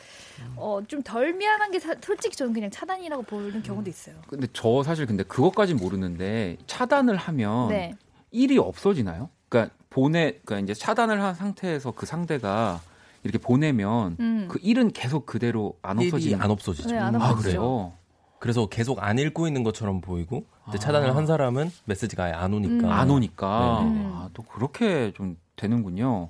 어 0.57 0.83
좀 0.87 1.03
덜 1.03 1.33
미안한 1.33 1.71
게 1.71 1.79
사- 1.79 1.95
솔직히 2.03 2.37
저는 2.37 2.53
그냥 2.53 2.71
차단이라고 2.71 3.23
보는 3.23 3.63
경우도 3.63 3.89
있어요. 3.89 4.17
근데 4.29 4.47
저 4.53 4.83
사실 4.83 5.07
근데 5.07 5.23
그것까진 5.25 5.79
모르는데 5.79 6.59
차단을 6.67 7.17
하면 7.17 7.69
네. 7.71 7.95
일이 8.31 8.59
없어지나요? 8.59 9.31
그러니까 9.49 9.75
보내 9.89 10.39
그러니까 10.45 10.59
이제 10.59 10.75
차단을 10.79 11.23
한 11.23 11.35
상태에서 11.35 11.93
그 11.93 12.05
상대가 12.05 12.83
이렇게 13.25 13.39
보내면 13.39 14.17
음. 14.21 14.47
그 14.49 14.59
일은 14.63 14.91
계속 14.91 15.27
그대로 15.27 15.77
안 15.83 15.99
일이 15.99 16.09
없어지는 16.09 16.41
안 16.41 16.51
없어지죠. 16.51 16.91
네, 16.91 16.99
안아 16.99 17.19
없어지죠. 17.31 17.51
그래요? 17.59 17.93
그래서 18.39 18.67
계속 18.67 19.03
안 19.03 19.19
읽고 19.19 19.47
있는 19.47 19.65
것처럼 19.65 20.03
보이고 20.03 20.45
근데 20.65 20.77
아. 20.77 20.79
차단을 20.79 21.17
한 21.17 21.27
사람은 21.27 21.71
메시지가 21.87 22.25
아예 22.25 22.33
안 22.33 22.53
오니까 22.53 22.87
음. 22.87 22.93
안 22.93 23.11
오니까 23.11 23.81
네. 23.83 23.89
음. 23.89 24.13
아, 24.15 24.29
또 24.35 24.43
그렇게 24.43 25.13
좀 25.13 25.37
되는군요. 25.57 26.29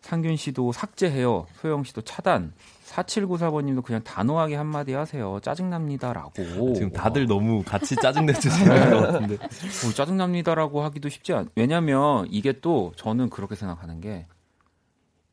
상균 0.00 0.36
씨도 0.36 0.72
삭제해요. 0.72 1.46
소영 1.60 1.84
씨도 1.84 2.02
차단. 2.02 2.52
4794번님도 2.86 3.84
그냥 3.84 4.02
단호하게 4.02 4.56
한마디 4.56 4.92
하세요. 4.94 5.38
짜증납니다라고. 5.42 6.74
지금 6.74 6.90
다들 6.90 7.26
너무 7.26 7.62
같이 7.62 7.94
짜증 7.96 8.26
내주시는 8.26 8.90
것 8.90 9.00
같은데. 9.12 9.34
어, 9.34 9.92
짜증납니다라고 9.94 10.82
하기도 10.82 11.08
쉽지 11.08 11.32
않. 11.32 11.48
왜냐면 11.54 12.26
이게 12.30 12.60
또 12.60 12.92
저는 12.96 13.30
그렇게 13.30 13.54
생각하는 13.54 14.00
게 14.00 14.26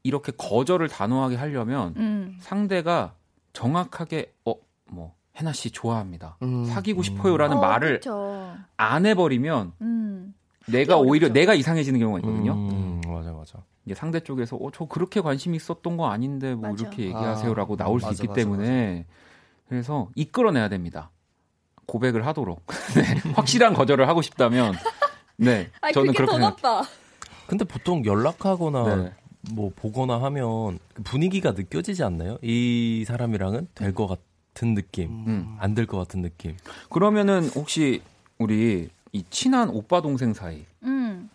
이렇게 0.08 0.32
거절을 0.32 0.88
단호하게 0.88 1.36
하려면 1.36 1.93
음. 1.97 2.38
상대가 2.39 3.14
정확하게 3.53 4.34
어뭐 4.45 5.14
해나 5.36 5.51
씨 5.51 5.70
좋아합니다. 5.72 6.38
음. 6.43 6.64
사귀고 6.66 7.03
싶어요라는 7.03 7.58
어, 7.58 7.60
말을 7.60 7.95
그쵸. 7.99 8.55
안 8.78 9.05
해버리면 9.05 9.74
음. 9.82 10.34
내가 10.68 10.95
어렵죠. 10.95 11.10
오히려 11.10 11.30
내가 11.30 11.53
이상해지는 11.53 11.99
경우가 11.99 12.20
있거든요. 12.20 12.53
음, 12.53 13.01
맞아 13.05 13.32
맞아. 13.34 13.60
이제 13.86 13.93
상대 13.95 14.20
쪽에서 14.22 14.55
어, 14.55 14.70
저 14.74 14.86
그렇게 14.86 15.20
관심 15.22 15.53
있었던 15.55 15.97
거 15.97 16.08
아닌데 16.10 16.55
뭐 16.55 16.72
맞아. 16.72 16.82
이렇게 16.84 17.03
얘기하세요라고 17.03 17.74
아, 17.74 17.78
나올 17.78 17.99
수 17.99 18.08
맞아, 18.08 18.16
있기 18.16 18.28
맞아, 18.28 18.36
때문에 18.36 19.05
그래서 19.68 20.10
이끌어내야 20.16 20.70
됩니다. 20.70 21.12
고백을 21.86 22.26
하도록 22.28 22.62
네, 22.95 23.32
확실한 23.34 23.74
거절을 23.74 24.08
하고 24.08 24.22
싶다면 24.22 24.74
네 25.38 25.70
아니 25.82 25.93
저는 25.93 26.08
그게 26.14 26.18
그렇게 26.26 26.32
더. 26.34 26.49
나빠. 26.49 26.84
근데 27.47 27.64
보통 27.64 28.03
연락하거나 28.05 28.95
네. 28.95 29.14
뭐 29.52 29.72
보거나 29.76 30.22
하면 30.24 30.80
그 30.93 31.04
분위기가 31.04 31.52
느껴지지 31.52 32.04
않나요? 32.04 32.38
이 32.41 33.04
사람이랑은 33.08 33.68
될 33.76 33.93
것 33.93 34.08
같은 34.08 34.74
느낌, 34.76 35.10
음. 35.28 35.56
안될 35.60 35.86
것 35.88 35.98
같은 35.98 36.22
느낌. 36.22 36.58
그러면은 36.89 37.48
혹시 37.56 38.02
우리 38.38 38.89
이 39.14 39.24
친한 39.30 39.70
오빠 39.70 40.02
동생 40.02 40.34
사이 40.34 40.66
음. 40.84 41.30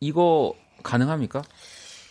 이거 0.00 0.54
가능합니까? 0.82 1.42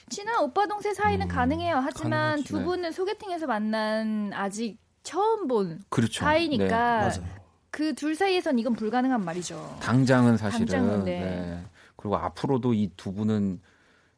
친한 0.09 0.41
오빠 0.43 0.65
동생 0.67 0.93
사이는 0.93 1.25
음, 1.25 1.27
가능해요. 1.27 1.77
하지만 1.83 2.11
가능하지, 2.11 2.43
두 2.45 2.59
네. 2.59 2.63
분은 2.65 2.91
소개팅에서 2.91 3.45
만난 3.47 4.31
아직 4.33 4.77
처음 5.03 5.47
본 5.47 5.79
그렇죠. 5.89 6.21
사이니까 6.23 6.65
네. 7.09 7.19
맞아요. 7.19 7.37
그둘 7.71 8.15
사이에선 8.15 8.57
이건 8.59 8.73
불가능한 8.73 9.23
말이죠. 9.23 9.77
당장은 9.81 10.37
사실은 10.37 10.65
당장은, 10.65 11.03
네. 11.05 11.19
네. 11.19 11.63
그리고 11.97 12.15
앞으로도 12.17 12.73
이 12.73 12.89
두 12.95 13.13
분은 13.13 13.59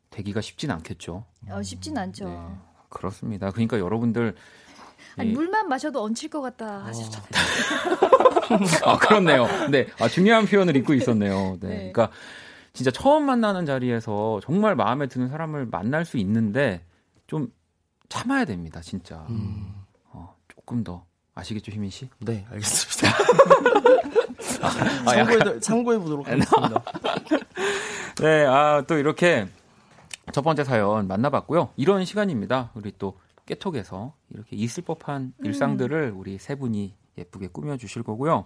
되기가 0.09 0.41
쉽진 0.41 0.71
않겠죠. 0.71 1.25
어, 1.49 1.61
쉽진 1.61 1.97
않죠. 1.97 2.25
네. 2.25 2.37
그렇습니다. 2.89 3.51
그러니까 3.51 3.79
여러분들 3.79 4.35
아니, 5.17 5.29
이- 5.29 5.33
물만 5.33 5.67
마셔도 5.69 6.03
얹힐 6.03 6.29
것 6.29 6.41
같다 6.41 6.85
하셨잖아요. 6.85 7.29
아, 8.85 8.97
그렇네요. 8.97 9.47
네. 9.69 9.87
아, 9.99 10.07
중요한 10.07 10.45
표현을 10.45 10.75
잊고 10.75 10.93
있었네요. 10.93 11.57
네. 11.61 11.67
네. 11.67 11.75
그러니까 11.91 12.09
진짜 12.73 12.91
처음 12.91 13.25
만나는 13.25 13.65
자리에서 13.65 14.39
정말 14.43 14.75
마음에 14.75 15.07
드는 15.07 15.29
사람을 15.29 15.65
만날 15.67 16.05
수 16.05 16.17
있는데 16.17 16.83
좀 17.27 17.51
참아야 18.09 18.45
됩니다, 18.45 18.81
진짜. 18.81 19.25
음. 19.29 19.73
어, 20.11 20.35
조금 20.47 20.83
더. 20.83 21.05
아시겠죠, 21.35 21.71
희민 21.71 21.89
씨? 21.89 22.09
네, 22.19 22.45
알겠습니다. 22.51 23.17
아, 24.61 25.13
참고해, 25.13 25.59
참고해 25.59 25.97
보도록 25.99 26.27
하겠습니다. 26.27 26.83
네, 28.19 28.45
아, 28.45 28.83
또 28.85 28.97
이렇게 28.97 29.47
첫 30.31 30.41
번째 30.41 30.63
사연 30.63 31.07
만나봤고요. 31.07 31.69
이런 31.77 32.05
시간입니다. 32.05 32.71
우리 32.75 32.91
또 32.97 33.19
깨톡에서 33.45 34.13
이렇게 34.29 34.55
있을 34.55 34.83
법한 34.83 35.33
일상들을 35.43 36.13
우리 36.15 36.37
세 36.37 36.55
분이 36.55 36.93
예쁘게 37.17 37.47
꾸며주실 37.47 38.03
거고요. 38.03 38.45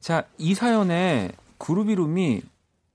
자, 0.00 0.24
이 0.36 0.54
사연에 0.54 1.32
그룹 1.56 1.88
이름이 1.88 2.42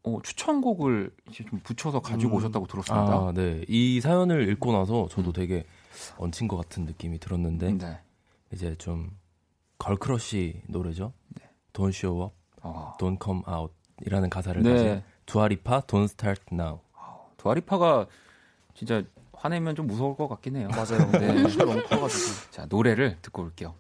어, 0.03 0.20
추천곡을 0.22 1.11
이제 1.30 1.45
좀 1.45 1.59
붙여서 1.64 2.01
가지고 2.01 2.34
음. 2.34 2.38
오셨다고 2.38 2.68
들었습니다. 2.68 3.05
아, 3.05 3.32
네. 3.34 3.64
이 3.68 4.01
사연을 4.01 4.49
읽고 4.49 4.74
나서 4.74 5.07
저도 5.09 5.32
되게 5.32 5.66
얹힌 6.18 6.47
것 6.47 6.57
같은 6.57 6.86
느낌이 6.86 7.20
들었는데 7.20 7.74
네. 7.74 7.99
이제 8.51 8.76
좀 8.76 9.11
걸크러쉬 9.78 10.61
노래죠. 10.68 11.14
Don't 11.72 11.89
show 11.89 12.26
up, 12.26 12.36
어, 12.61 12.93
don't 12.99 13.18
come 13.24 13.41
out 13.47 13.74
이라는 14.05 14.30
가사를 14.30 14.61
네. 14.61 14.74
가진 14.74 15.03
두아리파 15.26 15.82
Don't 15.82 16.05
start 16.05 16.41
now. 16.51 16.80
두아리파가 17.43 18.07
진짜 18.73 19.03
화내면 19.33 19.75
좀 19.75 19.87
무서울 19.87 20.15
것 20.15 20.27
같긴 20.29 20.55
해요. 20.55 20.69
맞아요. 20.71 21.11
네. 21.11 21.33
너무 21.57 21.83
커가지고. 21.83 22.51
자, 22.51 22.65
노래를 22.69 23.17
듣고 23.21 23.43
올게요. 23.43 23.75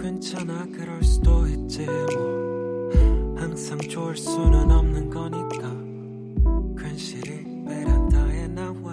괜찮아 0.00 0.64
그럴 0.66 1.02
수도 1.02 1.46
있지 1.46 1.84
뭐 1.86 2.90
항상 3.36 3.78
좋을 3.78 4.16
수는 4.16 4.70
없는 4.70 5.10
거니까 5.10 6.82
괜시리 6.82 7.64
베란다에 7.66 8.46
나와 8.48 8.92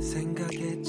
생각에 0.00 0.80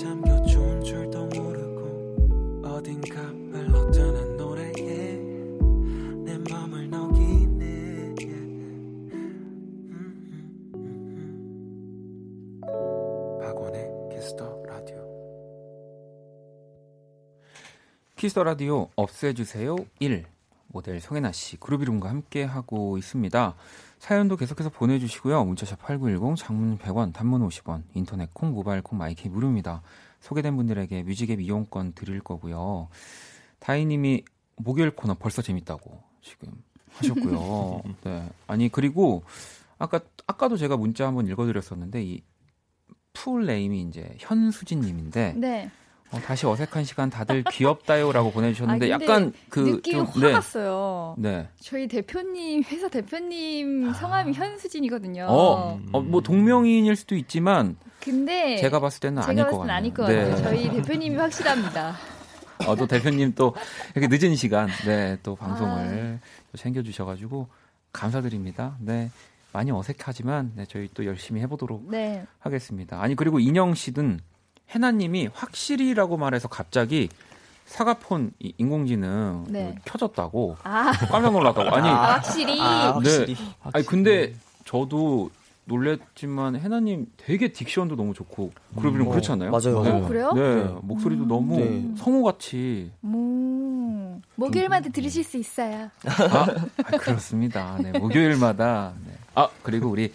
Kiss 18.17 18.33
the 18.33 18.43
Radio 18.43 18.89
없애주세요 18.95 19.75
1 19.99 20.25
모델 20.69 20.99
성혜나 20.99 21.31
씨, 21.31 21.57
그룹 21.57 21.83
이름과 21.83 22.09
함께 22.09 22.43
하고 22.43 22.97
있습니다. 22.97 23.55
사연도 23.99 24.35
계속해서 24.35 24.69
보내주시고요. 24.71 25.45
문자샵 25.45 25.79
8910, 25.83 26.35
장문 26.35 26.77
100원, 26.79 27.13
단문 27.13 27.47
50원, 27.47 27.83
인터넷 27.93 28.33
콩, 28.33 28.51
모바일 28.51 28.81
콩, 28.81 28.97
my 28.97 29.17
K 29.17 29.27
무료입니다. 29.27 29.83
소개된 30.19 30.55
분들에게 30.57 31.03
뮤직앱 31.03 31.39
이용권 31.39 31.93
드릴 31.93 32.19
거고요. 32.19 32.89
다희님이 33.59 34.23
목요일 34.57 34.91
코너 34.91 35.13
벌써 35.13 35.43
재밌다고 35.43 36.01
지금 36.21 36.51
하셨고요. 36.93 37.83
네. 38.03 38.29
아니, 38.47 38.67
그리고 38.69 39.23
아까, 39.77 40.01
아까도 40.25 40.57
제가 40.57 40.75
문자 40.75 41.07
한번 41.07 41.27
읽어드렸었는데, 41.27 42.03
이 42.03 42.23
full 43.13 43.44
name이 43.44 43.83
이제 43.83 44.15
현수진님인데, 44.17 45.33
네. 45.37 45.71
어, 46.11 46.19
다시 46.19 46.45
어색한 46.45 46.85
시간 46.85 47.09
다들 47.09 47.43
귀엽다요라고 47.51 48.31
보내주셨는데, 48.31 48.87
아, 48.87 48.89
약간 48.91 49.33
그. 49.49 49.59
느낌 49.59 49.99
확 49.99 50.13
네. 50.19 50.33
네. 51.17 51.49
저희 51.59 51.87
대표님 51.87 52.63
회사 52.63 52.87
대표님 52.87 53.93
성함이 53.93 54.33
현수진이거든요. 54.33 55.23
아. 55.23 55.27
어, 55.29 55.79
어, 55.91 56.01
뭐 56.01 56.21
동명이인일 56.21 56.95
수도 56.95 57.15
있지만, 57.15 57.75
근데 57.99 58.55
제가 58.57 58.79
봤을 58.79 59.01
때는 59.01 59.21
제가 59.21 59.31
아닐 59.31 59.43
봤을 59.43 59.57
것땐 59.57 59.67
같아요. 59.67 59.77
아닐 59.77 59.93
것 59.93 60.07
네. 60.07 60.29
같아요. 60.29 60.43
저희 60.43 60.69
대표님이 60.69 61.15
확실합니다. 61.17 61.95
어, 62.65 62.75
또 62.75 62.87
대표님 62.87 63.33
또 63.35 63.53
이렇게 63.95 64.07
늦은 64.07 64.35
시간, 64.35 64.69
네, 64.85 65.17
또 65.23 65.35
방송을 65.35 66.19
아. 66.23 66.27
또 66.51 66.57
챙겨주셔가지고 66.57 67.47
감사드립니다. 67.91 68.77
네, 68.79 69.11
많이 69.51 69.71
어색하지만 69.71 70.53
네, 70.55 70.65
저희 70.67 70.87
또 70.93 71.05
열심히 71.05 71.41
해보도록 71.41 71.89
네. 71.89 72.25
하겠습니다. 72.39 73.01
아니 73.01 73.15
그리고 73.15 73.39
인영 73.39 73.75
씨든 73.75 74.21
해나님이 74.69 75.29
확실히라고 75.33 76.17
말해서 76.17 76.47
갑자기 76.47 77.09
사과폰 77.65 78.31
이 78.39 78.53
인공지능 78.57 79.45
네. 79.49 79.75
그 79.83 79.91
켜졌다고 79.91 80.57
아, 80.63 80.91
깜짝 81.09 81.31
놀랐다고. 81.31 81.69
아니, 81.75 81.87
아, 81.89 82.13
확실히. 82.15 82.59
아, 82.61 82.93
확실히. 82.93 83.35
네. 83.35 83.55
아니 83.73 83.85
근데 83.85 84.33
저도 84.65 85.29
놀랬지만 85.65 86.55
해나님 86.55 87.07
되게 87.17 87.49
딕션도 87.49 87.95
너무 87.97 88.13
좋고 88.13 88.51
그룹 88.77 88.95
이름 88.95 89.07
어, 89.07 89.11
그렇지 89.11 89.31
않아요? 89.33 89.51
맞아요. 89.51 89.83
네. 89.83 89.89
어, 89.89 90.07
그래요? 90.07 90.31
네, 90.33 90.55
네. 90.63 90.75
목소리도 90.81 91.25
너무 91.25 91.57
네. 91.59 91.93
성우같이 91.97 92.91
뭐 93.01 94.21
목요일마다 94.35 94.89
들으실 94.89 95.25
수 95.25 95.35
있어요. 95.37 95.89
아, 96.05 96.47
아, 96.77 96.97
그렇습니다. 96.97 97.77
네, 97.81 97.91
목요일마다. 97.99 98.93
네. 99.05 99.13
아, 99.35 99.49
그리고 99.61 99.89
우리 99.89 100.13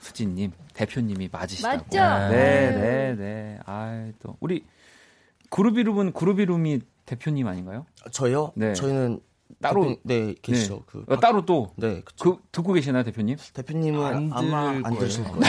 수진님, 0.00 0.52
대표님이 0.78 1.28
맞으시다고. 1.32 1.76
맞죠? 1.76 1.98
네. 2.32 2.70
네, 2.70 3.14
네. 3.18 3.58
아, 3.66 4.06
또 4.22 4.36
우리 4.38 4.64
그룹 5.50 5.76
이름이 6.38 6.80
대표님 7.04 7.48
아닌가요? 7.48 7.84
저요? 8.12 8.52
네. 8.54 8.74
저희는 8.74 9.18
따로 9.60 9.82
대표- 9.88 10.00
네 10.04 10.34
계시죠. 10.40 10.74
네. 10.74 10.80
그 10.86 11.04
어, 11.08 11.18
따로 11.18 11.44
또 11.44 11.72
네, 11.76 12.02
그쵸. 12.04 12.36
그, 12.36 12.42
듣고 12.52 12.74
계시나요, 12.74 13.02
대표님? 13.02 13.36
대표님은 13.54 14.04
안 14.04 14.30
아마 14.32 14.68
안. 14.84 14.96
들으실 14.98 15.24
거예요. 15.26 15.40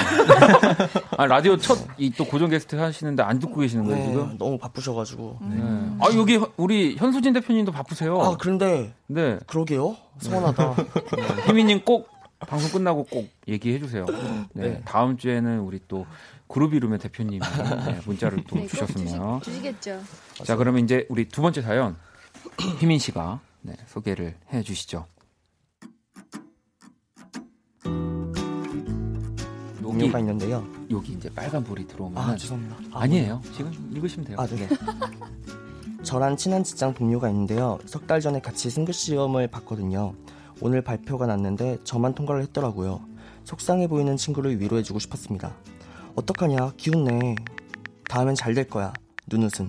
아, 1.18 1.26
라디오 1.28 1.58
첫 1.58 1.78
이 2.00 2.10
또 2.18 2.26
고정 2.26 2.50
게스트 2.50 2.76
하시는데 2.76 3.22
안 3.22 3.38
듣고 3.40 3.60
계시는 3.60 3.84
거예요, 3.86 3.98
네, 4.00 4.08
지금? 4.10 4.38
너무 4.40 4.58
바쁘셔 4.58 4.94
가지고. 4.96 5.38
네. 5.42 5.58
아, 6.00 6.08
여기 6.16 6.40
우리 6.58 6.96
현수진 6.96 7.34
대표님도 7.34 7.72
바쁘세요. 7.72 8.20
아 8.20 8.36
그런데 8.40 8.94
네. 9.06 9.38
그러게요. 9.46 9.96
서운하다. 10.22 10.76
희민님 11.48 11.82
꼭 11.84 12.08
방송 12.48 12.72
끝나고 12.72 13.04
꼭 13.06 13.30
얘기해 13.48 13.80
주세요. 13.80 14.06
네. 14.54 14.70
네. 14.70 14.82
다음 14.86 15.18
주에는 15.18 15.60
우리 15.60 15.80
또 15.88 16.06
그룹 16.48 16.74
이름의 16.74 17.00
대표님이 17.00 17.40
네, 17.86 18.00
문자를 18.06 18.44
또 18.48 18.56
네, 18.56 18.62
꼭 18.62 18.68
주셨으면. 18.70 19.40
주시, 19.42 19.52
주시겠죠. 19.58 20.02
자, 20.46 20.56
그러면 20.56 20.84
이제 20.84 21.06
우리 21.10 21.28
두 21.28 21.42
번째 21.42 21.62
사연 21.62 21.96
희민 22.80 22.98
씨가 22.98 23.40
네, 23.62 23.76
소개를 23.88 24.36
해 24.54 24.64
주시죠. 24.64 25.06
여기 29.84 29.84
동료가 29.84 30.20
있는데요. 30.20 30.66
여기 30.92 31.14
이제 31.14 31.30
빨간 31.34 31.64
불이 31.64 31.88
들어오면 31.88 32.18
아 32.24 32.36
죄송합니다. 32.36 32.76
아, 32.98 33.02
아니에요. 33.04 33.42
지금 33.56 33.72
읽으시면 33.94 34.26
돼요. 34.28 34.38
아 34.40 34.48
네. 34.48 34.68
저랑 36.04 36.38
친한 36.38 36.64
직장 36.64 36.94
동료가 36.94 37.30
있는데요. 37.30 37.78
석 37.86 38.08
달 38.08 38.22
전에 38.22 38.40
같이 38.40 38.70
승급 38.70 38.96
시험을 38.96 39.48
봤거든요. 39.48 40.14
오늘 40.62 40.82
발표가 40.82 41.26
났는데 41.26 41.80
저만 41.84 42.14
통과를 42.16 42.42
했더라고요. 42.44 43.02
속상해 43.44 43.88
보이는 43.88 44.16
친구를 44.18 44.60
위로해주고 44.60 45.00
싶었습니다. 45.00 45.54
어떡하냐, 46.16 46.74
기운내. 46.78 47.36
다음엔 48.10 48.36
잘 48.36 48.54
될 48.54 48.68
거야. 48.68 48.92
눈웃음. 49.28 49.68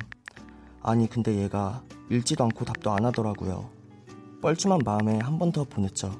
아니, 0.82 1.09
근데 1.09 1.36
얘가 1.43 1.82
읽지도 2.11 2.45
않고 2.45 2.64
답도 2.64 2.91
안 2.91 3.05
하더라고요. 3.05 3.68
뻘쭘한 4.43 4.80
마음에 4.84 5.18
한 5.18 5.38
번 5.38 5.53
더 5.53 5.64
보냈죠. 5.64 6.12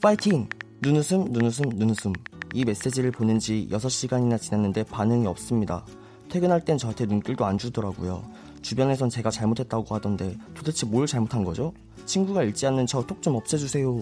파이팅! 0.00 0.48
눈웃음, 0.82 1.26
눈웃음, 1.30 1.68
눈웃음. 1.70 2.12
이 2.54 2.64
메시지를 2.64 3.12
보낸 3.12 3.38
지 3.38 3.68
6시간이나 3.70 4.38
지났는데 4.40 4.82
반응이 4.84 5.26
없습니다. 5.28 5.84
퇴근할 6.28 6.64
땐 6.64 6.76
저한테 6.76 7.06
눈길도 7.06 7.44
안 7.44 7.56
주더라고요. 7.56 8.24
주변에선 8.62 9.10
제가 9.10 9.30
잘못했다고 9.30 9.94
하던데 9.94 10.36
도대체 10.54 10.86
뭘 10.86 11.06
잘못한 11.06 11.44
거죠? 11.44 11.72
친구가 12.06 12.42
읽지 12.44 12.66
않는 12.66 12.86
저 12.86 13.02
톡 13.06 13.20
좀 13.22 13.34
없애주세요. 13.36 13.98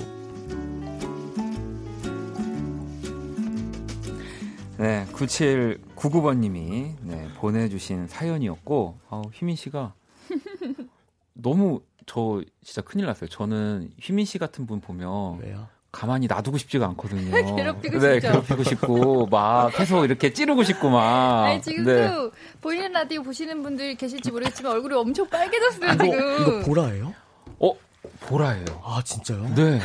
네, 4.79 5.05
9799번님이 5.13 6.95
네, 7.03 7.29
보내주신 7.37 8.07
사연이었고, 8.07 8.99
아우, 9.11 9.23
휘민 9.33 9.55
씨가 9.57 9.93
너무 11.35 11.83
저 12.07 12.43
진짜 12.65 12.81
큰일 12.81 13.05
났어요. 13.07 13.29
저는 13.29 13.93
휘민 14.01 14.25
씨 14.25 14.39
같은 14.39 14.67
분 14.67 14.81
보면 14.81 15.41
왜요? 15.41 15.69
가만히 15.93 16.27
놔두고 16.29 16.57
싶지가 16.59 16.87
않거든요. 16.89 17.31
괴롭히고 17.57 17.99
네, 17.99 18.15
싶죠. 18.21 18.31
괴롭히고 18.31 18.63
싶고, 18.65 19.27
막 19.27 19.71
계속 19.75 20.05
이렇게 20.05 20.33
찌르고 20.33 20.63
싶고, 20.63 20.89
막. 20.91 21.45
아니 21.47 21.61
지금도 21.63 21.93
네. 21.93 22.31
보이는 22.61 22.93
라디오 22.93 23.23
보시는 23.23 23.63
분들 23.63 23.97
계실지 23.97 24.31
모르겠지만 24.31 24.73
얼굴이 24.73 24.95
엄청 24.95 25.29
빨개졌어요 25.29 25.93
이거, 25.95 26.05
지금. 26.05 26.37
이거 26.41 26.67
보라예요? 26.67 27.15
어, 27.59 27.73
보라예요. 28.21 28.65
아 28.85 29.03
진짜요? 29.05 29.53
네. 29.57 29.81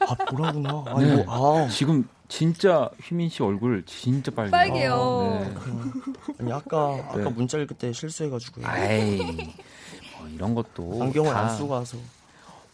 아 0.00 0.14
보라구나. 0.26 0.84
아 0.88 0.98
네. 1.00 1.14
이거 1.14 1.24
아 1.64 1.68
지금 1.68 2.06
진짜 2.28 2.90
휘민 3.02 3.28
씨 3.28 3.42
얼굴 3.42 3.84
진짜 3.86 4.32
빨개요. 4.32 4.50
빨개요. 4.50 5.54
네. 5.54 6.34
아니 6.40 6.52
아까 6.52 6.98
아까 7.08 7.16
네. 7.18 7.30
문자 7.30 7.56
읽을 7.58 7.76
때 7.78 7.92
실수해가지고요. 7.92 8.66
아이, 8.66 9.16
뭐 9.16 10.28
이런 10.34 10.54
것도. 10.54 10.98
안경을 11.02 11.32
다 11.32 11.38
안 11.44 11.56
쓰고 11.56 11.68
와서. 11.68 11.96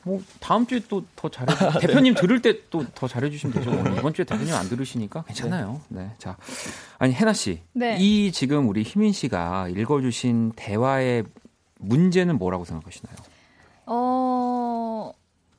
뭐 0.02 0.22
다음 0.40 0.66
주에 0.66 0.80
또 0.88 1.02
더 1.16 1.28
잘해 1.28 1.46
대표님 1.80 2.14
들을 2.14 2.40
때 2.40 2.68
또 2.70 2.84
더 2.94 3.06
잘해 3.06 3.30
주시면 3.30 3.54
되죠. 3.54 3.70
오늘 3.70 3.96
이번 3.98 4.14
주에 4.14 4.24
대표님 4.24 4.54
안 4.54 4.68
들으시니까 4.68 5.22
괜찮아요. 5.24 5.80
네. 5.88 6.10
자. 6.18 6.36
아니 6.98 7.12
해나 7.12 7.32
씨. 7.32 7.60
네. 7.72 7.96
이 8.00 8.32
지금 8.32 8.68
우리 8.68 8.82
희민 8.82 9.12
씨가 9.12 9.68
읽어 9.68 10.00
주신 10.00 10.52
대화의 10.56 11.24
문제는 11.78 12.38
뭐라고 12.38 12.64
생각하시나요? 12.64 13.16
어 13.86 15.12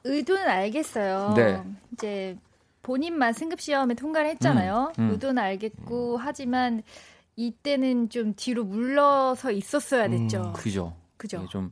의도는 0.03 0.47
알겠어요. 0.47 1.33
네. 1.35 1.61
이제 1.93 2.37
본인만 2.81 3.33
승급 3.33 3.61
시험에 3.61 3.93
통과를 3.93 4.29
했잖아요. 4.31 4.93
음, 4.97 5.03
음. 5.03 5.11
의도는 5.11 5.41
알겠고 5.41 6.17
하지만 6.17 6.81
이때는 7.35 8.09
좀 8.09 8.33
뒤로 8.35 8.63
물러서 8.63 9.51
있었어야 9.51 10.07
됐죠. 10.09 10.53
그죠. 10.55 10.95
그죠. 11.17 11.37
이게 11.37 11.47
좀 11.49 11.71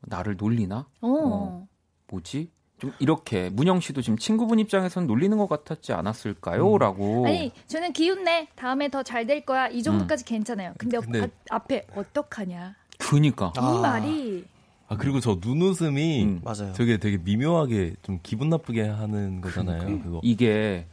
나를 0.00 0.36
놀리나? 0.36 0.86
어. 1.00 1.66
뭐지? 2.12 2.50
좀 2.78 2.92
이렇게 2.98 3.48
문영 3.50 3.80
씨도 3.80 4.02
지금 4.02 4.18
친구분 4.18 4.58
입장에서는 4.58 5.06
놀리는 5.08 5.36
것 5.38 5.48
같았지 5.48 5.92
않았을까요? 5.92 6.78
라고. 6.78 7.26
아니 7.26 7.52
저는 7.68 7.92
기운내 7.92 8.48
다음에 8.54 8.88
더 8.90 9.02
잘 9.02 9.26
될 9.26 9.44
거야 9.46 9.68
이 9.68 9.82
정도까지 9.82 10.24
괜찮아요. 10.24 10.74
근데, 10.78 10.98
근데- 10.98 11.20
아, 11.22 11.56
앞에 11.56 11.86
어떡하냐 11.94 12.74
그니까. 12.98 13.52
아. 13.56 13.74
이 13.76 13.80
말이 13.80 14.44
아 14.88 14.96
그리고 14.96 15.20
저 15.20 15.38
눈웃음이 15.40 16.24
음. 16.24 16.40
맞아요. 16.44 16.72
저게 16.74 16.98
되게 16.98 17.16
미묘하게 17.18 17.94
좀 18.02 18.18
기분 18.22 18.50
나쁘게 18.50 18.82
하는 18.82 19.40
거잖아요. 19.40 20.02
그거. 20.02 20.20
이게 20.22 20.86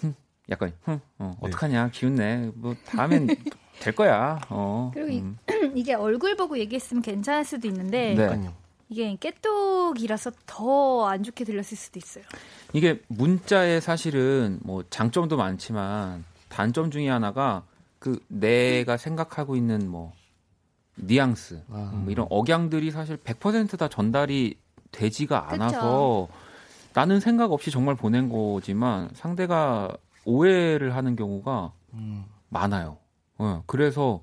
흠, 0.00 0.12
약간 0.50 0.72
흠, 0.82 1.00
어, 1.18 1.30
네. 1.40 1.48
어떡하냐 1.48 1.90
기운내 1.92 2.50
뭐 2.56 2.74
다음엔 2.86 3.28
될 3.80 3.94
거야 3.94 4.38
어 4.50 4.90
그리고 4.92 5.08
이- 5.08 5.20
음. 5.20 5.38
이게 5.76 5.94
얼굴 5.94 6.36
보고 6.36 6.58
얘기했으면 6.58 7.00
괜찮을 7.02 7.44
수도 7.44 7.68
있는데 7.68 8.14
네. 8.14 8.50
이게 8.90 9.16
깨똑이라서 9.18 10.32
더 10.46 11.06
안 11.06 11.22
좋게 11.22 11.44
들렸을 11.44 11.76
수도 11.76 11.98
있어요. 11.98 12.24
이게 12.72 13.00
문자에 13.08 13.80
사실은 13.80 14.58
뭐 14.62 14.84
장점도 14.90 15.36
많지만 15.36 16.24
단점 16.48 16.90
중에 16.90 17.08
하나가 17.08 17.64
그 17.98 18.22
내가 18.28 18.96
생각하고 18.96 19.56
있는 19.56 19.88
뭐 19.88 20.12
뉘앙스 20.96 21.62
아. 21.70 21.90
뭐 21.94 22.10
이런 22.10 22.26
억양들이 22.30 22.90
사실 22.90 23.16
100%다 23.16 23.88
전달이 23.88 24.56
되지가 24.92 25.46
그쵸. 25.46 25.54
않아서 25.54 26.28
나는 26.92 27.20
생각 27.20 27.52
없이 27.52 27.70
정말 27.70 27.94
보낸 27.94 28.28
거지만 28.28 29.08
상대가 29.14 29.88
오해를 30.24 30.94
하는 30.96 31.16
경우가 31.16 31.72
음. 31.94 32.24
많아요. 32.50 32.98
어, 33.38 33.62
그래서 33.66 34.20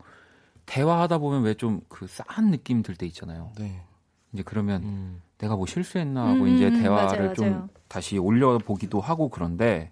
대화하다 0.66 1.18
보면 1.20 1.44
왜 1.44 1.54
좀 1.56 1.82
그 1.88 2.08
싸한 2.08 2.52
느낌 2.52 2.84
들 2.84 2.96
때 2.96 3.06
있잖아요. 3.08 3.52
네. 3.58 3.82
이제 4.38 4.44
그러면 4.46 4.84
음. 4.84 5.22
내가 5.40 5.56
뭐 5.56 5.66
실수했나 5.66 6.28
하고 6.28 6.44
음, 6.44 6.56
이제 6.56 6.68
음, 6.68 6.80
대화를 6.80 7.20
맞아요, 7.24 7.34
좀 7.34 7.50
맞아요. 7.50 7.70
다시 7.88 8.18
올려보기도 8.20 9.02
하고 9.02 9.30
그런데 9.30 9.92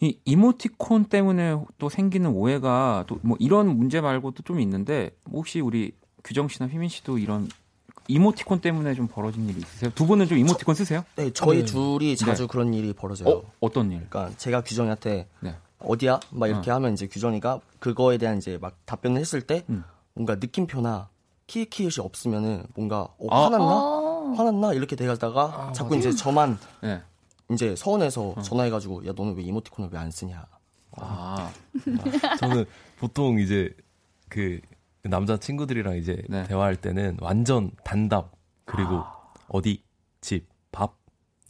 이 0.00 0.18
이모티콘 0.24 1.04
때문에 1.06 1.56
또 1.78 1.88
생기는 1.88 2.30
오해가 2.30 3.04
또 3.06 3.18
뭐 3.22 3.36
이런 3.40 3.76
문제 3.76 4.00
말고도 4.00 4.42
좀 4.42 4.58
있는데 4.60 5.10
뭐 5.24 5.40
혹시 5.40 5.60
우리 5.60 5.92
규정 6.24 6.48
씨나 6.48 6.68
휘민 6.68 6.88
씨도 6.88 7.18
이런 7.18 7.48
이모티콘 8.08 8.60
때문에 8.60 8.94
좀 8.94 9.06
벌어진 9.06 9.48
일이 9.48 9.60
있으세요? 9.60 9.90
두 9.94 10.06
분은 10.06 10.26
좀 10.26 10.38
이모티콘 10.38 10.74
쓰세요? 10.74 11.04
네, 11.16 11.30
저희 11.32 11.58
네. 11.58 11.64
둘이 11.64 12.16
자주 12.16 12.48
그런 12.48 12.74
일이 12.74 12.92
벌어져요. 12.92 13.28
어 13.28 13.52
어떤 13.60 13.92
일? 13.92 14.06
그러니까 14.08 14.36
제가 14.38 14.62
규정이한테 14.62 15.28
네. 15.40 15.54
어디야? 15.78 16.20
막 16.30 16.46
이렇게 16.48 16.70
하면 16.70 16.92
이제 16.94 17.06
규정이가 17.06 17.60
그거에 17.78 18.18
대한 18.18 18.38
이제 18.38 18.58
막 18.60 18.76
답변을 18.86 19.20
했을 19.20 19.40
때 19.42 19.64
음. 19.70 19.84
뭔가 20.14 20.34
느낌표나 20.36 21.08
키키릇이 21.52 21.94
없으면은 22.04 22.64
뭔가 22.74 23.08
어, 23.18 23.26
아. 23.30 23.44
화났나? 23.44 23.64
어. 23.66 24.34
화났나? 24.36 24.72
이렇게 24.72 24.96
돼가다가 24.96 25.72
자꾸 25.74 25.94
이제 25.96 26.10
저만 26.10 26.58
네. 26.82 27.02
이제 27.50 27.76
서운해서 27.76 28.36
전화해가지고 28.42 29.06
야 29.06 29.12
너는 29.14 29.36
왜 29.36 29.42
이모티콘을 29.42 29.90
왜 29.92 29.98
안 29.98 30.10
쓰냐? 30.10 30.46
아 30.96 31.50
저는 32.40 32.64
보통 32.98 33.38
이제 33.38 33.70
그 34.30 34.60
남자 35.02 35.36
친구들이랑 35.36 35.96
이제 35.96 36.22
네. 36.28 36.44
대화할 36.44 36.76
때는 36.76 37.18
완전 37.20 37.70
단답 37.84 38.32
그리고 38.64 38.96
아. 38.96 39.12
어디 39.48 39.82
집 40.22 40.46
밥 40.70 40.96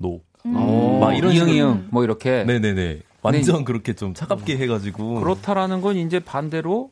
노. 0.01 0.21
음. 0.45 0.99
막 0.99 1.13
이런 1.17 1.33
이응 1.33 1.47
식으로- 1.47 1.55
이응 1.55 1.89
뭐 1.93 2.03
이렇게 2.03 2.43
네네네. 2.43 3.03
완전 3.23 3.65
그렇게 3.65 3.95
좀 3.95 4.15
차갑게 4.15 4.57
해가지고. 4.59 5.21
그렇다라는 5.21 5.81
건 5.81 5.97
이제 5.97 6.19
반대로 6.19 6.91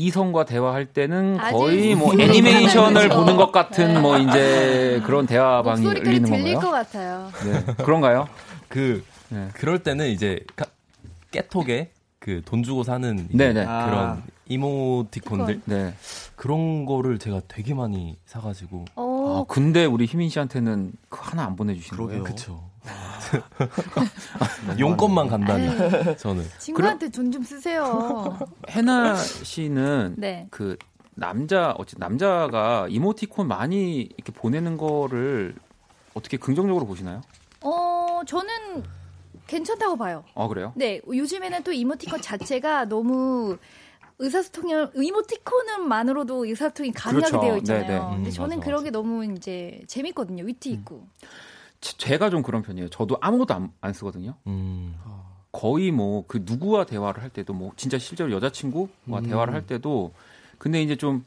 이성과 0.00 0.44
대화할 0.44 0.86
때는 0.86 1.36
거의 1.36 1.94
뭐 1.96 2.12
애니메이션을 2.18 2.94
그렇죠. 3.08 3.16
보는 3.18 3.36
것 3.36 3.50
같은 3.50 4.00
뭐 4.00 4.16
이제 4.18 5.02
그런 5.04 5.26
대화 5.26 5.62
방이 5.62 5.82
목소리까지 5.82 6.08
열리는 6.10 6.30
들릴 6.30 6.54
것 6.54 6.60
건가요? 6.60 6.82
같아요. 6.84 7.30
네. 7.66 7.74
그런가요? 7.84 8.28
그 8.68 9.04
네. 9.30 9.48
그럴 9.54 9.80
때는 9.82 10.08
이제 10.08 10.40
가- 10.56 10.66
깨톡에 11.32 11.90
그 12.20 12.42
돈 12.44 12.62
주고 12.62 12.84
사는 12.84 13.18
이제 13.30 13.36
네네. 13.36 13.64
그런 13.64 13.68
아. 13.68 14.22
이모티콘들 14.48 15.62
네. 15.64 15.94
그런 16.36 16.84
거를 16.86 17.18
제가 17.18 17.40
되게 17.48 17.74
많이 17.74 18.16
사가지고 18.26 18.84
어, 18.94 19.44
아, 19.48 19.52
근데 19.52 19.84
우리 19.86 20.06
희민 20.06 20.28
씨한테는 20.28 20.92
그 21.08 21.18
하나 21.22 21.44
안 21.46 21.56
보내주시는 21.56 21.96
거예요? 21.96 22.22
그러게요. 22.22 22.36
그쵸 22.36 22.52
너무하네. 22.52 22.69
용건만 24.78 25.28
간다면 25.28 26.16
저는 26.16 26.44
친구한테 26.58 27.08
돈좀 27.08 27.42
쓰세요. 27.42 28.38
해나 28.68 29.16
씨는 29.16 30.14
네. 30.18 30.46
그 30.50 30.76
남자 31.14 31.72
어찌 31.72 31.96
남자가 31.98 32.86
이모티콘 32.88 33.46
많이 33.46 34.00
이렇게 34.16 34.32
보내는 34.32 34.76
거를 34.76 35.54
어떻게 36.14 36.36
긍정적으로 36.36 36.86
보시나요? 36.86 37.20
어, 37.60 38.20
저는 38.26 38.82
괜찮다고 39.46 39.96
봐요. 39.96 40.24
아 40.34 40.48
그래요? 40.48 40.72
네, 40.76 41.00
요즘에는 41.06 41.62
또 41.62 41.72
이모티콘 41.72 42.22
자체가 42.22 42.86
너무 42.86 43.58
의사소통이 44.18 44.72
이모티콘만으로도 44.94 46.44
의사소통이 46.46 46.92
가능하게 46.92 47.30
그렇죠. 47.30 47.46
되어 47.46 47.56
있잖아요. 47.58 47.86
네네. 47.86 47.98
음, 48.00 48.14
근데 48.16 48.30
저는 48.30 48.56
맞아, 48.58 48.64
그런 48.64 48.80
맞아. 48.80 48.84
게 48.84 48.90
너무 48.90 49.24
이제 49.24 49.80
재밌거든요. 49.86 50.44
위트 50.44 50.68
있고. 50.68 51.06
제- 51.20 51.26
제가 51.80 52.30
좀 52.30 52.42
그런 52.42 52.62
편이에요. 52.62 52.88
저도 52.90 53.16
아무것도 53.20 53.54
안, 53.54 53.72
안 53.80 53.92
쓰거든요. 53.92 54.34
음, 54.46 54.94
거의 55.52 55.90
뭐 55.90 56.24
그 56.28 56.42
누구와 56.44 56.84
대화를 56.84 57.22
할 57.22 57.30
때도 57.30 57.52
뭐 57.54 57.72
진짜 57.76 57.98
실제로 57.98 58.30
여자친구와 58.32 58.88
음. 59.08 59.22
대화를 59.22 59.54
할 59.54 59.66
때도 59.66 60.12
근데 60.58 60.82
이제 60.82 60.96
좀 60.96 61.24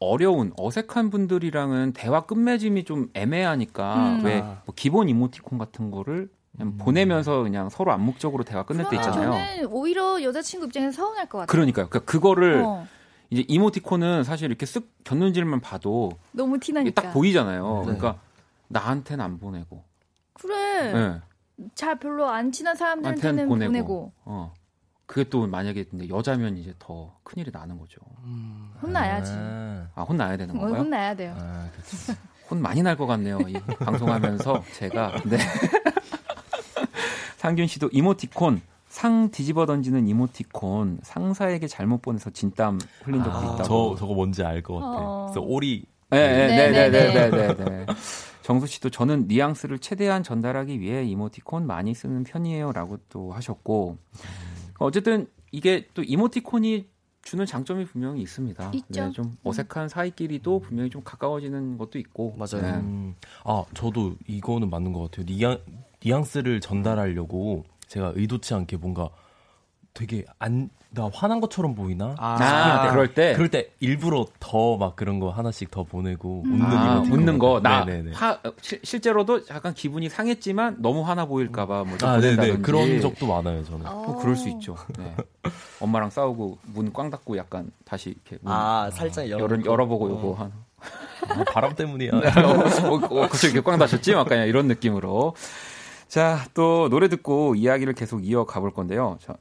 어려운 0.00 0.52
어색한 0.58 1.10
분들이랑은 1.10 1.92
대화 1.92 2.20
끝맺음이 2.26 2.84
좀 2.84 3.08
애매하니까 3.14 3.94
음. 4.18 4.24
왜 4.24 4.40
아. 4.40 4.62
뭐 4.66 4.74
기본 4.76 5.08
이모티콘 5.08 5.58
같은 5.58 5.90
거를 5.90 6.28
그냥 6.56 6.76
보내면서 6.76 7.42
그냥 7.44 7.68
서로 7.68 7.92
암묵적으로 7.92 8.42
대화 8.44 8.64
끝낼 8.64 8.88
때 8.88 8.96
있잖아요. 8.96 9.30
저는 9.30 9.66
오히려 9.70 10.20
여자친구 10.22 10.66
입장에서 10.66 10.96
서운할 11.02 11.28
것 11.28 11.38
같아요. 11.38 11.46
그러니까요. 11.46 11.88
그러니까 11.88 12.10
그거를 12.10 12.62
어, 12.64 12.86
이제 13.30 13.44
이모티콘은 13.46 14.24
사실 14.24 14.46
이렇게 14.48 14.66
쓱 14.66 14.84
겼는지만 15.04 15.60
봐도 15.60 16.10
너무 16.32 16.58
티나니까. 16.58 17.00
딱 17.00 17.12
보이잖아요. 17.12 17.76
네. 17.78 17.84
그러니까 17.84 18.20
나한테는 18.68 19.24
안 19.24 19.38
보내고, 19.38 19.84
그래. 20.34 20.92
네. 20.92 21.20
잘 21.74 21.98
별로 21.98 22.28
안 22.28 22.52
친한 22.52 22.76
사람들한테는 22.76 23.48
보내고, 23.48 23.66
보내고. 23.72 24.12
어. 24.24 24.52
그게 25.06 25.24
또 25.30 25.46
만약에 25.46 25.84
근데 25.84 26.08
여자면 26.08 26.56
이제 26.58 26.74
더 26.78 27.16
큰일이 27.24 27.50
나는 27.52 27.78
거죠. 27.78 27.98
음, 28.24 28.70
혼나야지. 28.82 29.32
아, 29.34 29.86
아 29.94 30.02
혼나야 30.02 30.36
되는 30.36 30.54
어, 30.54 30.60
건가요? 30.60 30.82
혼나야 30.82 31.14
돼요. 31.16 31.34
아, 31.38 31.66
그쵸. 31.74 32.12
혼 32.50 32.60
많이 32.62 32.82
날 32.82 32.94
것 32.96 33.06
같네요. 33.06 33.38
이 33.48 33.54
방송하면서 33.54 34.62
제가 34.74 35.22
네. 35.24 35.38
상균 37.36 37.66
씨도 37.66 37.88
이모티콘 37.92 38.60
상 38.88 39.30
뒤집어 39.30 39.66
던지는 39.66 40.08
이모티콘 40.08 41.00
상사에게 41.02 41.66
잘못 41.68 42.02
보내서 42.02 42.30
진땀 42.30 42.78
흘린 43.04 43.22
적도 43.22 43.38
아, 43.38 43.42
있다고. 43.54 43.64
저 43.64 43.96
저거 44.00 44.14
뭔지 44.14 44.42
알 44.44 44.62
것 44.62 44.74
같아. 44.74 44.86
어. 44.88 45.26
그래서 45.26 45.40
오리 45.46 45.84
네네네네네네. 46.10 47.54
네, 47.64 47.86
정수 48.48 48.66
씨도 48.66 48.88
저는 48.88 49.26
뉘앙스를 49.28 49.78
최대한 49.78 50.22
전달하기 50.22 50.80
위해 50.80 51.04
이모티콘 51.04 51.66
많이 51.66 51.92
쓰는 51.92 52.24
편이에요라고 52.24 52.96
또 53.10 53.30
하셨고 53.30 53.98
어쨌든 54.78 55.26
이게 55.52 55.86
또 55.92 56.02
이모티콘이 56.02 56.88
주는 57.20 57.44
장점이 57.44 57.84
분명히 57.84 58.22
있습니다. 58.22 58.70
있죠. 58.72 59.04
네, 59.04 59.10
좀 59.10 59.36
어색한 59.44 59.90
사이끼리도 59.90 60.60
분명히 60.60 60.88
좀 60.88 61.02
가까워지는 61.04 61.76
것도 61.76 61.98
있고 61.98 62.36
맞아요. 62.38 62.62
네. 62.62 62.78
음, 62.78 63.14
아, 63.44 63.66
저도 63.74 64.16
이거는 64.26 64.70
맞는 64.70 64.94
것 64.94 65.10
같아요. 65.10 65.26
뉘앙, 65.26 65.58
뉘앙스를 66.02 66.62
전달하려고 66.62 67.66
제가 67.86 68.14
의도치 68.16 68.54
않게 68.54 68.78
뭔가 68.78 69.10
되게 69.98 70.24
안, 70.38 70.70
나 70.90 71.10
화난 71.12 71.40
것처럼 71.40 71.74
보이나? 71.74 72.14
아, 72.18 72.88
그럴 72.92 73.12
때 73.14 73.34
그럴 73.34 73.48
때 73.48 73.70
일부러 73.80 74.26
더 74.38 74.76
막 74.76 74.94
그런 74.94 75.18
거 75.18 75.30
하나씩 75.30 75.72
더 75.72 75.82
보내고 75.82 76.44
웃는 76.46 76.62
아, 76.64 77.02
웃는 77.10 77.38
거. 77.40 77.58
나 77.60 77.84
네네네. 77.84 78.12
화, 78.14 78.38
시- 78.62 78.78
실제로도 78.84 79.40
약간 79.50 79.74
기분이 79.74 80.08
상했지만 80.08 80.76
너무 80.78 81.02
화나 81.02 81.24
보일까봐 81.26 81.82
뭐 81.84 81.94
아, 82.02 82.20
네네. 82.20 82.36
보낸다든지. 82.36 82.62
그런 82.62 83.00
적도 83.00 83.26
많아요, 83.26 83.64
저는. 83.64 83.82
뭐 83.82 84.16
그럴 84.20 84.36
수 84.36 84.48
있죠. 84.48 84.76
네. 84.96 85.16
엄마랑 85.80 86.10
싸우고 86.10 86.58
문 86.66 86.92
꽝 86.92 87.10
닫고 87.10 87.36
약간 87.36 87.72
다시 87.84 88.10
이렇게 88.10 88.38
문아 88.42 88.90
살짝 88.92 89.28
열어 89.28 89.42
열어, 89.42 89.62
열어보고 89.64 90.10
요거 90.10 90.34
한. 90.34 90.52
아, 91.28 91.44
바람 91.52 91.74
때문이야. 91.74 92.10
어, 92.14 92.20
어, 92.20 93.22
어, 93.24 93.28
그쵸, 93.28 93.48
이렇게 93.48 93.60
꽝 93.62 93.78
닫혔지? 93.80 94.12
약간 94.12 94.46
이런 94.46 94.68
느낌으로. 94.68 95.34
자, 96.06 96.46
또 96.54 96.88
노래 96.88 97.08
듣고 97.08 97.54
이야기를 97.56 97.92
계속 97.94 98.24
이어가 98.24 98.60
볼 98.60 98.72
건데요. 98.72 99.18
자, 99.20 99.34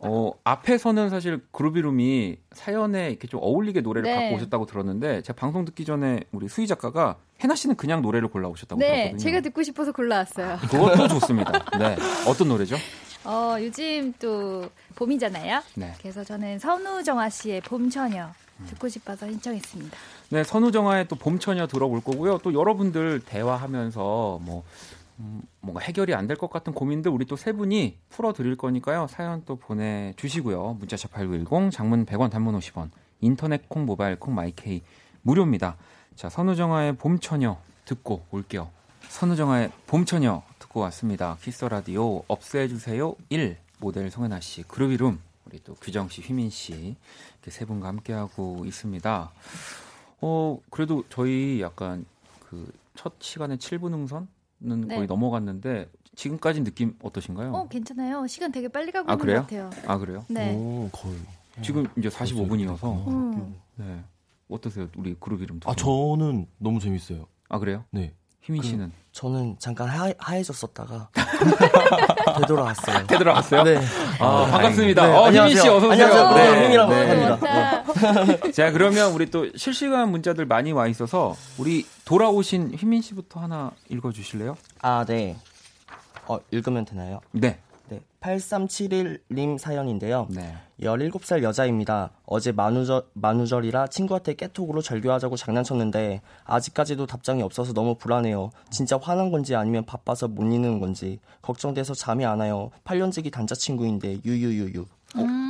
어, 0.00 0.32
앞에서는 0.44 1.10
사실 1.10 1.40
그루비룸이 1.50 2.36
사연에 2.52 3.10
이렇게 3.10 3.26
좀 3.26 3.40
어울리게 3.42 3.80
노래를 3.80 4.08
네. 4.08 4.14
갖고 4.16 4.36
오셨다고 4.36 4.66
들었는데 4.66 5.22
제가 5.22 5.36
방송 5.36 5.64
듣기 5.64 5.84
전에 5.84 6.20
우리 6.30 6.48
수희 6.48 6.66
작가가 6.68 7.16
해나 7.40 7.54
씨는 7.56 7.76
그냥 7.76 8.00
노래를 8.00 8.28
골라 8.28 8.48
오셨다고 8.48 8.78
네, 8.78 8.86
들었거든요. 8.86 9.18
제가 9.18 9.40
듣고 9.40 9.62
싶어서 9.62 9.90
골라왔어요. 9.92 10.58
그것도 10.70 11.08
좋습니다. 11.08 11.52
네. 11.78 11.96
어떤 12.28 12.48
노래죠? 12.48 12.76
어, 13.24 13.56
요즘 13.60 14.12
또 14.20 14.70
봄이잖아요. 14.94 15.62
네. 15.74 15.92
그래서 16.00 16.22
저는 16.22 16.60
선우정아 16.60 17.28
씨의 17.28 17.60
봄처녀 17.62 18.28
듣고 18.68 18.88
싶어서 18.88 19.26
신청했습니다. 19.28 19.96
네, 20.30 20.44
선우정아의 20.44 21.08
또 21.08 21.16
봄처녀 21.16 21.66
들어볼 21.66 22.02
거고요. 22.02 22.38
또 22.38 22.54
여러분들 22.54 23.20
대화하면서 23.20 24.40
뭐 24.42 24.58
음, 24.58 24.97
뭔가 25.60 25.80
해결이 25.80 26.14
안 26.14 26.26
될 26.28 26.36
것 26.36 26.48
같은 26.50 26.72
고민들 26.72 27.10
우리 27.10 27.24
또 27.26 27.36
세 27.36 27.52
분이 27.52 27.98
풀어 28.08 28.32
드릴 28.32 28.56
거니까요. 28.56 29.06
사연 29.08 29.42
또 29.44 29.56
보내 29.56 30.14
주시고요. 30.16 30.76
문자샵 30.78 31.12
8910 31.12 31.72
장문 31.72 32.06
100원 32.06 32.30
단문 32.30 32.56
50원. 32.58 32.90
인터넷 33.20 33.68
콩 33.68 33.84
모바일 33.84 34.16
콩 34.16 34.34
마이케이 34.34 34.82
무료입니다. 35.22 35.76
자, 36.14 36.28
선우정아의 36.28 36.96
봄처녀 36.96 37.58
듣고 37.84 38.24
올게요. 38.30 38.70
선우정아의 39.08 39.72
봄처녀 39.86 40.42
듣고 40.60 40.80
왔습니다. 40.80 41.36
키스 41.42 41.64
라디오 41.64 42.22
없애주세요 42.28 43.14
1 43.30 43.56
모델 43.80 44.10
송혜나 44.10 44.40
씨, 44.40 44.62
그루비룸 44.64 45.18
우리 45.46 45.60
또 45.64 45.74
규정 45.74 46.08
씨, 46.08 46.20
휘민 46.20 46.50
씨 46.50 46.72
이렇게 46.72 47.50
세 47.50 47.64
분과 47.64 47.88
함께 47.88 48.12
하고 48.12 48.64
있습니다. 48.66 49.32
어 50.20 50.58
그래도 50.70 51.04
저희 51.08 51.60
약간 51.60 52.04
그 52.48 52.72
첫 52.98 53.12
시간에 53.20 53.54
7분 53.56 53.92
흥선 53.92 54.26
은 54.64 54.80
네. 54.88 54.96
거의 54.96 55.06
넘어갔는데 55.06 55.88
지금까지 56.16 56.64
느낌 56.64 56.94
어떠신가요? 57.02 57.52
어, 57.52 57.68
괜찮아요. 57.68 58.26
시간 58.26 58.50
되게 58.50 58.66
빨리 58.68 58.90
가고 58.90 59.08
아, 59.10 59.14
있는 59.14 59.24
그래요? 59.24 59.40
것 59.42 59.70
같아요. 59.70 59.70
아 59.86 59.98
그래요? 59.98 60.24
네. 60.28 60.54
오, 60.54 60.88
거의. 60.92 61.16
지금 61.62 61.86
이제 61.96 62.08
45분이어서 62.08 63.06
음. 63.08 63.56
네 63.76 64.02
어떠세요? 64.48 64.88
우리 64.96 65.14
그룹 65.18 65.42
이름 65.42 65.60
두 65.60 65.68
아, 65.70 65.74
분? 65.74 66.18
저는 66.18 66.46
너무 66.58 66.80
재밌어요. 66.80 67.26
아 67.48 67.58
그래요? 67.58 67.84
네. 67.90 68.14
희민 68.40 68.62
그- 68.62 68.68
씨는 68.68 68.92
저는 69.12 69.56
잠깐 69.58 69.88
하, 69.88 70.12
하얘졌었다가 70.18 71.10
되돌아왔어요. 72.40 73.06
되돌아왔어요? 73.06 73.62
네. 73.64 73.78
아, 74.20 74.46
반갑습니다. 74.50 75.06
네, 75.06 75.12
어, 75.16 75.26
희민 75.28 75.32
씨 75.32 75.38
안녕하세요. 75.68 75.72
어서 75.72 75.88
오세요. 75.88 76.06
안녕하세요. 76.06 76.34
네, 76.36 76.56
희민이라고 76.56 76.92
네. 76.92 77.08
합니다. 77.08 77.77
자, 78.52 78.72
그러면 78.72 79.12
우리 79.12 79.30
또 79.30 79.48
실시간 79.56 80.10
문자들 80.10 80.46
많이 80.46 80.72
와 80.72 80.86
있어서 80.88 81.34
우리 81.58 81.86
돌아오신 82.04 82.74
휘민 82.74 83.02
씨부터 83.02 83.40
하나 83.40 83.72
읽어 83.88 84.12
주실래요? 84.12 84.56
아, 84.80 85.04
네. 85.06 85.36
어, 86.26 86.38
읽으면 86.50 86.84
되나요? 86.84 87.20
네. 87.32 87.58
네. 87.88 88.02
8371님 88.20 89.58
사연인데요. 89.58 90.28
네. 90.30 90.54
17살 90.82 91.42
여자입니다. 91.42 92.10
어제 92.26 92.52
만우절, 92.52 93.02
만우절이라 93.14 93.88
친구한테 93.88 94.34
깨톡으로 94.34 94.82
절교하자고 94.82 95.36
장난쳤는데 95.36 96.20
아직까지도 96.44 97.06
답장이 97.06 97.42
없어서 97.42 97.72
너무 97.72 97.94
불안해요. 97.96 98.50
진짜 98.70 98.98
화난 99.00 99.30
건지 99.30 99.56
아니면 99.56 99.84
바빠서 99.86 100.28
못 100.28 100.42
읽는 100.42 100.80
건지 100.80 101.18
걱정돼서 101.42 101.94
잠이 101.94 102.24
안 102.24 102.40
와요. 102.40 102.70
8년지기 102.84 103.32
단자 103.32 103.54
친구인데 103.54 104.18
유유유유. 104.24 104.84
음. 105.16 105.47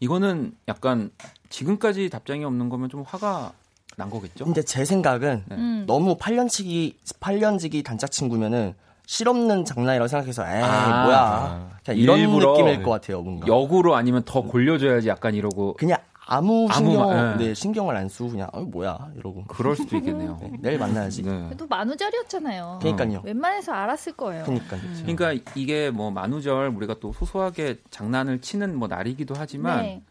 이거는 0.00 0.52
약간 0.66 1.10
지금까지 1.50 2.08
답장이 2.08 2.44
없는 2.44 2.68
거면 2.68 2.88
좀 2.88 3.04
화가 3.06 3.52
난 3.96 4.10
거겠죠? 4.10 4.44
근데 4.44 4.62
제 4.62 4.84
생각은 4.84 5.44
네. 5.46 5.56
음. 5.56 5.84
너무 5.86 6.16
8년치기 6.16 6.94
8년지기 7.20 7.84
단짝 7.84 8.10
친구면은 8.10 8.74
실없는 9.06 9.64
장난이라고 9.64 10.08
생각해서 10.08 10.46
에이 10.46 10.62
아. 10.62 11.04
뭐야 11.04 11.70
그냥 11.84 11.98
이런 12.00 12.20
느낌일 12.20 12.82
것 12.82 12.92
같아요 12.92 13.20
뭔가 13.22 13.46
역으로 13.46 13.96
아니면 13.96 14.22
더 14.24 14.42
골려줘야지 14.42 15.08
약간 15.08 15.34
이러고 15.34 15.74
그냥 15.74 15.98
아무 16.32 16.68
아무 16.70 16.72
신경 16.92 17.08
마- 17.08 17.32
예. 17.32 17.36
네, 17.38 17.54
신경을 17.54 17.96
안 17.96 18.08
쓰고 18.08 18.30
그냥 18.30 18.48
어 18.52 18.60
뭐야 18.62 19.10
이러고 19.16 19.44
그럴 19.48 19.74
수도 19.74 19.96
있겠네요. 19.96 20.38
네, 20.40 20.52
내일 20.60 20.78
만나야지 20.78 21.24
네. 21.24 21.50
또 21.56 21.66
만우절이었잖아요. 21.66 22.78
그러니까요 22.80 23.22
웬만해서 23.24 23.72
알았을 23.72 24.12
거예요. 24.12 24.44
그러니까요 24.44 24.80
그러니까 25.04 25.32
이게 25.56 25.90
뭐 25.90 26.12
만우절 26.12 26.68
우리가 26.68 27.00
또 27.00 27.12
소소하게 27.12 27.80
장난을 27.90 28.40
치는 28.42 28.76
뭐 28.76 28.86
날이기도 28.86 29.34
하지만 29.36 29.82
네. 29.82 30.02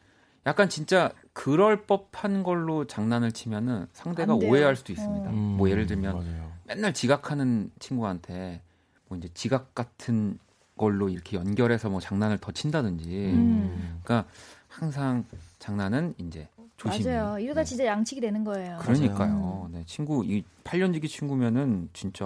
약간 0.46 0.68
진짜 0.68 1.12
그럴 1.32 1.84
법한 1.86 2.44
걸로 2.44 2.86
장난을 2.86 3.32
치면은 3.32 3.88
상대가. 3.94 4.34
오해할 4.36 4.76
수도 4.76 4.92
있습니다. 4.92 5.30
어. 5.30 5.34
음, 5.34 5.38
뭐 5.58 5.70
예를 5.70 5.86
들면 5.86 6.14
맞아요. 6.16 6.52
맨날 6.66 6.94
지각하는 6.94 7.72
친구한테 7.80 8.62
뭐 9.08 9.18
이제 9.18 9.30
지각 9.34 9.74
같은 9.74 10.38
걸로 10.78 11.08
이렇게 11.08 11.38
연결해서 11.38 11.90
뭐 11.90 12.02
장난을 12.02 12.40
더 12.40 12.52
친다든지. 12.52 13.32
음. 13.34 14.00
그러니까 14.04 14.30
항상 14.68 15.24
장난은 15.60 16.14
이제 16.18 16.48
조심히. 16.78 17.06
맞아요. 17.10 17.38
이러다 17.40 17.62
네. 17.62 17.66
진짜 17.66 17.86
양치기 17.86 18.22
되는 18.22 18.44
거예요. 18.44 18.78
그러니까요. 18.82 19.70
네, 19.72 19.84
친구 19.86 20.24
이 20.26 20.44
8년지기 20.64 21.08
친구면은 21.10 21.90
진짜 21.94 22.26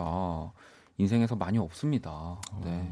인생에서 0.98 1.36
많이 1.36 1.58
없습니다. 1.58 2.40
네. 2.64 2.88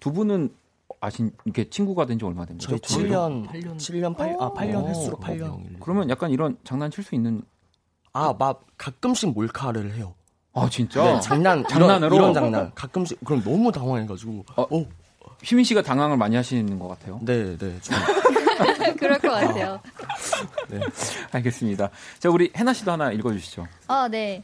두 0.00 0.12
분은 0.12 0.54
아신 1.00 1.30
이렇게 1.44 1.68
친구가 1.70 2.06
된 2.06 2.18
지 2.18 2.24
얼마 2.24 2.44
된 2.44 2.58
거죠? 2.58 2.76
저희 2.78 3.06
7년 3.08 3.46
8년. 3.48 3.76
7년 3.76 4.16
8, 4.16 4.36
아 4.40 4.50
8년 4.52 4.82
오. 4.84 4.88
횟수로 4.88 5.16
8년 5.18 5.78
그러면 5.80 6.10
약간 6.10 6.30
이런 6.30 6.56
장난칠 6.64 7.04
수 7.04 7.14
있는 7.14 7.42
아 8.12 8.32
막 8.36 8.64
가끔씩 8.76 9.32
몰카를 9.32 9.94
해요 9.94 10.14
아 10.54 10.68
진짜 10.68 11.04
네, 11.04 11.20
장난 11.20 11.64
장난으로? 11.68 12.16
이런, 12.16 12.30
이런 12.30 12.34
장난 12.34 12.72
가끔씩 12.74 13.20
그럼 13.24 13.42
너무 13.44 13.70
당황해 13.70 14.06
가지고 14.06 14.44
어. 14.56 14.62
어, 14.62 14.86
휘민 15.44 15.64
씨가 15.64 15.82
당황을 15.82 16.16
많이 16.16 16.34
하시는 16.34 16.78
것 16.80 16.88
같아요. 16.88 17.20
네네 17.24 17.56
좀 17.58 17.94
그럴 18.98 19.18
것 19.18 19.30
같아요. 19.30 19.80
알겠습니다. 21.32 21.90
자 22.18 22.30
우리 22.30 22.50
해나 22.56 22.72
씨도 22.72 22.92
하나 22.92 23.12
읽어주시죠. 23.12 23.66
아, 23.88 24.08
네. 24.08 24.42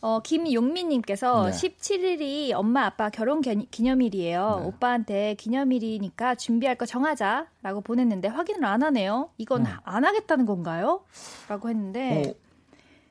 어, 0.00 0.20
김용민님께서 0.20 1.50
네. 1.50 1.52
17일이 1.52 2.52
엄마 2.54 2.86
아빠 2.86 3.08
결혼 3.08 3.40
겨- 3.40 3.54
기념일이에요. 3.70 4.58
네. 4.60 4.66
오빠한테 4.66 5.34
기념일이니까 5.34 6.34
준비할 6.34 6.76
거 6.76 6.86
정하자 6.86 7.46
라고 7.62 7.80
보냈는데 7.82 8.26
확인을 8.26 8.64
안 8.64 8.82
하네요. 8.82 9.30
이건 9.38 9.64
음. 9.66 9.72
안 9.84 10.04
하겠다는 10.04 10.44
건가요? 10.44 11.02
라고 11.48 11.68
했는데 11.68 12.30
어, 12.30 12.34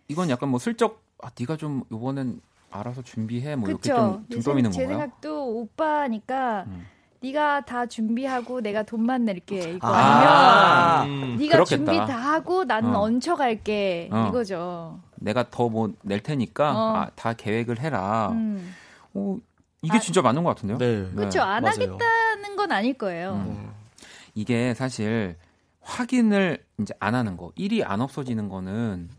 이건 0.09 0.29
약간 0.29 0.49
뭐 0.49 0.59
슬쩍 0.59 1.01
아 1.23 1.29
네가 1.39 1.55
좀 1.55 1.83
이번엔 1.91 2.41
알아서 2.71 3.01
준비해 3.03 3.55
뭐 3.55 3.69
이렇게 3.69 3.89
그쵸. 3.89 4.21
좀등 4.29 4.41
떠미는 4.41 4.71
제 4.71 4.81
건가요? 4.85 4.99
생각도 5.03 5.47
오빠니까 5.59 6.65
음. 6.67 6.85
네가 7.21 7.61
다 7.65 7.85
준비하고 7.85 8.61
내가 8.61 8.81
돈만 8.83 9.25
낼게 9.25 9.73
이거 9.73 9.87
아, 9.87 11.01
아니면 11.01 11.23
음. 11.33 11.37
네가 11.37 11.51
그렇겠다. 11.57 11.65
준비 11.77 11.97
다 11.97 12.17
하고 12.17 12.63
나는 12.63 12.95
어. 12.95 13.01
얹혀갈게 13.01 14.09
어. 14.11 14.27
이거죠. 14.29 14.99
내가 15.17 15.47
더 15.49 15.69
뭐 15.69 15.91
낼 16.01 16.21
테니까 16.21 16.71
어. 16.71 16.95
아, 16.97 17.09
다 17.15 17.33
계획을 17.33 17.79
해라. 17.79 18.29
음. 18.31 18.73
어, 19.13 19.37
이게 19.83 19.97
아. 19.97 19.99
진짜 19.99 20.21
맞는 20.23 20.43
것 20.43 20.49
같은데요? 20.55 20.77
네. 20.79 21.11
그렇죠. 21.15 21.41
안 21.41 21.61
맞아요. 21.63 21.73
하겠다는 21.75 22.55
건 22.55 22.71
아닐 22.71 22.93
거예요. 22.97 23.33
음. 23.33 23.71
이게 24.33 24.73
사실 24.73 25.35
확인을 25.81 26.63
이제 26.79 26.93
안 26.99 27.13
하는 27.13 27.37
거, 27.37 27.51
일이 27.55 27.83
안 27.83 28.01
없어지는 28.01 28.49
거는 28.49 29.09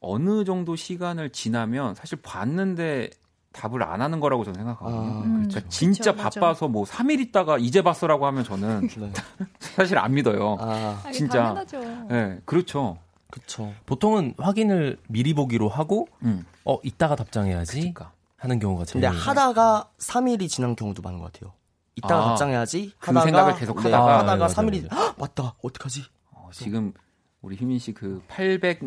어느 0.00 0.44
정도 0.44 0.76
시간을 0.76 1.28
지나면 1.30 1.94
사실 1.94 2.18
봤는데 2.22 3.10
답을 3.52 3.82
안 3.82 4.00
하는 4.00 4.20
거라고 4.20 4.44
저는 4.44 4.58
생각하거든요. 4.60 5.00
아, 5.00 5.22
음. 5.22 5.48
그러니까 5.48 5.68
진짜 5.68 6.12
맞아. 6.12 6.40
바빠서 6.40 6.68
뭐 6.68 6.84
3일 6.84 7.20
있다가 7.20 7.58
이제 7.58 7.82
봤어라고 7.82 8.26
하면 8.26 8.44
저는 8.44 8.86
네. 8.88 9.12
사실 9.58 9.98
안 9.98 10.14
믿어요. 10.14 10.56
아 10.60 11.00
아, 11.04 11.10
진짜. 11.12 11.42
당연하죠. 11.42 11.80
네, 12.08 12.38
그렇죠. 12.44 12.98
그쵸 13.30 13.72
보통은 13.86 14.34
확인을 14.38 14.96
미리 15.08 15.34
보기로 15.34 15.68
하고 15.68 16.08
음. 16.24 16.44
어 16.64 16.78
이따가 16.82 17.14
답장해야지 17.14 17.78
그러니까. 17.78 18.10
하는 18.36 18.58
경우가 18.58 18.84
제일 18.84 19.04
근데 19.04 19.16
하다가 19.16 19.90
3일이 19.98 20.48
지난 20.48 20.74
경우도 20.74 21.00
많은 21.02 21.20
것 21.20 21.32
같아요 21.32 21.52
이따가 21.94 22.22
아, 22.24 22.28
답장해야지 22.30 22.92
그 22.98 23.06
하다가 23.10 23.24
생각을 23.26 23.54
계속 23.54 23.76
네, 23.76 23.82
하다가. 23.84 24.18
하다가 24.18 24.32
아, 24.32 24.36
맞아요, 24.36 24.52
3일이 24.52 24.90
헉, 24.92 25.14
맞다 25.16 25.54
어떡하지 25.62 26.02
어, 26.32 26.48
지금 26.52 26.92
우리 27.40 27.54
휴민 27.54 27.78
씨 27.78 27.92
그 27.94 28.20
800, 28.26 28.80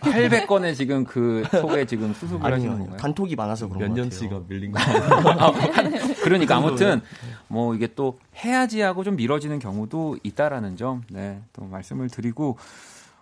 800건의 0.00 0.74
지금 0.76 1.04
그 1.04 1.44
톡에 1.50 1.84
지금 1.86 2.12
수습을 2.14 2.52
하시는 2.52 2.70
아니요 2.72 2.78
건가요? 2.84 2.96
단톡이 2.98 3.36
많아서 3.36 3.68
그런 3.68 3.92
몇것 3.94 4.10
같아요. 4.10 4.30
년치가 4.30 4.42
밀린 4.48 4.72
거 4.72 4.78
아, 4.78 5.52
그러니까 6.22 6.56
아무튼 6.56 7.00
뭐 7.48 7.74
이게 7.74 7.86
또 7.94 8.18
해야지 8.36 8.80
하고 8.80 9.04
좀 9.04 9.16
미뤄지는 9.16 9.58
경우도 9.58 10.18
있다라는 10.22 10.76
점, 10.76 11.02
네, 11.10 11.42
또 11.52 11.64
말씀을 11.64 12.08
드리고 12.08 12.58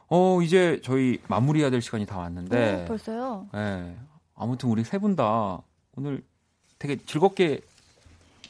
어 0.09 0.41
이제 0.43 0.81
저희 0.85 1.19
마무리해야 1.29 1.71
될 1.71 1.81
시간이 1.81 2.07
다 2.07 2.19
왔는데, 2.19 2.83
어, 2.83 2.85
벌써요. 2.89 3.47
네, 3.53 3.97
아무튼 4.37 4.69
우리 4.69 4.85
세 4.85 4.99
분 4.99 5.17
다 5.17 5.61
오늘 5.97 6.23
되게 6.79 6.97
즐겁게 6.97 7.61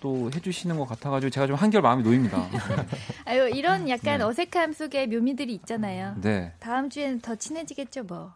또 0.05 0.31
해주시는 0.35 0.77
것 0.77 0.85
같아가지고 0.85 1.31
제가 1.31 1.47
좀 1.47 1.57
한결 1.57 1.81
마음이 1.81 2.03
놓입니다. 2.03 2.47
아유 3.25 3.49
이런 3.49 3.89
약간 3.89 4.19
네. 4.19 4.25
어색함 4.25 4.75
속에 4.75 5.07
묘미들이 5.07 5.55
있잖아요. 5.55 6.15
네, 6.21 6.53
다음 6.61 6.91
주에는 6.91 7.21
더 7.21 7.35
친해지겠죠 7.35 8.05
뭐. 8.05 8.33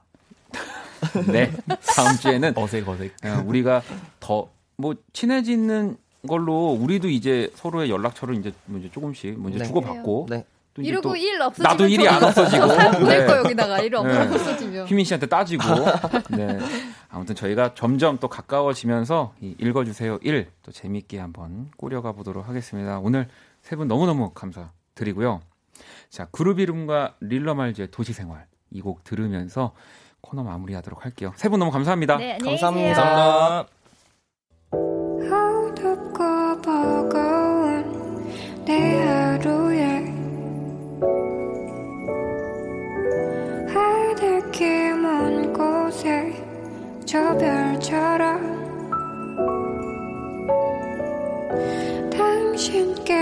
네, 1.31 1.53
다음 1.95 2.16
주에는 2.16 2.57
어색 2.57 2.89
어색. 2.89 3.14
어, 3.25 3.45
우리가 3.47 3.83
더 4.19 4.59
뭐 4.79 4.95
친해지는 5.12 5.97
걸로 6.27 6.71
우리도 6.73 7.09
이제 7.11 7.51
서로의 7.57 7.91
연락처를 7.91 8.37
이제 8.37 8.53
뭐 8.64 8.79
이제 8.79 8.91
조금씩 8.91 9.39
뭐 9.39 9.51
이제 9.51 9.59
네. 9.59 9.64
주고받고 9.66 10.27
네또 10.31 10.45
이러고 10.87 11.09
또일 11.11 11.41
없어지면 11.43 11.70
나도 11.72 11.87
일이 11.89 12.05
저안 12.05 12.22
없어지고 12.24 12.68
살 12.68 12.91
보낼 12.93 13.18
네. 13.20 13.26
거 13.26 13.37
여기다가 13.39 13.79
일 13.81 13.91
네. 13.91 13.97
없어지면. 13.97 14.87
휘민 14.87 15.05
씨한테 15.05 15.26
따지고 15.26 15.62
네. 16.37 16.59
아무튼 17.09 17.35
저희가 17.35 17.74
점점 17.74 18.18
또 18.18 18.29
가까워지면서 18.29 19.35
이 19.41 19.55
읽어주세요 19.59 20.18
1 20.22 20.49
또 20.62 20.72
재밌게 20.72 21.18
한번 21.18 21.70
꾸려가 21.76 22.12
보도록 22.12 22.49
하겠습니다. 22.49 22.99
오늘 22.99 23.29
세 23.62 23.76
분 23.76 23.89
너무너무 23.89 24.31
감사드리고요. 24.31 25.41
자 26.11 26.26
그룹 26.33 26.59
이름과 26.59 27.14
릴러 27.20 27.55
말즈의 27.55 27.89
도시생활 27.91 28.47
이 28.70 28.81
곡 28.83 29.05
들으면서 29.05 29.72
코너 30.20 30.43
마무리하도록 30.43 31.05
할게요. 31.05 31.33
세 31.37 31.49
분 31.49 31.59
너무 31.61 31.70
감사합니다. 31.70 32.16
네, 32.18 32.39
감사합니다. 32.39 32.95
감사합니다. 32.95 33.66
내 38.66 39.28
저 47.09 47.18
별처럼 47.38 48.68
당신께 52.11 53.14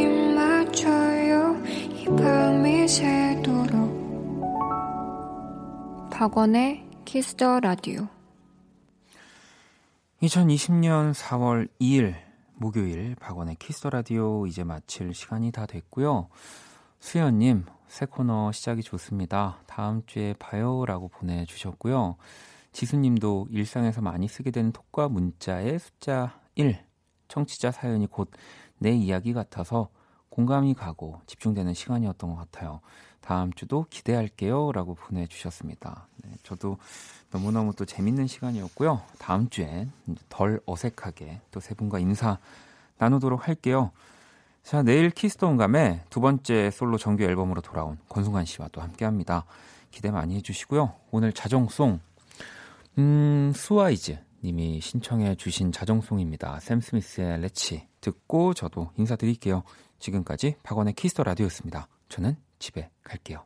입 0.00 0.08
맞춰요 0.34 1.54
이 1.66 2.06
밤이 2.16 2.88
새도록 2.88 4.40
박원의 6.10 6.88
Kiss 7.04 7.36
the 7.36 7.60
Radio 7.60 8.08
2020년 10.22 11.12
4월 11.12 11.68
2일 11.78 12.14
목요일 12.54 13.16
박원의 13.16 13.56
Kiss 13.56 13.86
the 13.86 14.09
Radio 14.09 14.46
이제 14.46 14.64
마칠 14.64 15.12
시간이 15.12 15.52
다 15.52 15.66
됐고요. 15.66 16.28
수연님 17.00 17.66
새 17.86 18.06
코너 18.06 18.50
시작이 18.50 18.80
좋습니다. 18.80 19.58
다음 19.66 20.00
주에 20.06 20.32
봐요라고 20.38 21.08
보내주셨고요. 21.08 22.16
지수님도 22.76 23.48
일상에서 23.50 24.02
많이 24.02 24.28
쓰게 24.28 24.50
되는 24.50 24.70
톡과 24.70 25.08
문자의 25.08 25.78
숫자 25.78 26.38
1 26.56 26.78
청취자 27.28 27.70
사연이 27.72 28.06
곧 28.06 28.30
내 28.78 28.90
이야기 28.92 29.32
같아서 29.32 29.88
공감이 30.28 30.74
가고 30.74 31.22
집중되는 31.26 31.72
시간이었던 31.72 32.28
것 32.28 32.36
같아요. 32.36 32.80
다음 33.22 33.50
주도 33.54 33.86
기대할게요. 33.88 34.70
라고 34.72 34.94
보내주셨습니다. 34.94 36.08
네, 36.22 36.32
저도 36.42 36.76
너무너무 37.30 37.74
또 37.74 37.86
재밌는 37.86 38.26
시간이었고요. 38.26 39.00
다음 39.18 39.48
주엔 39.48 39.90
덜 40.28 40.60
어색하게 40.66 41.40
또 41.50 41.60
세 41.60 41.74
분과 41.74 42.00
인사 42.00 42.38
나누도록 42.98 43.48
할게요. 43.48 43.92
자, 44.62 44.82
내일 44.82 45.08
키스톤감의 45.10 46.02
두 46.10 46.20
번째 46.20 46.70
솔로 46.70 46.98
정규 46.98 47.24
앨범으로 47.24 47.62
돌아온 47.62 47.98
권순관 48.10 48.44
씨와 48.44 48.68
또 48.72 48.82
함께 48.82 49.06
합니다. 49.06 49.46
기대 49.90 50.10
많이 50.10 50.36
해주시고요. 50.36 50.92
오늘 51.12 51.32
자정송, 51.32 52.00
음, 52.98 53.52
수아이즈 53.54 54.18
님이 54.44 54.80
신청해 54.80 55.36
주신 55.36 55.72
자정송입니다. 55.72 56.60
샘 56.60 56.80
스미스의 56.80 57.40
Latch 57.40 57.88
듣고 58.00 58.54
저도 58.54 58.90
인사드릴게요. 58.96 59.64
지금까지 59.98 60.56
박원의 60.62 60.94
Kiss 60.94 61.11
the 61.11 61.24
Radio였습니다. 61.24 61.88
저는 62.08 62.36
집에 62.58 62.90
갈게요. 63.02 63.44